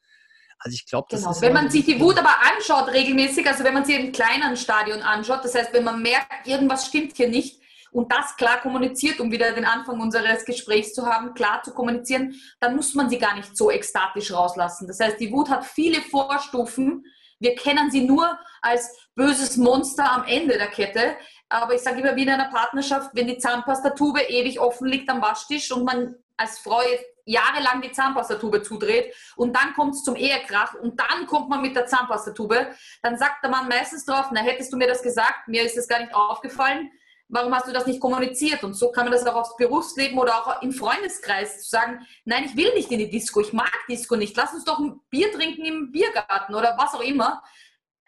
Also 0.60 0.76
ich 0.76 0.86
glaube, 0.86 1.08
das 1.10 1.22
genau. 1.22 1.32
ist. 1.32 1.42
Wenn 1.42 1.52
man 1.52 1.68
sich 1.68 1.84
die 1.84 1.98
Wut 1.98 2.16
aber 2.16 2.36
anschaut 2.54 2.94
regelmäßig, 2.94 3.48
also 3.48 3.64
wenn 3.64 3.74
man 3.74 3.84
sie 3.84 3.94
im 3.94 4.12
kleinen 4.12 4.56
Stadion 4.56 5.02
anschaut, 5.02 5.44
das 5.44 5.56
heißt, 5.56 5.72
wenn 5.72 5.82
man 5.82 6.00
merkt, 6.00 6.46
irgendwas 6.46 6.86
stimmt 6.86 7.16
hier 7.16 7.28
nicht, 7.28 7.60
und 7.96 8.12
das 8.12 8.36
klar 8.36 8.60
kommuniziert, 8.60 9.20
um 9.20 9.32
wieder 9.32 9.52
den 9.52 9.64
Anfang 9.64 9.98
unseres 10.00 10.44
Gesprächs 10.44 10.92
zu 10.92 11.06
haben, 11.06 11.32
klar 11.32 11.62
zu 11.62 11.72
kommunizieren, 11.72 12.34
dann 12.60 12.76
muss 12.76 12.92
man 12.92 13.08
sie 13.08 13.18
gar 13.18 13.34
nicht 13.34 13.56
so 13.56 13.70
ekstatisch 13.70 14.34
rauslassen. 14.34 14.86
Das 14.86 15.00
heißt, 15.00 15.18
die 15.18 15.32
Wut 15.32 15.48
hat 15.48 15.64
viele 15.64 16.02
Vorstufen. 16.02 17.06
Wir 17.38 17.54
kennen 17.54 17.90
sie 17.90 18.02
nur 18.02 18.38
als 18.60 18.94
böses 19.14 19.56
Monster 19.56 20.12
am 20.12 20.24
Ende 20.24 20.58
der 20.58 20.66
Kette. 20.66 21.16
Aber 21.48 21.74
ich 21.74 21.80
sage 21.80 22.02
immer 22.02 22.14
wie 22.16 22.24
in 22.24 22.28
einer 22.28 22.50
Partnerschaft, 22.50 23.12
wenn 23.14 23.28
die 23.28 23.38
Zahnpastatube 23.38 24.20
ewig 24.28 24.60
offen 24.60 24.88
liegt 24.88 25.08
am 25.08 25.22
Waschtisch 25.22 25.72
und 25.72 25.84
man 25.84 26.16
als 26.36 26.58
Frau 26.58 26.82
jahrelang 27.24 27.80
die 27.80 27.92
Zahnpastatube 27.92 28.62
zudreht 28.62 29.14
und 29.36 29.56
dann 29.56 29.72
kommt 29.72 29.94
es 29.94 30.04
zum 30.04 30.16
Ehekrach 30.16 30.74
und 30.74 31.00
dann 31.00 31.26
kommt 31.26 31.48
man 31.48 31.62
mit 31.62 31.74
der 31.74 31.86
Zahnpastatube, 31.86 32.68
dann 33.02 33.16
sagt 33.16 33.42
der 33.42 33.50
Mann 33.50 33.68
meistens 33.68 34.04
drauf, 34.04 34.26
na 34.32 34.42
hättest 34.42 34.70
du 34.70 34.76
mir 34.76 34.86
das 34.86 35.02
gesagt, 35.02 35.48
mir 35.48 35.62
ist 35.62 35.78
das 35.78 35.88
gar 35.88 35.98
nicht 35.98 36.14
aufgefallen, 36.14 36.90
warum 37.28 37.54
hast 37.54 37.66
du 37.66 37.72
das 37.72 37.86
nicht 37.86 38.00
kommuniziert? 38.00 38.62
Und 38.64 38.74
so 38.74 38.90
kann 38.90 39.04
man 39.04 39.12
das 39.12 39.26
auch 39.26 39.34
aufs 39.34 39.56
Berufsleben 39.56 40.18
oder 40.18 40.34
auch 40.34 40.62
im 40.62 40.72
Freundeskreis 40.72 41.68
sagen, 41.68 42.06
nein, 42.24 42.44
ich 42.44 42.56
will 42.56 42.72
nicht 42.74 42.90
in 42.90 42.98
die 42.98 43.10
Disco, 43.10 43.40
ich 43.40 43.52
mag 43.52 43.72
Disco 43.88 44.16
nicht, 44.16 44.36
lass 44.36 44.52
uns 44.52 44.64
doch 44.64 44.78
ein 44.78 45.00
Bier 45.10 45.32
trinken 45.32 45.64
im 45.64 45.90
Biergarten 45.90 46.54
oder 46.54 46.76
was 46.78 46.94
auch 46.94 47.02
immer. 47.02 47.42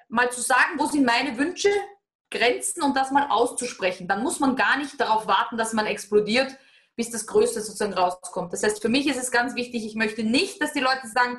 Mal 0.08 0.30
zu 0.30 0.40
sagen, 0.40 0.78
wo 0.78 0.86
sind 0.86 1.04
meine 1.04 1.36
Wünsche, 1.36 1.70
Grenzen 2.30 2.82
und 2.82 2.96
das 2.96 3.10
mal 3.10 3.28
auszusprechen. 3.28 4.06
Dann 4.06 4.22
muss 4.22 4.40
man 4.40 4.56
gar 4.56 4.76
nicht 4.76 5.00
darauf 5.00 5.26
warten, 5.26 5.56
dass 5.56 5.72
man 5.72 5.86
explodiert, 5.86 6.56
bis 6.94 7.10
das 7.10 7.26
Größte 7.26 7.60
sozusagen 7.60 7.94
rauskommt. 7.94 8.52
Das 8.52 8.62
heißt, 8.62 8.82
für 8.82 8.88
mich 8.88 9.06
ist 9.06 9.16
es 9.16 9.30
ganz 9.30 9.54
wichtig, 9.54 9.86
ich 9.86 9.94
möchte 9.94 10.22
nicht, 10.22 10.60
dass 10.60 10.72
die 10.72 10.80
Leute 10.80 11.06
sagen, 11.06 11.38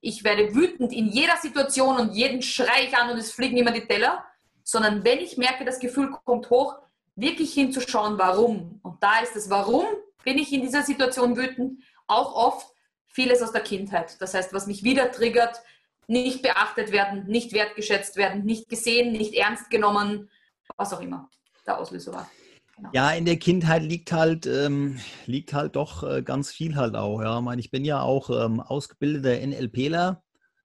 ich 0.00 0.24
werde 0.24 0.54
wütend 0.54 0.92
in 0.92 1.08
jeder 1.08 1.36
Situation 1.36 1.96
und 1.96 2.14
jeden 2.14 2.42
schrei 2.42 2.86
ich 2.86 2.96
an 2.96 3.10
und 3.10 3.18
es 3.18 3.32
fliegen 3.32 3.56
immer 3.56 3.70
die 3.70 3.86
Teller, 3.86 4.24
sondern 4.64 5.04
wenn 5.04 5.18
ich 5.18 5.36
merke, 5.36 5.64
das 5.64 5.78
Gefühl 5.78 6.10
kommt 6.24 6.50
hoch, 6.50 6.76
wirklich 7.16 7.52
hinzuschauen, 7.52 8.18
warum. 8.18 8.80
Und 8.82 9.02
da 9.02 9.20
ist 9.20 9.36
es, 9.36 9.50
warum 9.50 9.84
bin 10.24 10.38
ich 10.38 10.52
in 10.52 10.62
dieser 10.62 10.82
Situation 10.82 11.36
wütend? 11.36 11.82
Auch 12.06 12.34
oft 12.34 12.66
vieles 13.08 13.42
aus 13.42 13.52
der 13.52 13.62
Kindheit. 13.62 14.20
Das 14.20 14.34
heißt, 14.34 14.52
was 14.52 14.66
mich 14.66 14.82
wieder 14.82 15.10
triggert, 15.10 15.62
nicht 16.06 16.42
beachtet 16.42 16.92
werden, 16.92 17.26
nicht 17.26 17.52
wertgeschätzt 17.52 18.16
werden, 18.16 18.44
nicht 18.44 18.68
gesehen, 18.68 19.12
nicht 19.12 19.34
ernst 19.34 19.70
genommen, 19.70 20.30
was 20.76 20.92
auch 20.92 21.00
immer 21.00 21.28
der 21.66 21.78
Auslöser 21.78 22.12
war. 22.12 22.30
Genau. 22.76 22.90
Ja, 22.92 23.10
in 23.12 23.24
der 23.24 23.38
Kindheit 23.38 23.82
liegt 23.82 24.12
halt, 24.12 24.46
ähm, 24.46 24.98
liegt 25.26 25.52
halt 25.52 25.76
doch 25.76 26.02
äh, 26.02 26.22
ganz 26.22 26.50
viel 26.50 26.76
halt 26.76 26.96
auch. 26.96 27.20
Ja, 27.20 27.38
ich 27.38 27.44
meine, 27.44 27.60
ich 27.60 27.70
bin 27.70 27.84
ja 27.84 28.00
auch 28.00 28.30
ähm, 28.30 28.60
ausgebildeter 28.60 29.46
NLPler. 29.46 30.22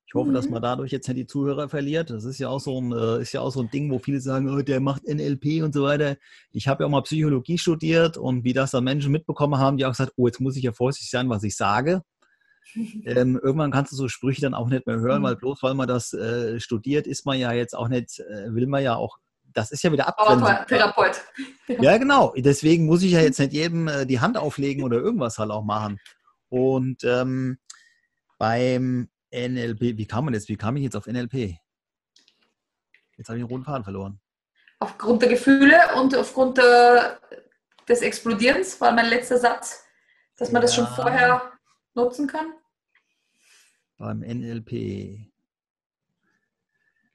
Ich 0.07 0.13
hoffe, 0.13 0.29
mhm. 0.29 0.35
dass 0.35 0.49
man 0.49 0.61
dadurch 0.61 0.91
jetzt 0.93 1.07
nicht 1.09 1.17
die 1.17 1.27
Zuhörer 1.27 1.67
verliert. 1.67 2.09
Das 2.09 2.23
ist 2.23 2.39
ja 2.39 2.47
auch 2.47 2.61
so 2.61 2.79
ein, 2.79 2.93
äh, 2.93 3.21
ist 3.21 3.33
ja 3.33 3.41
auch 3.41 3.51
so 3.51 3.59
ein 3.59 3.69
Ding, 3.69 3.91
wo 3.91 3.99
viele 3.99 4.21
sagen, 4.21 4.49
oh, 4.49 4.61
der 4.61 4.79
macht 4.79 5.03
NLP 5.05 5.63
und 5.63 5.73
so 5.73 5.83
weiter. 5.83 6.15
Ich 6.51 6.69
habe 6.69 6.83
ja 6.83 6.87
auch 6.87 6.91
mal 6.91 7.01
Psychologie 7.01 7.57
studiert 7.57 8.17
und 8.17 8.45
wie 8.45 8.53
das 8.53 8.71
dann 8.71 8.85
Menschen 8.85 9.11
mitbekommen 9.11 9.59
haben, 9.59 9.75
die 9.75 9.85
auch 9.85 9.91
gesagt, 9.91 10.13
oh, 10.15 10.25
jetzt 10.25 10.39
muss 10.39 10.55
ich 10.55 10.63
ja 10.63 10.71
vorsichtig 10.71 11.09
sein, 11.09 11.29
was 11.29 11.43
ich 11.43 11.57
sage. 11.57 12.03
ähm, 13.05 13.39
irgendwann 13.43 13.71
kannst 13.71 13.91
du 13.91 13.97
so 13.97 14.07
Sprüche 14.07 14.41
dann 14.41 14.53
auch 14.53 14.69
nicht 14.69 14.87
mehr 14.87 14.99
hören, 14.99 15.19
mhm. 15.19 15.25
weil 15.25 15.35
bloß 15.35 15.61
weil 15.61 15.73
man 15.73 15.89
das 15.89 16.13
äh, 16.13 16.59
studiert, 16.61 17.05
ist 17.05 17.25
man 17.25 17.37
ja 17.37 17.51
jetzt 17.51 17.75
auch 17.75 17.89
nicht, 17.89 18.19
äh, 18.19 18.53
will 18.53 18.67
man 18.67 18.83
ja 18.83 18.95
auch 18.95 19.17
das 19.53 19.71
ist 19.71 19.83
ja 19.83 19.91
wieder 19.91 20.07
Abgrenzung. 20.07 20.65
Therapeut. 20.67 21.21
Ja, 21.81 21.97
genau. 21.97 22.33
Deswegen 22.37 22.85
muss 22.85 23.03
ich 23.03 23.11
ja 23.11 23.21
jetzt 23.21 23.39
nicht 23.39 23.51
jedem 23.51 23.87
äh, 23.87 24.05
die 24.05 24.21
Hand 24.21 24.37
auflegen 24.37 24.83
oder 24.83 24.97
irgendwas 24.97 25.37
halt 25.37 25.51
auch 25.51 25.65
machen. 25.65 25.99
Und 26.47 27.03
ähm, 27.03 27.57
beim 28.37 29.09
NLP, 29.31 29.97
wie 29.97 30.05
kam 30.05 30.25
man 30.25 30.33
jetzt? 30.33 30.49
Wie 30.49 30.55
kam 30.55 30.77
ich 30.77 30.83
jetzt 30.83 30.95
auf 30.95 31.07
NLP? 31.07 31.57
Jetzt 33.17 33.29
habe 33.29 33.39
ich 33.39 33.43
den 33.43 33.49
roten 33.49 33.63
Faden 33.63 33.83
verloren. 33.83 34.19
Aufgrund 34.79 35.21
der 35.23 35.29
Gefühle 35.29 35.79
und 35.99 36.15
aufgrund 36.15 36.57
der, 36.57 37.19
des 37.87 38.01
Explodierens 38.01 38.79
war 38.79 38.91
mein 38.91 39.09
letzter 39.09 39.37
Satz, 39.37 39.83
dass 40.37 40.51
man 40.51 40.61
ja. 40.61 40.67
das 40.67 40.75
schon 40.75 40.87
vorher 40.87 41.51
nutzen 41.95 42.27
kann. 42.27 42.53
Beim 43.97 44.19
NLP. 44.19 45.31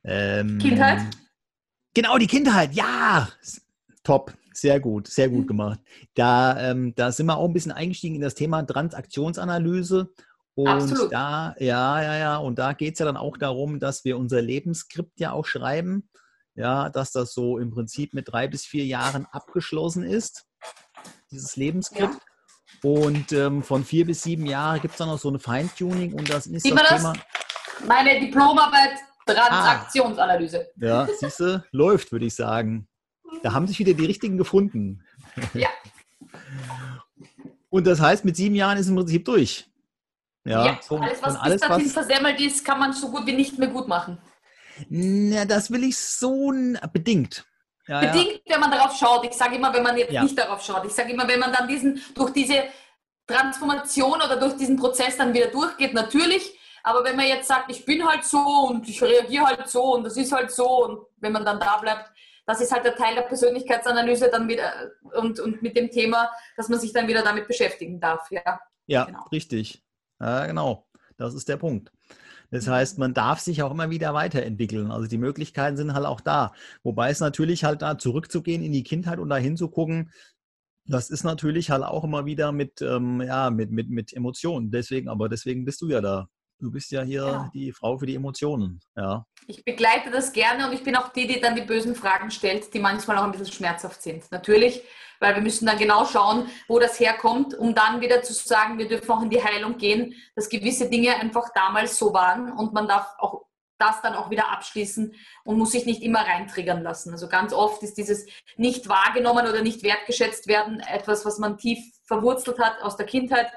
Ähm, 0.05 0.59
Kindheit? 0.59 1.03
Genau, 1.95 2.19
die 2.19 2.27
Kindheit, 2.27 2.75
ja. 2.75 3.29
Top, 4.03 4.33
sehr 4.53 4.81
gut, 4.81 5.07
sehr 5.07 5.29
gut 5.29 5.45
mhm. 5.45 5.47
gemacht. 5.47 5.81
Da, 6.15 6.59
ähm, 6.59 6.95
da 6.97 7.13
sind 7.13 7.27
wir 7.27 7.37
auch 7.37 7.47
ein 7.47 7.53
bisschen 7.53 7.71
eingestiegen 7.71 8.17
in 8.17 8.23
das 8.23 8.35
Thema 8.35 8.63
Transaktionsanalyse. 8.63 10.13
Und 10.55 10.69
Absolut. 10.69 11.13
da, 11.13 11.55
ja, 11.59 12.03
ja, 12.03 12.17
ja, 12.17 12.37
und 12.37 12.59
da 12.59 12.75
geht 12.75 12.95
es 12.95 12.99
ja 12.99 13.07
dann 13.07 13.17
auch 13.17 13.39
darum, 13.39 13.81
dass 13.81 14.05
wir 14.05 14.19
unser 14.19 14.43
Lebensskript 14.43 15.19
ja 15.19 15.33
auch 15.33 15.47
schreiben. 15.47 16.09
Ja, 16.55 16.91
dass 16.91 17.13
das 17.13 17.33
so 17.33 17.57
im 17.57 17.71
Prinzip 17.71 18.13
mit 18.13 18.31
drei 18.31 18.47
bis 18.47 18.67
vier 18.67 18.85
Jahren 18.85 19.27
abgeschlossen 19.31 20.03
ist, 20.05 20.45
dieses 21.31 21.57
Lebensskript. 21.57 22.13
Ja. 22.13 22.91
Und 22.91 23.33
ähm, 23.33 23.63
von 23.63 23.85
vier 23.85 24.05
bis 24.05 24.23
sieben 24.23 24.45
Jahren 24.45 24.81
gibt 24.83 24.93
es 24.93 24.99
dann 24.99 25.09
noch 25.09 25.19
so 25.19 25.31
eine 25.31 25.39
Feintuning 25.39 26.13
und 26.13 26.29
das 26.29 26.47
ist 26.47 26.67
Immer 26.67 26.83
das 26.83 27.01
Thema. 27.01 27.15
Meine 27.87 28.21
Diplomarbeit 28.21 28.99
Transaktionsanalyse. 29.27 30.69
Ah, 30.81 30.85
ja, 30.85 31.09
siehst 31.21 31.41
du, 31.41 31.65
läuft, 31.71 32.13
würde 32.13 32.27
ich 32.27 32.35
sagen. 32.35 32.89
Da 33.43 33.53
haben 33.53 33.67
sich 33.67 33.79
wieder 33.79 33.95
die 33.95 34.05
richtigen 34.05 34.37
gefunden. 34.37 35.05
Ja. 35.55 35.69
Und 37.71 37.87
das 37.87 38.01
heißt, 38.01 38.25
mit 38.25 38.37
sieben 38.37 38.55
Jahren 38.55 38.77
ist 38.77 38.89
im 38.89 38.97
Prinzip 38.97 39.25
durch. 39.25 39.72
Ja, 40.45 40.67
ja 40.67 40.81
alles, 40.91 41.23
was 41.23 41.37
alles, 41.37 41.61
bis 41.61 41.69
dahin 41.69 41.87
was, 41.87 41.93
versemmelt 41.93 42.41
ist, 42.41 42.65
kann 42.65 42.79
man 42.79 42.93
so 42.93 43.11
gut 43.11 43.27
wie 43.27 43.33
nicht 43.33 43.59
mehr 43.59 43.69
gut 43.69 43.89
machen. 43.89 44.19
Na, 44.89 45.45
das 45.45 45.71
will 45.71 45.85
ich 45.85 45.99
so 45.99 46.53
bedingt. 46.93 47.45
Ja, 47.87 48.01
bedingt, 48.01 48.43
ja. 48.45 48.55
wenn 48.55 48.61
man 48.61 48.71
darauf 48.71 48.97
schaut. 48.97 49.25
Ich 49.25 49.35
sage 49.35 49.57
immer, 49.57 49.73
wenn 49.73 49.83
man 49.83 49.97
jetzt 49.97 50.13
nicht 50.13 50.39
darauf 50.39 50.63
schaut. 50.65 50.85
Ich 50.87 50.93
sage 50.93 51.13
immer, 51.13 51.29
wenn 51.29 51.41
man 51.41 51.53
dann 51.53 51.69
diesen, 51.69 52.01
durch 52.15 52.33
diese 52.33 52.65
Transformation 53.27 54.15
oder 54.15 54.37
durch 54.37 54.57
diesen 54.57 54.77
Prozess 54.77 55.17
dann 55.17 55.35
wieder 55.35 55.49
durchgeht, 55.49 55.95
natürlich 55.95 56.59
aber 56.83 57.05
wenn 57.05 57.17
man 57.17 57.27
jetzt 57.27 57.49
sagt, 57.49 57.71
ich 57.71 57.85
bin 57.85 58.07
halt 58.07 58.25
so 58.25 58.39
und 58.69 58.89
ich 58.89 59.01
reagiere 59.03 59.47
halt 59.47 59.69
so 59.69 59.95
und 59.95 60.05
das 60.05 60.17
ist 60.17 60.33
halt 60.33 60.51
so 60.51 60.85
und 60.85 61.07
wenn 61.19 61.33
man 61.33 61.45
dann 61.45 61.61
da 61.61 61.77
bleibt, 61.77 62.11
das 62.47 62.61
ist 62.61 62.73
halt 62.73 62.85
der 62.85 62.97
Teil 62.97 63.15
der 63.15 63.23
Persönlichkeitsanalyse 63.23 64.29
dann 64.31 64.49
wieder 64.49 64.91
und, 65.15 65.39
und 65.39 65.63
mit 65.63 65.77
dem 65.77 65.91
Thema, 65.91 66.31
dass 66.57 66.69
man 66.69 66.81
sich 66.81 66.93
dann 66.93 67.07
wieder 67.07 67.23
damit 67.23 67.47
beschäftigen 67.47 68.01
darf. 68.01 68.29
Ja, 68.31 68.61
ja 68.87 69.05
genau. 69.05 69.25
richtig. 69.31 69.83
Ja, 70.23 70.47
genau. 70.47 70.87
Das 71.19 71.35
ist 71.35 71.49
der 71.49 71.59
Punkt. 71.59 71.93
Das 72.51 72.69
heißt, 72.69 72.99
man 72.99 73.15
darf 73.15 73.41
sich 73.41 73.63
auch 73.63 73.71
immer 73.73 73.91
wieder 73.91 74.15
weiterentwickeln. 74.15 74.91
Also 74.91 75.09
die 75.09 75.19
Möglichkeiten 75.19 75.77
sind 75.77 75.95
halt 75.95 76.07
auch 76.07 76.21
da. 76.21 76.53
Wobei 76.85 77.11
es 77.11 77.21
natürlich 77.21 77.65
halt 77.65 77.83
da 77.83 77.99
zurückzugehen 77.99 78.63
in 78.63 78.73
die 78.73 78.85
Kindheit 78.85 79.19
und 79.19 79.31
da 79.31 79.37
hinzugucken, 79.37 80.13
das 80.87 81.11
ist 81.11 81.25
natürlich 81.25 81.71
halt 81.71 81.85
auch 81.85 82.05
immer 82.05 82.27
wieder 82.27 82.53
mit, 82.53 82.83
ähm, 82.83 83.23
ja, 83.23 83.51
mit, 83.51 83.73
mit, 83.73 83.91
mit 83.91 84.13
Emotionen. 84.15 84.71
Deswegen, 84.73 85.09
aber 85.09 85.29
deswegen 85.29 85.65
bist 85.67 85.83
du 85.83 85.89
ja 85.89 86.01
da. 86.03 86.29
Du 86.63 86.71
bist 86.71 86.93
ja 86.93 87.03
hier 87.03 87.25
genau. 87.25 87.49
die 87.53 87.73
Frau 87.73 87.99
für 87.99 88.07
die 88.07 88.15
Emotionen. 88.15 88.81
Ja. 88.97 89.27
Ich 89.49 89.65
begleite 89.65 90.13
das 90.13 90.33
gerne 90.33 90.69
und 90.69 90.73
ich 90.73 90.85
bin 90.85 90.95
auch 90.95 91.09
die, 91.09 91.27
die 91.27 91.41
dann 91.41 91.57
die 91.57 91.63
bösen 91.63 91.97
Fragen 91.97 92.31
stellt, 92.31 92.73
die 92.73 92.79
manchmal 92.79 93.19
auch 93.19 93.25
ein 93.25 93.33
bisschen 93.33 93.51
schmerzhaft 93.51 94.01
sind. 94.01 94.31
Natürlich, 94.31 94.81
weil 95.19 95.35
wir 95.35 95.43
müssen 95.43 95.67
dann 95.67 95.77
genau 95.77 96.05
schauen, 96.05 96.47
wo 96.69 96.79
das 96.79 97.01
herkommt, 97.01 97.53
um 97.55 97.75
dann 97.75 98.01
wieder 98.01 98.23
zu 98.23 98.33
sagen, 98.33 98.79
wir 98.79 98.87
dürfen 98.87 99.11
auch 99.11 99.23
in 99.23 99.31
die 99.31 99.43
Heilung 99.43 99.77
gehen, 99.77 100.15
dass 100.37 100.49
gewisse 100.49 100.89
Dinge 100.89 101.17
einfach 101.17 101.49
damals 101.53 101.99
so 101.99 102.15
waren 102.15 102.53
und 102.53 102.73
man 102.73 102.87
darf 102.87 103.13
auch 103.19 103.47
das 103.79 104.01
dann 104.01 104.15
auch 104.15 104.31
wieder 104.31 104.53
abschließen 104.53 105.17
und 105.43 105.59
muss 105.59 105.73
sich 105.73 105.85
nicht 105.85 106.03
immer 106.03 106.21
reintriggern 106.21 106.85
lassen. 106.85 107.11
Also 107.11 107.27
ganz 107.27 107.53
oft 107.53 107.83
ist 107.83 107.99
dieses 107.99 108.25
nicht 108.57 108.89
wahrgenommen 108.89 109.49
oder 109.49 109.63
nicht 109.63 109.83
wertgeschätzt 109.83 110.47
werden 110.47 110.79
etwas, 110.79 111.27
was 111.27 111.39
man 111.39 111.59
tief 111.59 111.81
verwurzelt 112.05 112.61
hat 112.61 112.81
aus 112.83 112.97
der 112.97 113.07
Kindheit 113.07 113.53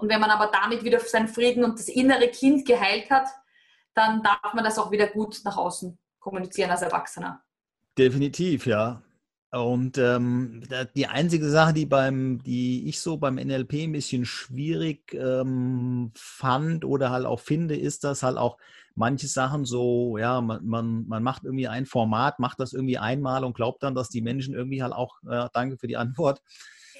und 0.00 0.08
wenn 0.08 0.20
man 0.20 0.30
aber 0.30 0.50
damit 0.50 0.82
wieder 0.82 0.98
seinen 1.00 1.28
Frieden 1.28 1.62
und 1.64 1.78
das 1.78 1.88
innere 1.88 2.28
Kind 2.28 2.66
geheilt 2.66 3.10
hat, 3.10 3.28
dann 3.94 4.22
darf 4.22 4.54
man 4.54 4.64
das 4.64 4.78
auch 4.78 4.90
wieder 4.90 5.08
gut 5.08 5.40
nach 5.44 5.56
außen 5.56 5.98
kommunizieren 6.18 6.70
als 6.70 6.82
Erwachsener. 6.82 7.42
Definitiv, 7.98 8.66
ja. 8.66 9.02
Und 9.52 9.98
ähm, 9.98 10.62
die 10.94 11.08
einzige 11.08 11.50
Sache, 11.50 11.72
die 11.72 11.84
beim, 11.84 12.40
die 12.44 12.88
ich 12.88 13.00
so 13.00 13.16
beim 13.16 13.34
NLP 13.34 13.82
ein 13.82 13.92
bisschen 13.92 14.24
schwierig 14.24 15.12
ähm, 15.12 16.12
fand 16.14 16.84
oder 16.84 17.10
halt 17.10 17.26
auch 17.26 17.40
finde, 17.40 17.76
ist, 17.76 18.04
dass 18.04 18.22
halt 18.22 18.36
auch 18.36 18.58
manche 18.94 19.26
Sachen 19.26 19.64
so, 19.64 20.18
ja, 20.18 20.40
man, 20.40 20.64
man, 20.64 21.06
man 21.08 21.22
macht 21.24 21.44
irgendwie 21.44 21.66
ein 21.66 21.84
Format, 21.84 22.38
macht 22.38 22.60
das 22.60 22.72
irgendwie 22.72 22.98
einmal 22.98 23.44
und 23.44 23.56
glaubt 23.56 23.82
dann, 23.82 23.96
dass 23.96 24.08
die 24.08 24.22
Menschen 24.22 24.54
irgendwie 24.54 24.84
halt 24.84 24.92
auch, 24.92 25.16
äh, 25.28 25.48
danke 25.52 25.78
für 25.78 25.88
die 25.88 25.96
Antwort, 25.96 26.40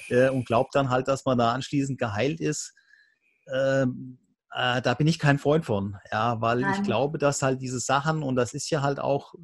äh, 0.09 0.29
und 0.29 0.45
glaubt 0.45 0.75
dann 0.75 0.91
halt, 0.91 1.07
dass 1.07 1.25
man 1.25 1.39
da 1.39 1.53
anschließend 1.53 1.99
geheilt 1.99 2.41
ist 2.41 2.75
ähm, 3.53 4.19
äh, 4.53 4.83
da 4.83 4.95
bin 4.95 5.07
ich 5.07 5.19
kein 5.19 5.39
Freund 5.39 5.65
von, 5.65 5.97
ja, 6.11 6.41
weil 6.41 6.61
Nein. 6.61 6.75
ich 6.75 6.83
glaube, 6.83 7.19
dass 7.19 7.43
halt 7.43 7.61
diese 7.61 7.81
Sachen, 7.81 8.23
und 8.23 8.37
das 8.37 8.53
ist 8.55 8.69
ja 8.71 8.83
halt 8.83 8.99
auch, 8.99 9.35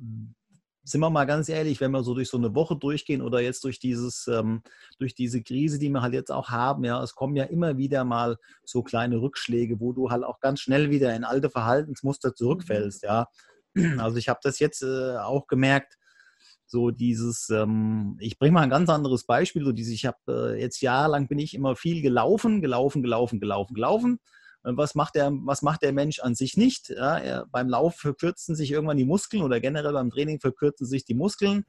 sind 0.83 1.01
wir 1.01 1.11
mal 1.11 1.25
ganz 1.25 1.49
ehrlich, 1.49 1.81
wenn 1.81 1.91
wir 1.91 2.03
so 2.03 2.15
durch 2.15 2.29
so 2.29 2.37
eine 2.37 2.55
Woche 2.55 2.77
durchgehen 2.77 3.23
oder 3.23 3.41
jetzt 3.41 3.65
durch 3.65 3.79
dieses, 3.79 4.27
ähm, 4.29 4.63
durch 4.99 5.15
diese 5.15 5.43
Krise, 5.43 5.79
die 5.79 5.89
wir 5.91 6.03
halt 6.03 6.15
jetzt 6.15 6.31
auch 6.31 6.51
haben, 6.51 6.85
ja, 6.85 7.03
es 7.03 7.15
kommen 7.15 7.37
ja 7.37 7.45
immer 7.45 7.77
wieder 7.77 8.05
mal 8.05 8.37
so 8.65 8.83
kleine 8.83 9.21
Rückschläge, 9.21 9.81
wo 9.81 9.93
du 9.93 10.11
halt 10.11 10.25
auch 10.25 10.41
ganz 10.41 10.61
schnell 10.61 10.91
wieder 10.91 11.15
in 11.15 11.25
alte 11.25 11.51
Verhaltensmuster 11.51 12.35
zurückfällst, 12.35 13.03
mhm. 13.03 13.09
ja. 13.09 13.29
Also 13.99 14.17
ich 14.17 14.31
habe 14.31 14.41
das 14.43 14.59
jetzt 14.59 14.83
äh, 14.83 15.19
auch 15.19 15.47
gemerkt, 15.49 15.99
so 16.77 16.91
dieses, 16.91 17.49
ähm, 17.49 18.19
ich 18.21 18.39
bringe 18.39 18.53
mal 18.53 18.61
ein 18.61 18.69
ganz 18.69 18.91
anderes 18.91 19.25
Beispiel, 19.25 19.65
so 19.65 19.73
dieses, 19.73 19.95
ich 19.95 20.05
habe 20.05 20.19
äh, 20.29 20.61
jetzt 20.61 20.83
jahrelang 20.83 21.27
bin 21.27 21.39
ich 21.39 21.55
immer 21.55 21.75
viel 21.75 22.03
gelaufen, 22.03 22.61
gelaufen, 22.61 23.03
gelaufen, 23.03 23.41
gelaufen, 23.41 23.73
gelaufen. 23.73 24.21
Und 24.63 24.77
was 24.77 24.95
macht 24.95 25.15
der, 25.15 25.33
was 25.33 25.63
macht 25.63 25.81
der 25.81 25.95
Mensch 25.95 26.19
an 26.19 26.35
sich 26.35 26.59
nicht? 26.59 26.91
Ja, 26.91 27.17
er, 27.17 27.47
beim 27.51 27.71
Lauf 27.71 27.97
verkürzen 27.97 28.55
sich 28.55 28.73
irgendwann 28.73 28.99
die 28.99 29.07
Muskeln 29.07 29.43
oder 29.43 29.59
generell 29.59 29.95
beim 29.95 30.11
Training 30.11 30.39
verkürzen 30.39 30.87
sich 30.87 31.07
die 31.07 31.15
Muskeln. 31.15 31.65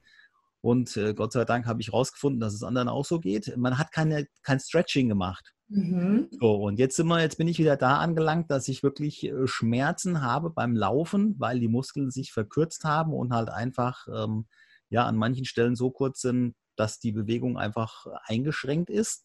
Und 0.60 0.94
äh, 0.98 1.14
Gott 1.14 1.32
sei 1.32 1.46
Dank 1.46 1.64
habe 1.64 1.80
ich 1.80 1.86
herausgefunden, 1.86 2.38
dass 2.38 2.52
es 2.52 2.62
anderen 2.62 2.90
auch 2.90 3.06
so 3.06 3.18
geht. 3.18 3.56
Man 3.56 3.78
hat 3.78 3.90
keine, 3.90 4.26
kein 4.42 4.60
Stretching 4.60 5.08
gemacht. 5.08 5.54
Mhm. 5.68 6.28
So, 6.38 6.52
und 6.56 6.78
jetzt 6.78 6.96
sind 6.96 7.06
wir, 7.06 7.22
jetzt 7.22 7.38
bin 7.38 7.48
ich 7.48 7.58
wieder 7.58 7.78
da 7.78 7.96
angelangt, 7.96 8.50
dass 8.50 8.68
ich 8.68 8.82
wirklich 8.82 9.24
äh, 9.24 9.46
Schmerzen 9.46 10.20
habe 10.20 10.50
beim 10.50 10.76
Laufen, 10.76 11.34
weil 11.38 11.60
die 11.60 11.68
Muskeln 11.68 12.10
sich 12.10 12.30
verkürzt 12.30 12.84
haben 12.84 13.14
und 13.14 13.32
halt 13.32 13.48
einfach 13.48 14.06
ähm, 14.14 14.44
ja 14.90 15.04
an 15.06 15.16
manchen 15.16 15.44
Stellen 15.44 15.76
so 15.76 15.90
kurz 15.90 16.20
sind, 16.20 16.54
dass 16.76 16.98
die 16.98 17.12
Bewegung 17.12 17.58
einfach 17.58 18.06
eingeschränkt 18.24 18.90
ist. 18.90 19.24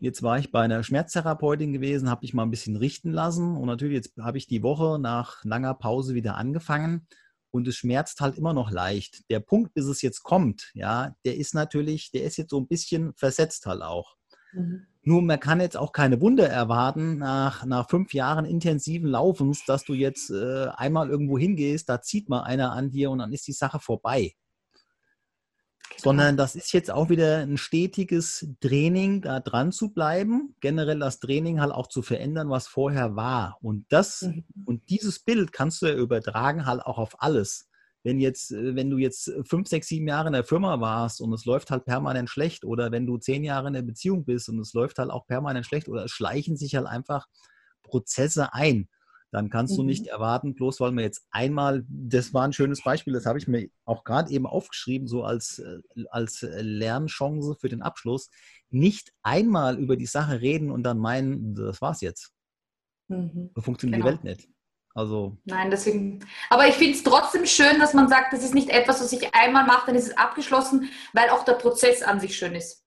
Jetzt 0.00 0.22
war 0.22 0.38
ich 0.38 0.52
bei 0.52 0.62
einer 0.62 0.84
Schmerztherapeutin 0.84 1.72
gewesen, 1.72 2.08
habe 2.08 2.24
ich 2.24 2.32
mal 2.32 2.44
ein 2.44 2.50
bisschen 2.50 2.76
richten 2.76 3.10
lassen 3.10 3.56
und 3.56 3.66
natürlich 3.66 3.96
jetzt 3.96 4.16
habe 4.20 4.38
ich 4.38 4.46
die 4.46 4.62
Woche 4.62 4.98
nach 5.00 5.42
langer 5.44 5.74
Pause 5.74 6.14
wieder 6.14 6.36
angefangen 6.36 7.08
und 7.50 7.66
es 7.66 7.76
schmerzt 7.76 8.20
halt 8.20 8.36
immer 8.36 8.52
noch 8.52 8.70
leicht. 8.70 9.28
Der 9.28 9.40
Punkt, 9.40 9.74
bis 9.74 9.86
es 9.86 10.02
jetzt 10.02 10.22
kommt, 10.22 10.70
ja, 10.74 11.16
der 11.24 11.36
ist 11.36 11.52
natürlich, 11.52 12.12
der 12.12 12.22
ist 12.22 12.36
jetzt 12.36 12.50
so 12.50 12.60
ein 12.60 12.68
bisschen 12.68 13.12
versetzt 13.14 13.66
halt 13.66 13.82
auch. 13.82 14.14
Mhm. 14.52 14.86
Nur 15.02 15.22
man 15.22 15.40
kann 15.40 15.60
jetzt 15.60 15.76
auch 15.76 15.92
keine 15.92 16.20
Wunder 16.20 16.48
erwarten 16.48 17.18
nach, 17.18 17.64
nach 17.64 17.88
fünf 17.88 18.12
Jahren 18.12 18.44
intensiven 18.44 19.08
Laufens, 19.08 19.64
dass 19.64 19.84
du 19.84 19.94
jetzt 19.94 20.30
äh, 20.30 20.68
einmal 20.76 21.08
irgendwo 21.08 21.38
hingehst, 21.38 21.88
da 21.88 22.02
zieht 22.02 22.28
mal 22.28 22.42
einer 22.42 22.72
an 22.72 22.90
dir 22.90 23.10
und 23.10 23.18
dann 23.18 23.32
ist 23.32 23.48
die 23.48 23.52
Sache 23.52 23.80
vorbei 23.80 24.34
sondern 26.00 26.36
das 26.36 26.54
ist 26.54 26.72
jetzt 26.72 26.90
auch 26.90 27.08
wieder 27.08 27.38
ein 27.38 27.56
stetiges 27.56 28.46
Training, 28.60 29.22
da 29.22 29.40
dran 29.40 29.72
zu 29.72 29.90
bleiben, 29.92 30.54
generell 30.60 30.98
das 30.98 31.20
Training 31.20 31.60
halt 31.60 31.72
auch 31.72 31.88
zu 31.88 32.02
verändern, 32.02 32.50
was 32.50 32.68
vorher 32.68 33.16
war. 33.16 33.58
Und 33.60 33.86
das 33.88 34.22
mhm. 34.22 34.44
und 34.64 34.88
dieses 34.90 35.18
Bild 35.18 35.52
kannst 35.52 35.82
du 35.82 35.86
ja 35.86 35.94
übertragen 35.94 36.66
halt 36.66 36.82
auch 36.82 36.98
auf 36.98 37.20
alles. 37.22 37.68
Wenn 38.04 38.20
jetzt, 38.20 38.52
äh, 38.52 38.76
wenn 38.76 38.90
du 38.90 38.98
jetzt 38.98 39.32
fünf, 39.44 39.68
sechs, 39.68 39.88
sieben 39.88 40.08
Jahre 40.08 40.28
in 40.28 40.34
der 40.34 40.44
Firma 40.44 40.80
warst 40.80 41.20
und 41.20 41.32
es 41.32 41.44
läuft 41.44 41.70
halt 41.70 41.84
permanent 41.84 42.30
schlecht, 42.30 42.64
oder 42.64 42.92
wenn 42.92 43.06
du 43.06 43.18
zehn 43.18 43.42
Jahre 43.44 43.68
in 43.68 43.74
der 43.74 43.82
Beziehung 43.82 44.24
bist 44.24 44.48
und 44.48 44.58
es 44.60 44.72
läuft 44.72 44.98
halt 44.98 45.10
auch 45.10 45.26
permanent 45.26 45.66
schlecht, 45.66 45.88
oder 45.88 46.04
es 46.04 46.12
schleichen 46.12 46.56
sich 46.56 46.76
halt 46.76 46.86
einfach 46.86 47.26
Prozesse 47.82 48.52
ein 48.54 48.88
dann 49.30 49.50
kannst 49.50 49.76
du 49.76 49.82
nicht 49.82 50.04
mhm. 50.04 50.10
erwarten, 50.10 50.54
bloß 50.54 50.80
weil 50.80 50.92
wir 50.92 51.02
jetzt 51.02 51.26
einmal, 51.30 51.84
das 51.88 52.32
war 52.32 52.44
ein 52.44 52.52
schönes 52.52 52.82
Beispiel, 52.82 53.12
das 53.12 53.26
habe 53.26 53.38
ich 53.38 53.46
mir 53.46 53.68
auch 53.84 54.04
gerade 54.04 54.30
eben 54.32 54.46
aufgeschrieben, 54.46 55.06
so 55.06 55.22
als, 55.22 55.58
äh, 55.58 55.78
als 56.10 56.42
Lernchance 56.42 57.56
für 57.60 57.68
den 57.68 57.82
Abschluss, 57.82 58.30
nicht 58.70 59.12
einmal 59.22 59.78
über 59.78 59.96
die 59.96 60.06
Sache 60.06 60.40
reden 60.40 60.70
und 60.70 60.82
dann 60.82 60.98
meinen, 60.98 61.54
das 61.54 61.80
war's 61.82 62.00
jetzt. 62.00 62.32
Mhm. 63.08 63.50
So 63.54 63.62
funktioniert 63.62 64.02
genau. 64.02 64.16
die 64.16 64.24
Welt 64.24 64.38
nicht. 64.38 64.48
Also. 64.94 65.36
Nein, 65.44 65.70
deswegen. 65.70 66.26
Aber 66.50 66.66
ich 66.66 66.74
finde 66.74 66.94
es 66.94 67.04
trotzdem 67.04 67.46
schön, 67.46 67.78
dass 67.78 67.94
man 67.94 68.08
sagt, 68.08 68.32
das 68.32 68.42
ist 68.42 68.54
nicht 68.54 68.70
etwas, 68.70 69.00
was 69.00 69.12
ich 69.12 69.32
einmal 69.34 69.64
mache, 69.64 69.86
dann 69.86 69.94
ist 69.94 70.08
es 70.08 70.16
abgeschlossen, 70.16 70.90
weil 71.12 71.30
auch 71.30 71.44
der 71.44 71.52
Prozess 71.52 72.02
an 72.02 72.18
sich 72.18 72.36
schön 72.36 72.54
ist. 72.54 72.84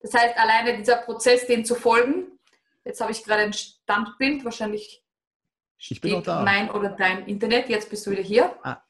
Das 0.00 0.14
heißt, 0.14 0.38
alleine 0.38 0.78
dieser 0.78 0.96
Prozess, 0.96 1.46
den 1.46 1.64
zu 1.64 1.74
folgen, 1.74 2.38
jetzt 2.84 3.00
habe 3.00 3.12
ich 3.12 3.24
gerade 3.24 3.42
ein 3.42 3.52
Standbild, 3.52 4.44
wahrscheinlich 4.44 5.04
ich 5.88 6.00
bin 6.00 6.16
auch 6.16 6.22
da. 6.22 6.42
mein 6.42 6.70
oder 6.70 6.90
dein 6.90 7.26
Internet. 7.26 7.68
Jetzt 7.68 7.88
bist 7.88 8.06
du 8.06 8.10
wieder 8.10 8.22
hier. 8.22 8.54
Ah. 8.62 8.82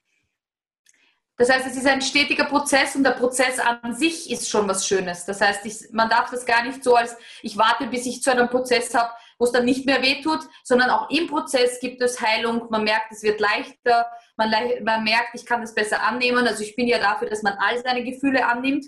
Das 1.37 1.49
heißt, 1.49 1.67
es 1.67 1.77
ist 1.77 1.87
ein 1.87 2.03
stetiger 2.03 2.45
Prozess 2.45 2.95
und 2.97 3.03
der 3.03 3.13
Prozess 3.13 3.59
an 3.59 3.95
sich 3.95 4.31
ist 4.31 4.51
schon 4.51 4.69
was 4.69 4.87
Schönes. 4.87 5.25
Das 5.25 5.41
heißt, 5.41 5.65
ich, 5.65 5.91
man 5.91 6.11
darf 6.11 6.31
das 6.31 6.45
gar 6.45 6.63
nicht 6.65 6.85
so 6.85 6.97
als, 6.97 7.17
ich 7.41 7.57
warte, 7.57 7.87
bis 7.87 8.05
ich 8.05 8.23
zu 8.23 8.31
einem 8.31 8.51
Prozess 8.51 8.93
habe, 8.95 9.11
wo 9.39 9.47
es 9.47 9.53
dann 9.53 9.65
nicht 9.65 9.87
mehr 9.87 10.03
wehtut, 10.03 10.41
sondern 10.65 10.91
auch 10.91 11.09
im 11.09 11.29
Prozess 11.29 11.81
gibt 11.81 12.03
es 12.03 12.21
Heilung. 12.21 12.67
Man 12.69 12.85
merkt, 12.85 13.11
es 13.11 13.23
wird 13.23 13.41
leichter. 13.41 14.07
Man, 14.37 14.53
man 14.85 15.03
merkt, 15.03 15.31
ich 15.35 15.47
kann 15.47 15.63
das 15.63 15.75
besser 15.75 16.03
annehmen. 16.03 16.47
Also 16.47 16.63
ich 16.63 16.77
bin 16.77 16.87
ja 16.87 16.99
dafür, 16.99 17.31
dass 17.31 17.43
man 17.43 17.55
all 17.55 17.83
seine 17.83 18.05
Gefühle 18.05 18.47
annimmt, 18.47 18.85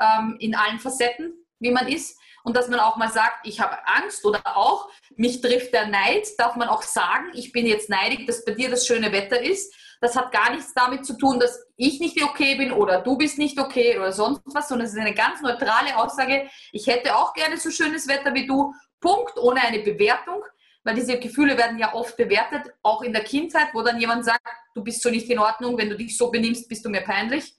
ähm, 0.00 0.36
in 0.40 0.56
allen 0.56 0.80
Facetten, 0.80 1.32
wie 1.60 1.70
man 1.70 1.86
ist 1.86 2.18
und 2.44 2.56
dass 2.56 2.68
man 2.68 2.80
auch 2.80 2.96
mal 2.96 3.10
sagt, 3.10 3.46
ich 3.46 3.60
habe 3.60 3.76
Angst 3.86 4.24
oder 4.24 4.40
auch, 4.56 4.88
mich 5.16 5.40
trifft 5.40 5.72
der 5.72 5.86
Neid, 5.86 6.26
darf 6.38 6.56
man 6.56 6.68
auch 6.68 6.82
sagen, 6.82 7.30
ich 7.34 7.52
bin 7.52 7.66
jetzt 7.66 7.88
neidig, 7.88 8.26
dass 8.26 8.44
bei 8.44 8.52
dir 8.52 8.70
das 8.70 8.86
schöne 8.86 9.12
Wetter 9.12 9.40
ist. 9.40 9.74
Das 10.00 10.16
hat 10.16 10.32
gar 10.32 10.50
nichts 10.50 10.74
damit 10.74 11.06
zu 11.06 11.16
tun, 11.16 11.38
dass 11.38 11.64
ich 11.76 12.00
nicht 12.00 12.20
okay 12.22 12.56
bin 12.56 12.72
oder 12.72 13.02
du 13.02 13.16
bist 13.16 13.38
nicht 13.38 13.58
okay 13.60 13.96
oder 13.98 14.12
sonst 14.12 14.42
was, 14.46 14.68
sondern 14.68 14.86
es 14.86 14.94
ist 14.94 14.98
eine 14.98 15.14
ganz 15.14 15.40
neutrale 15.40 15.96
Aussage. 15.96 16.48
Ich 16.72 16.88
hätte 16.88 17.14
auch 17.16 17.32
gerne 17.34 17.56
so 17.56 17.70
schönes 17.70 18.08
Wetter 18.08 18.34
wie 18.34 18.46
du. 18.46 18.74
Punkt, 19.00 19.36
ohne 19.36 19.60
eine 19.60 19.80
Bewertung, 19.80 20.42
weil 20.84 20.94
diese 20.94 21.18
Gefühle 21.18 21.56
werden 21.56 21.78
ja 21.78 21.94
oft 21.94 22.16
bewertet, 22.16 22.72
auch 22.82 23.02
in 23.02 23.12
der 23.12 23.24
Kindheit, 23.24 23.68
wo 23.72 23.82
dann 23.82 24.00
jemand 24.00 24.24
sagt, 24.24 24.46
du 24.74 24.82
bist 24.82 25.02
so 25.02 25.10
nicht 25.10 25.28
in 25.28 25.38
Ordnung, 25.38 25.76
wenn 25.76 25.90
du 25.90 25.96
dich 25.96 26.16
so 26.16 26.30
benimmst, 26.30 26.68
bist 26.68 26.84
du 26.84 26.88
mir 26.88 27.02
peinlich. 27.02 27.54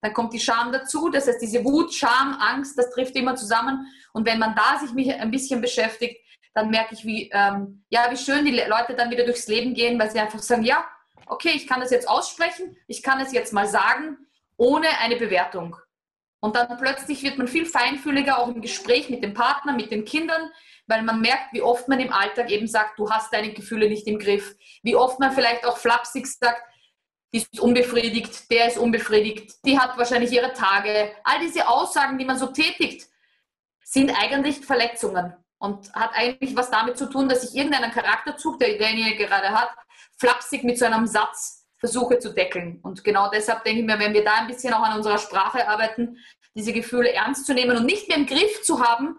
Dann 0.00 0.12
kommt 0.14 0.32
die 0.32 0.40
Scham 0.40 0.72
dazu. 0.72 1.08
Das 1.08 1.26
heißt, 1.26 1.42
diese 1.42 1.64
Wut, 1.64 1.92
Scham, 1.92 2.36
Angst, 2.40 2.78
das 2.78 2.90
trifft 2.90 3.16
immer 3.16 3.34
zusammen. 3.36 3.86
Und 4.12 4.26
wenn 4.26 4.38
man 4.38 4.54
da 4.54 4.78
sich 4.78 4.90
ein 5.10 5.30
bisschen 5.30 5.60
beschäftigt, 5.60 6.20
dann 6.54 6.70
merke 6.70 6.94
ich, 6.94 7.04
wie, 7.04 7.30
ähm, 7.32 7.84
ja, 7.88 8.10
wie 8.10 8.16
schön 8.16 8.44
die 8.44 8.52
Leute 8.52 8.94
dann 8.94 9.10
wieder 9.10 9.24
durchs 9.24 9.48
Leben 9.48 9.74
gehen, 9.74 9.98
weil 9.98 10.10
sie 10.10 10.18
einfach 10.18 10.40
sagen, 10.40 10.64
ja, 10.64 10.84
okay, 11.26 11.52
ich 11.54 11.66
kann 11.66 11.80
das 11.80 11.90
jetzt 11.90 12.08
aussprechen, 12.08 12.76
ich 12.86 13.02
kann 13.02 13.20
es 13.20 13.32
jetzt 13.32 13.52
mal 13.52 13.66
sagen, 13.66 14.18
ohne 14.56 14.88
eine 15.00 15.16
Bewertung. 15.16 15.76
Und 16.40 16.54
dann 16.54 16.78
plötzlich 16.78 17.22
wird 17.22 17.36
man 17.36 17.48
viel 17.48 17.66
feinfühliger, 17.66 18.38
auch 18.38 18.48
im 18.48 18.60
Gespräch 18.62 19.10
mit 19.10 19.24
dem 19.24 19.34
Partner, 19.34 19.72
mit 19.72 19.90
den 19.90 20.04
Kindern, 20.04 20.50
weil 20.86 21.02
man 21.02 21.20
merkt, 21.20 21.52
wie 21.52 21.62
oft 21.62 21.88
man 21.88 22.00
im 22.00 22.12
Alltag 22.12 22.50
eben 22.50 22.68
sagt, 22.68 22.98
du 22.98 23.10
hast 23.10 23.32
deine 23.32 23.52
Gefühle 23.52 23.88
nicht 23.88 24.06
im 24.06 24.18
Griff. 24.18 24.54
Wie 24.82 24.94
oft 24.94 25.18
man 25.18 25.32
vielleicht 25.32 25.66
auch 25.66 25.78
flapsig 25.78 26.26
sagt, 26.26 26.62
die 27.32 27.38
ist 27.38 27.60
unbefriedigt, 27.60 28.50
der 28.50 28.68
ist 28.68 28.78
unbefriedigt, 28.78 29.56
die 29.64 29.78
hat 29.78 29.98
wahrscheinlich 29.98 30.32
ihre 30.32 30.52
Tage. 30.52 31.12
All 31.24 31.40
diese 31.40 31.68
Aussagen, 31.68 32.18
die 32.18 32.24
man 32.24 32.38
so 32.38 32.46
tätigt, 32.46 33.06
sind 33.84 34.10
eigentlich 34.10 34.64
Verletzungen 34.64 35.34
und 35.58 35.92
hat 35.92 36.10
eigentlich 36.14 36.56
was 36.56 36.70
damit 36.70 36.96
zu 36.96 37.06
tun, 37.06 37.28
dass 37.28 37.44
ich 37.44 37.56
irgendeinen 37.56 37.90
Charakterzug, 37.90 38.58
der 38.58 38.78
derjenige 38.78 39.26
gerade 39.26 39.50
hat, 39.50 39.70
flapsig 40.18 40.64
mit 40.64 40.78
so 40.78 40.86
einem 40.86 41.06
Satz 41.06 41.66
versuche 41.78 42.18
zu 42.18 42.32
deckeln. 42.32 42.80
Und 42.82 43.04
genau 43.04 43.30
deshalb 43.30 43.64
denke 43.64 43.80
ich 43.80 43.86
mir, 43.86 43.98
wenn 43.98 44.14
wir 44.14 44.24
da 44.24 44.34
ein 44.34 44.46
bisschen 44.46 44.74
auch 44.74 44.82
an 44.82 44.96
unserer 44.96 45.18
Sprache 45.18 45.68
arbeiten, 45.68 46.18
diese 46.54 46.72
Gefühle 46.72 47.12
ernst 47.12 47.46
zu 47.46 47.54
nehmen 47.54 47.76
und 47.76 47.86
nicht 47.86 48.08
mehr 48.08 48.16
im 48.16 48.26
Griff 48.26 48.62
zu 48.62 48.82
haben, 48.82 49.16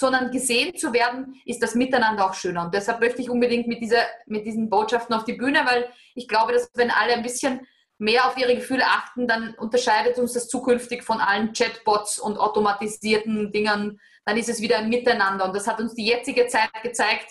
sondern 0.00 0.30
gesehen 0.30 0.74
zu 0.76 0.94
werden, 0.94 1.38
ist 1.44 1.62
das 1.62 1.74
Miteinander 1.74 2.24
auch 2.24 2.32
schöner. 2.32 2.64
Und 2.64 2.74
deshalb 2.74 3.00
möchte 3.00 3.20
ich 3.20 3.28
unbedingt 3.28 3.68
mit, 3.68 3.82
dieser, 3.82 4.02
mit 4.26 4.46
diesen 4.46 4.70
Botschaften 4.70 5.14
auf 5.14 5.24
die 5.24 5.34
Bühne, 5.34 5.60
weil 5.66 5.90
ich 6.14 6.26
glaube, 6.26 6.54
dass 6.54 6.70
wenn 6.74 6.90
alle 6.90 7.12
ein 7.12 7.22
bisschen 7.22 7.66
mehr 7.98 8.26
auf 8.26 8.38
ihre 8.38 8.56
Gefühle 8.56 8.86
achten, 8.86 9.28
dann 9.28 9.54
unterscheidet 9.56 10.18
uns 10.18 10.32
das 10.32 10.48
zukünftig 10.48 11.04
von 11.04 11.20
allen 11.20 11.52
Chatbots 11.52 12.18
und 12.18 12.38
automatisierten 12.38 13.52
Dingen. 13.52 14.00
Dann 14.24 14.38
ist 14.38 14.48
es 14.48 14.62
wieder 14.62 14.78
ein 14.78 14.88
Miteinander. 14.88 15.44
Und 15.44 15.54
das 15.54 15.66
hat 15.66 15.80
uns 15.80 15.94
die 15.94 16.06
jetzige 16.06 16.46
Zeit 16.46 16.70
gezeigt, 16.82 17.26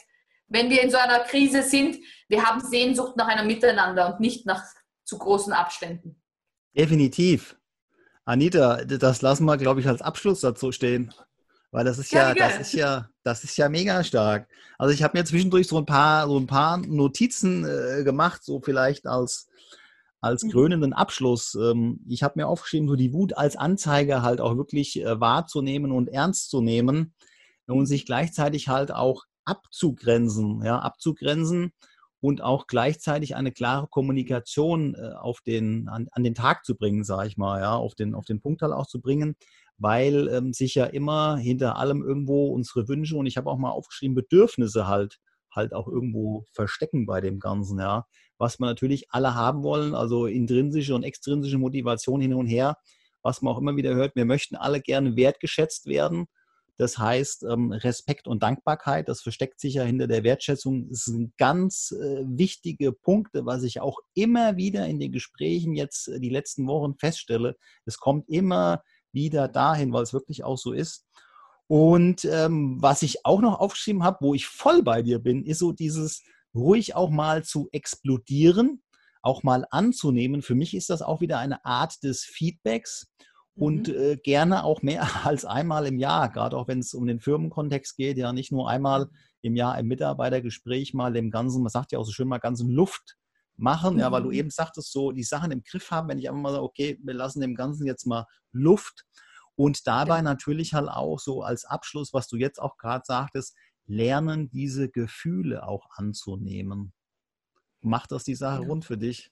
wenn 0.47 0.69
wir 0.69 0.83
in 0.83 0.91
so 0.91 0.97
einer 0.97 1.19
Krise 1.21 1.63
sind, 1.63 1.97
wir 2.27 2.45
haben 2.45 2.59
Sehnsucht 2.59 3.17
nach 3.17 3.27
einem 3.27 3.47
Miteinander 3.47 4.13
und 4.13 4.19
nicht 4.19 4.45
nach 4.45 4.63
zu 5.05 5.17
großen 5.17 5.53
Abständen. 5.53 6.21
Definitiv. 6.77 7.57
Anita, 8.25 8.85
das 8.85 9.23
lassen 9.23 9.45
wir, 9.45 9.57
glaube 9.57 9.79
ich, 9.79 9.87
als 9.87 10.03
Abschluss 10.03 10.41
dazu 10.41 10.71
stehen. 10.71 11.11
Weil 11.71 11.85
das 11.85 11.99
ist 11.99 12.11
ja, 12.11 12.29
ja 12.29 12.35
das 12.35 12.59
ist 12.59 12.73
ja, 12.73 13.09
das 13.23 13.43
ist 13.43 13.57
ja 13.57 13.69
mega 13.69 14.03
stark. 14.03 14.47
Also 14.77 14.93
ich 14.93 15.03
habe 15.03 15.17
mir 15.17 15.25
zwischendurch 15.25 15.67
so 15.67 15.77
ein 15.77 15.85
paar, 15.85 16.27
so 16.27 16.37
ein 16.37 16.47
paar 16.47 16.77
Notizen 16.77 17.65
äh, 17.65 18.03
gemacht, 18.03 18.43
so 18.43 18.59
vielleicht 18.59 19.05
als, 19.05 19.47
als 20.19 20.43
mhm. 20.43 20.51
krönenden 20.51 20.93
Abschluss. 20.93 21.55
Ähm, 21.55 21.99
ich 22.07 22.23
habe 22.23 22.33
mir 22.37 22.47
aufgeschrieben, 22.47 22.87
so 22.87 22.95
die 22.95 23.13
Wut 23.13 23.37
als 23.37 23.55
Anzeiger 23.55 24.23
halt 24.23 24.41
auch 24.41 24.57
wirklich 24.57 24.99
äh, 24.99 25.19
wahrzunehmen 25.19 25.91
und 25.91 26.07
ernst 26.07 26.49
zu 26.49 26.61
nehmen 26.61 27.13
und 27.67 27.85
sich 27.85 28.05
gleichzeitig 28.05 28.67
halt 28.67 28.91
auch 28.91 29.25
abzugrenzen, 29.45 30.63
ja, 30.63 30.79
abzugrenzen 30.79 31.71
und 32.21 32.41
auch 32.41 32.67
gleichzeitig 32.67 33.35
eine 33.35 33.51
klare 33.51 33.87
Kommunikation 33.87 34.95
äh, 34.95 35.13
auf 35.13 35.41
den, 35.41 35.87
an, 35.87 36.07
an 36.11 36.23
den 36.23 36.35
Tag 36.35 36.65
zu 36.65 36.75
bringen, 36.75 37.03
sage 37.03 37.27
ich 37.27 37.37
mal, 37.37 37.61
ja, 37.61 37.75
auf 37.75 37.95
den, 37.95 38.15
auf 38.15 38.25
den 38.25 38.41
Punkt 38.41 38.61
halt 38.61 38.73
auch 38.73 38.87
zu 38.87 38.99
bringen, 39.01 39.35
weil 39.79 40.27
ähm, 40.29 40.53
sich 40.53 40.75
ja 40.75 40.85
immer 40.85 41.37
hinter 41.37 41.77
allem 41.77 42.03
irgendwo 42.03 42.53
unsere 42.53 42.87
Wünsche 42.87 43.15
und 43.15 43.25
ich 43.25 43.37
habe 43.37 43.49
auch 43.49 43.57
mal 43.57 43.71
aufgeschrieben, 43.71 44.15
Bedürfnisse 44.15 44.87
halt 44.87 45.19
halt 45.51 45.73
auch 45.73 45.87
irgendwo 45.87 46.45
verstecken 46.51 47.05
bei 47.05 47.21
dem 47.21 47.39
Ganzen, 47.39 47.79
ja. 47.79 48.05
Was 48.37 48.59
wir 48.59 48.67
natürlich 48.67 49.07
alle 49.09 49.35
haben 49.35 49.63
wollen, 49.63 49.95
also 49.95 50.25
intrinsische 50.25 50.95
und 50.95 51.03
extrinsische 51.03 51.57
Motivation 51.57 52.21
hin 52.21 52.33
und 52.33 52.47
her, 52.47 52.77
was 53.21 53.41
man 53.41 53.53
auch 53.53 53.59
immer 53.59 53.75
wieder 53.75 53.95
hört, 53.95 54.15
wir 54.15 54.25
möchten 54.25 54.55
alle 54.55 54.79
gerne 54.79 55.15
wertgeschätzt 55.15 55.87
werden. 55.87 56.27
Das 56.77 56.97
heißt, 56.97 57.43
ähm, 57.43 57.73
Respekt 57.73 58.25
und 58.29 58.41
Dankbarkeit, 58.41 59.09
das 59.09 59.21
versteckt 59.21 59.59
sich 59.59 59.73
ja 59.73 59.83
hinter 59.83 60.07
der 60.07 60.23
Wertschätzung. 60.23 60.87
Das 60.87 61.03
sind 61.03 61.35
ganz 61.35 61.91
äh, 61.91 62.23
wichtige 62.25 62.93
Punkte, 62.93 63.45
was 63.45 63.63
ich 63.63 63.81
auch 63.81 63.99
immer 64.13 64.55
wieder 64.55 64.87
in 64.87 64.97
den 64.97 65.11
Gesprächen 65.11 65.75
jetzt 65.75 66.07
äh, 66.07 66.21
die 66.21 66.29
letzten 66.29 66.67
Wochen 66.67 66.95
feststelle. 66.97 67.57
Es 67.83 67.97
kommt 67.97 68.29
immer 68.29 68.81
wieder 69.11 69.47
dahin, 69.47 69.93
weil 69.93 70.03
es 70.03 70.13
wirklich 70.13 70.43
auch 70.43 70.57
so 70.57 70.71
ist. 70.71 71.05
Und 71.67 72.25
ähm, 72.25 72.77
was 72.81 73.03
ich 73.03 73.25
auch 73.25 73.41
noch 73.41 73.59
aufgeschrieben 73.59 74.03
habe, 74.03 74.17
wo 74.21 74.33
ich 74.33 74.47
voll 74.47 74.81
bei 74.81 75.03
dir 75.03 75.19
bin, 75.19 75.45
ist 75.45 75.59
so 75.59 75.71
dieses 75.71 76.23
ruhig 76.55 76.95
auch 76.95 77.11
mal 77.11 77.43
zu 77.43 77.69
explodieren, 77.71 78.81
auch 79.21 79.43
mal 79.43 79.65
anzunehmen. 79.69 80.41
Für 80.41 80.55
mich 80.55 80.73
ist 80.73 80.89
das 80.89 81.01
auch 81.01 81.21
wieder 81.21 81.37
eine 81.37 81.63
Art 81.65 82.01
des 82.03 82.23
Feedbacks 82.23 83.11
und 83.55 83.87
mhm. 83.87 83.93
äh, 83.93 84.15
gerne 84.17 84.63
auch 84.63 84.81
mehr 84.81 85.03
als 85.25 85.45
einmal 85.45 85.85
im 85.85 85.99
Jahr, 85.99 86.29
gerade 86.29 86.57
auch 86.57 86.67
wenn 86.67 86.79
es 86.79 86.93
um 86.93 87.05
den 87.05 87.19
Firmenkontext 87.19 87.97
geht, 87.97 88.17
ja 88.17 88.33
nicht 88.33 88.51
nur 88.51 88.69
einmal 88.69 89.09
im 89.41 89.55
Jahr 89.55 89.77
im 89.77 89.87
Mitarbeitergespräch 89.87 90.93
mal 90.93 91.13
dem 91.13 91.29
ganzen, 91.29 91.61
man 91.61 91.69
sagt 91.69 91.91
ja 91.91 91.99
auch 91.99 92.05
so 92.05 92.11
schön 92.11 92.27
mal 92.27 92.39
ganzen 92.39 92.69
Luft 92.69 93.17
machen, 93.59 93.95
mhm. 93.95 93.99
ja, 93.99 94.11
weil 94.11 94.23
du 94.23 94.29
mhm. 94.29 94.35
eben 94.35 94.49
sagtest, 94.49 94.91
so 94.91 95.11
die 95.11 95.23
Sachen 95.23 95.51
im 95.51 95.63
Griff 95.63 95.91
haben, 95.91 96.07
wenn 96.09 96.19
ich 96.19 96.29
einfach 96.29 96.41
mal 96.41 96.51
sage, 96.51 96.63
okay, 96.63 96.99
wir 97.03 97.13
lassen 97.13 97.41
dem 97.41 97.55
Ganzen 97.55 97.85
jetzt 97.85 98.05
mal 98.05 98.25
Luft 98.51 99.05
und 99.55 99.87
dabei 99.87 100.17
ja. 100.17 100.21
natürlich 100.21 100.73
halt 100.73 100.89
auch 100.89 101.19
so 101.19 101.43
als 101.43 101.65
Abschluss, 101.65 102.13
was 102.13 102.27
du 102.27 102.37
jetzt 102.37 102.61
auch 102.61 102.77
gerade 102.77 103.03
sagtest, 103.05 103.55
lernen 103.85 104.49
diese 104.49 104.89
Gefühle 104.89 105.67
auch 105.67 105.87
anzunehmen. 105.91 106.93
Macht 107.81 108.11
das 108.11 108.23
die 108.23 108.35
Sache 108.35 108.61
ja. 108.61 108.67
rund 108.67 108.85
für 108.85 108.97
dich? 108.97 109.31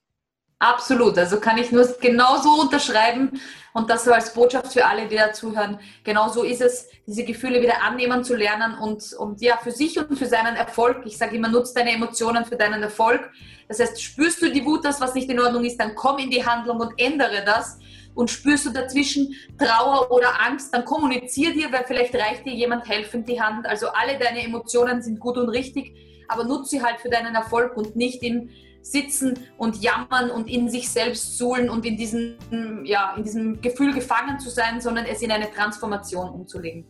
Absolut, 0.60 1.16
also 1.20 1.40
kann 1.40 1.60
ich 1.60 1.72
nur 1.72 1.86
genauso 2.02 2.50
unterschreiben 2.60 3.40
und 3.74 3.92
das 3.92 4.06
so 4.06 4.12
als 4.12 4.34
Botschaft 4.34 4.74
für 4.74 4.88
alle, 4.88 5.08
die 5.08 5.16
da 5.16 5.32
zuhören. 5.32 5.80
Genauso 6.04 6.42
ist 6.42 6.62
es, 6.62 6.90
diese 7.06 7.24
Gefühle 7.24 7.62
wieder 7.62 7.84
annehmen 7.84 8.24
zu 8.24 8.36
lernen 8.36 8.76
und, 8.80 9.14
und 9.14 9.40
ja, 9.40 9.58
für 9.58 9.70
sich 9.70 10.00
und 10.00 10.18
für 10.18 10.26
seinen 10.26 10.56
Erfolg. 10.56 11.04
Ich 11.06 11.16
sage 11.16 11.36
immer, 11.36 11.48
nutze 11.48 11.76
deine 11.76 11.92
Emotionen 11.92 12.44
für 12.44 12.56
deinen 12.56 12.82
Erfolg. 12.82 13.30
Das 13.68 13.80
heißt, 13.80 14.02
spürst 14.02 14.42
du 14.42 14.52
die 14.52 14.66
Wut, 14.66 14.84
das 14.84 15.00
was 15.00 15.14
nicht 15.14 15.30
in 15.30 15.40
Ordnung 15.40 15.64
ist, 15.64 15.80
dann 15.80 15.94
komm 15.94 16.18
in 16.18 16.32
die 16.32 16.44
Handlung 16.44 16.80
und 16.80 17.00
ändere 17.00 17.44
das. 17.46 17.78
Und 18.16 18.32
spürst 18.32 18.66
du 18.66 18.72
dazwischen 18.72 19.36
Trauer 19.60 20.10
oder 20.10 20.42
Angst, 20.44 20.74
dann 20.74 20.86
kommunizier 20.86 21.54
dir, 21.54 21.72
weil 21.72 21.84
vielleicht 21.86 22.16
reicht 22.16 22.48
dir 22.48 22.54
jemand 22.54 22.90
helfend 22.90 23.30
die 23.30 23.40
Hand. 23.40 23.68
Also 23.68 23.90
alle 23.90 24.18
deine 24.18 24.44
Emotionen 24.44 25.04
sind 25.04 25.20
gut 25.20 25.38
und 25.38 25.50
richtig, 25.50 25.94
aber 26.28 26.46
nutze 26.46 26.72
sie 26.72 26.84
halt 26.84 27.00
für 27.00 27.10
deinen 27.10 27.36
Erfolg 27.36 27.78
und 27.78 27.96
nicht 27.96 28.24
in 28.24 28.50
sitzen 28.92 29.40
und 29.58 29.82
jammern 29.82 30.30
und 30.30 30.48
in 30.48 30.70
sich 30.70 30.90
selbst 30.90 31.38
suhlen 31.38 31.70
und 31.70 31.86
in 31.86 31.98
diesem, 31.98 32.36
ja, 32.84 33.14
in 33.16 33.24
diesem 33.24 33.62
Gefühl 33.62 33.94
gefangen 33.94 34.40
zu 34.40 34.50
sein, 34.50 34.82
sondern 34.82 35.06
es 35.06 35.22
in 35.22 35.32
eine 35.32 35.52
Transformation 35.52 36.30
umzulegen. 36.30 36.86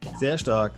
Genau. 0.00 0.18
Sehr 0.18 0.38
stark. 0.38 0.74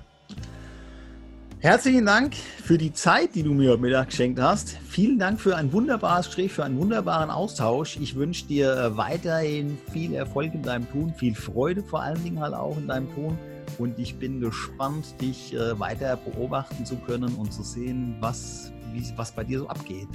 Herzlichen 1.63 2.07
Dank 2.07 2.35
für 2.35 2.79
die 2.79 2.91
Zeit, 2.95 3.35
die 3.35 3.43
du 3.43 3.53
mir 3.53 3.73
heute 3.73 3.83
Mittag 3.83 4.09
geschenkt 4.09 4.41
hast. 4.41 4.79
Vielen 4.89 5.19
Dank 5.19 5.39
für 5.39 5.57
ein 5.57 5.75
wunderbares 5.75 6.27
Gespräch, 6.27 6.53
für 6.53 6.65
einen 6.65 6.79
wunderbaren 6.79 7.29
Austausch. 7.29 7.99
Ich 8.01 8.17
wünsche 8.17 8.47
dir 8.47 8.75
äh, 8.75 8.97
weiterhin 8.97 9.77
viel 9.93 10.15
Erfolg 10.15 10.55
in 10.55 10.63
deinem 10.63 10.91
Tun, 10.91 11.13
viel 11.15 11.35
Freude 11.35 11.83
vor 11.83 12.01
allen 12.01 12.25
Dingen 12.25 12.41
halt 12.41 12.55
auch 12.55 12.79
in 12.79 12.89
deinem 12.89 13.15
Tun. 13.15 13.39
Und 13.77 13.99
ich 13.99 14.17
bin 14.17 14.41
gespannt, 14.41 15.21
dich 15.21 15.53
äh, 15.53 15.79
weiter 15.79 16.17
beobachten 16.17 16.87
zu 16.87 16.97
können 16.97 17.35
und 17.35 17.53
zu 17.53 17.63
sehen, 17.63 18.17
was, 18.21 18.73
wie, 18.93 19.13
was 19.17 19.33
bei 19.33 19.45
dir 19.45 19.61
so 19.61 19.69
abgeht 19.69 20.09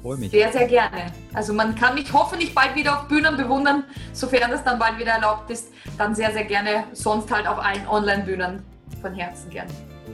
freue 0.00 0.16
mich. 0.16 0.30
Sehr, 0.30 0.52
sehr 0.52 0.66
gerne. 0.66 1.06
Also 1.34 1.52
man 1.52 1.74
kann 1.74 1.94
mich 1.94 2.12
hoffentlich 2.12 2.54
bald 2.54 2.74
wieder 2.74 2.98
auf 2.98 3.08
Bühnen 3.08 3.36
bewundern, 3.36 3.84
sofern 4.12 4.50
das 4.50 4.64
dann 4.64 4.78
bald 4.78 4.98
wieder 4.98 5.12
erlaubt 5.12 5.50
ist. 5.50 5.68
Dann 5.98 6.14
sehr, 6.14 6.32
sehr 6.32 6.44
gerne. 6.44 6.84
Sonst 6.92 7.30
halt 7.30 7.46
auf 7.46 7.58
allen 7.58 7.86
Online-Bühnen. 7.86 8.62
Von 9.00 9.14
Herzen 9.14 9.48
gern. 9.50 9.66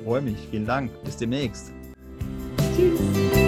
Freue 0.05 0.21
mich. 0.21 0.37
Vielen 0.51 0.67
Dank. 0.67 0.93
Bis 1.03 1.17
demnächst. 1.17 1.73
Tschüss. 2.77 3.46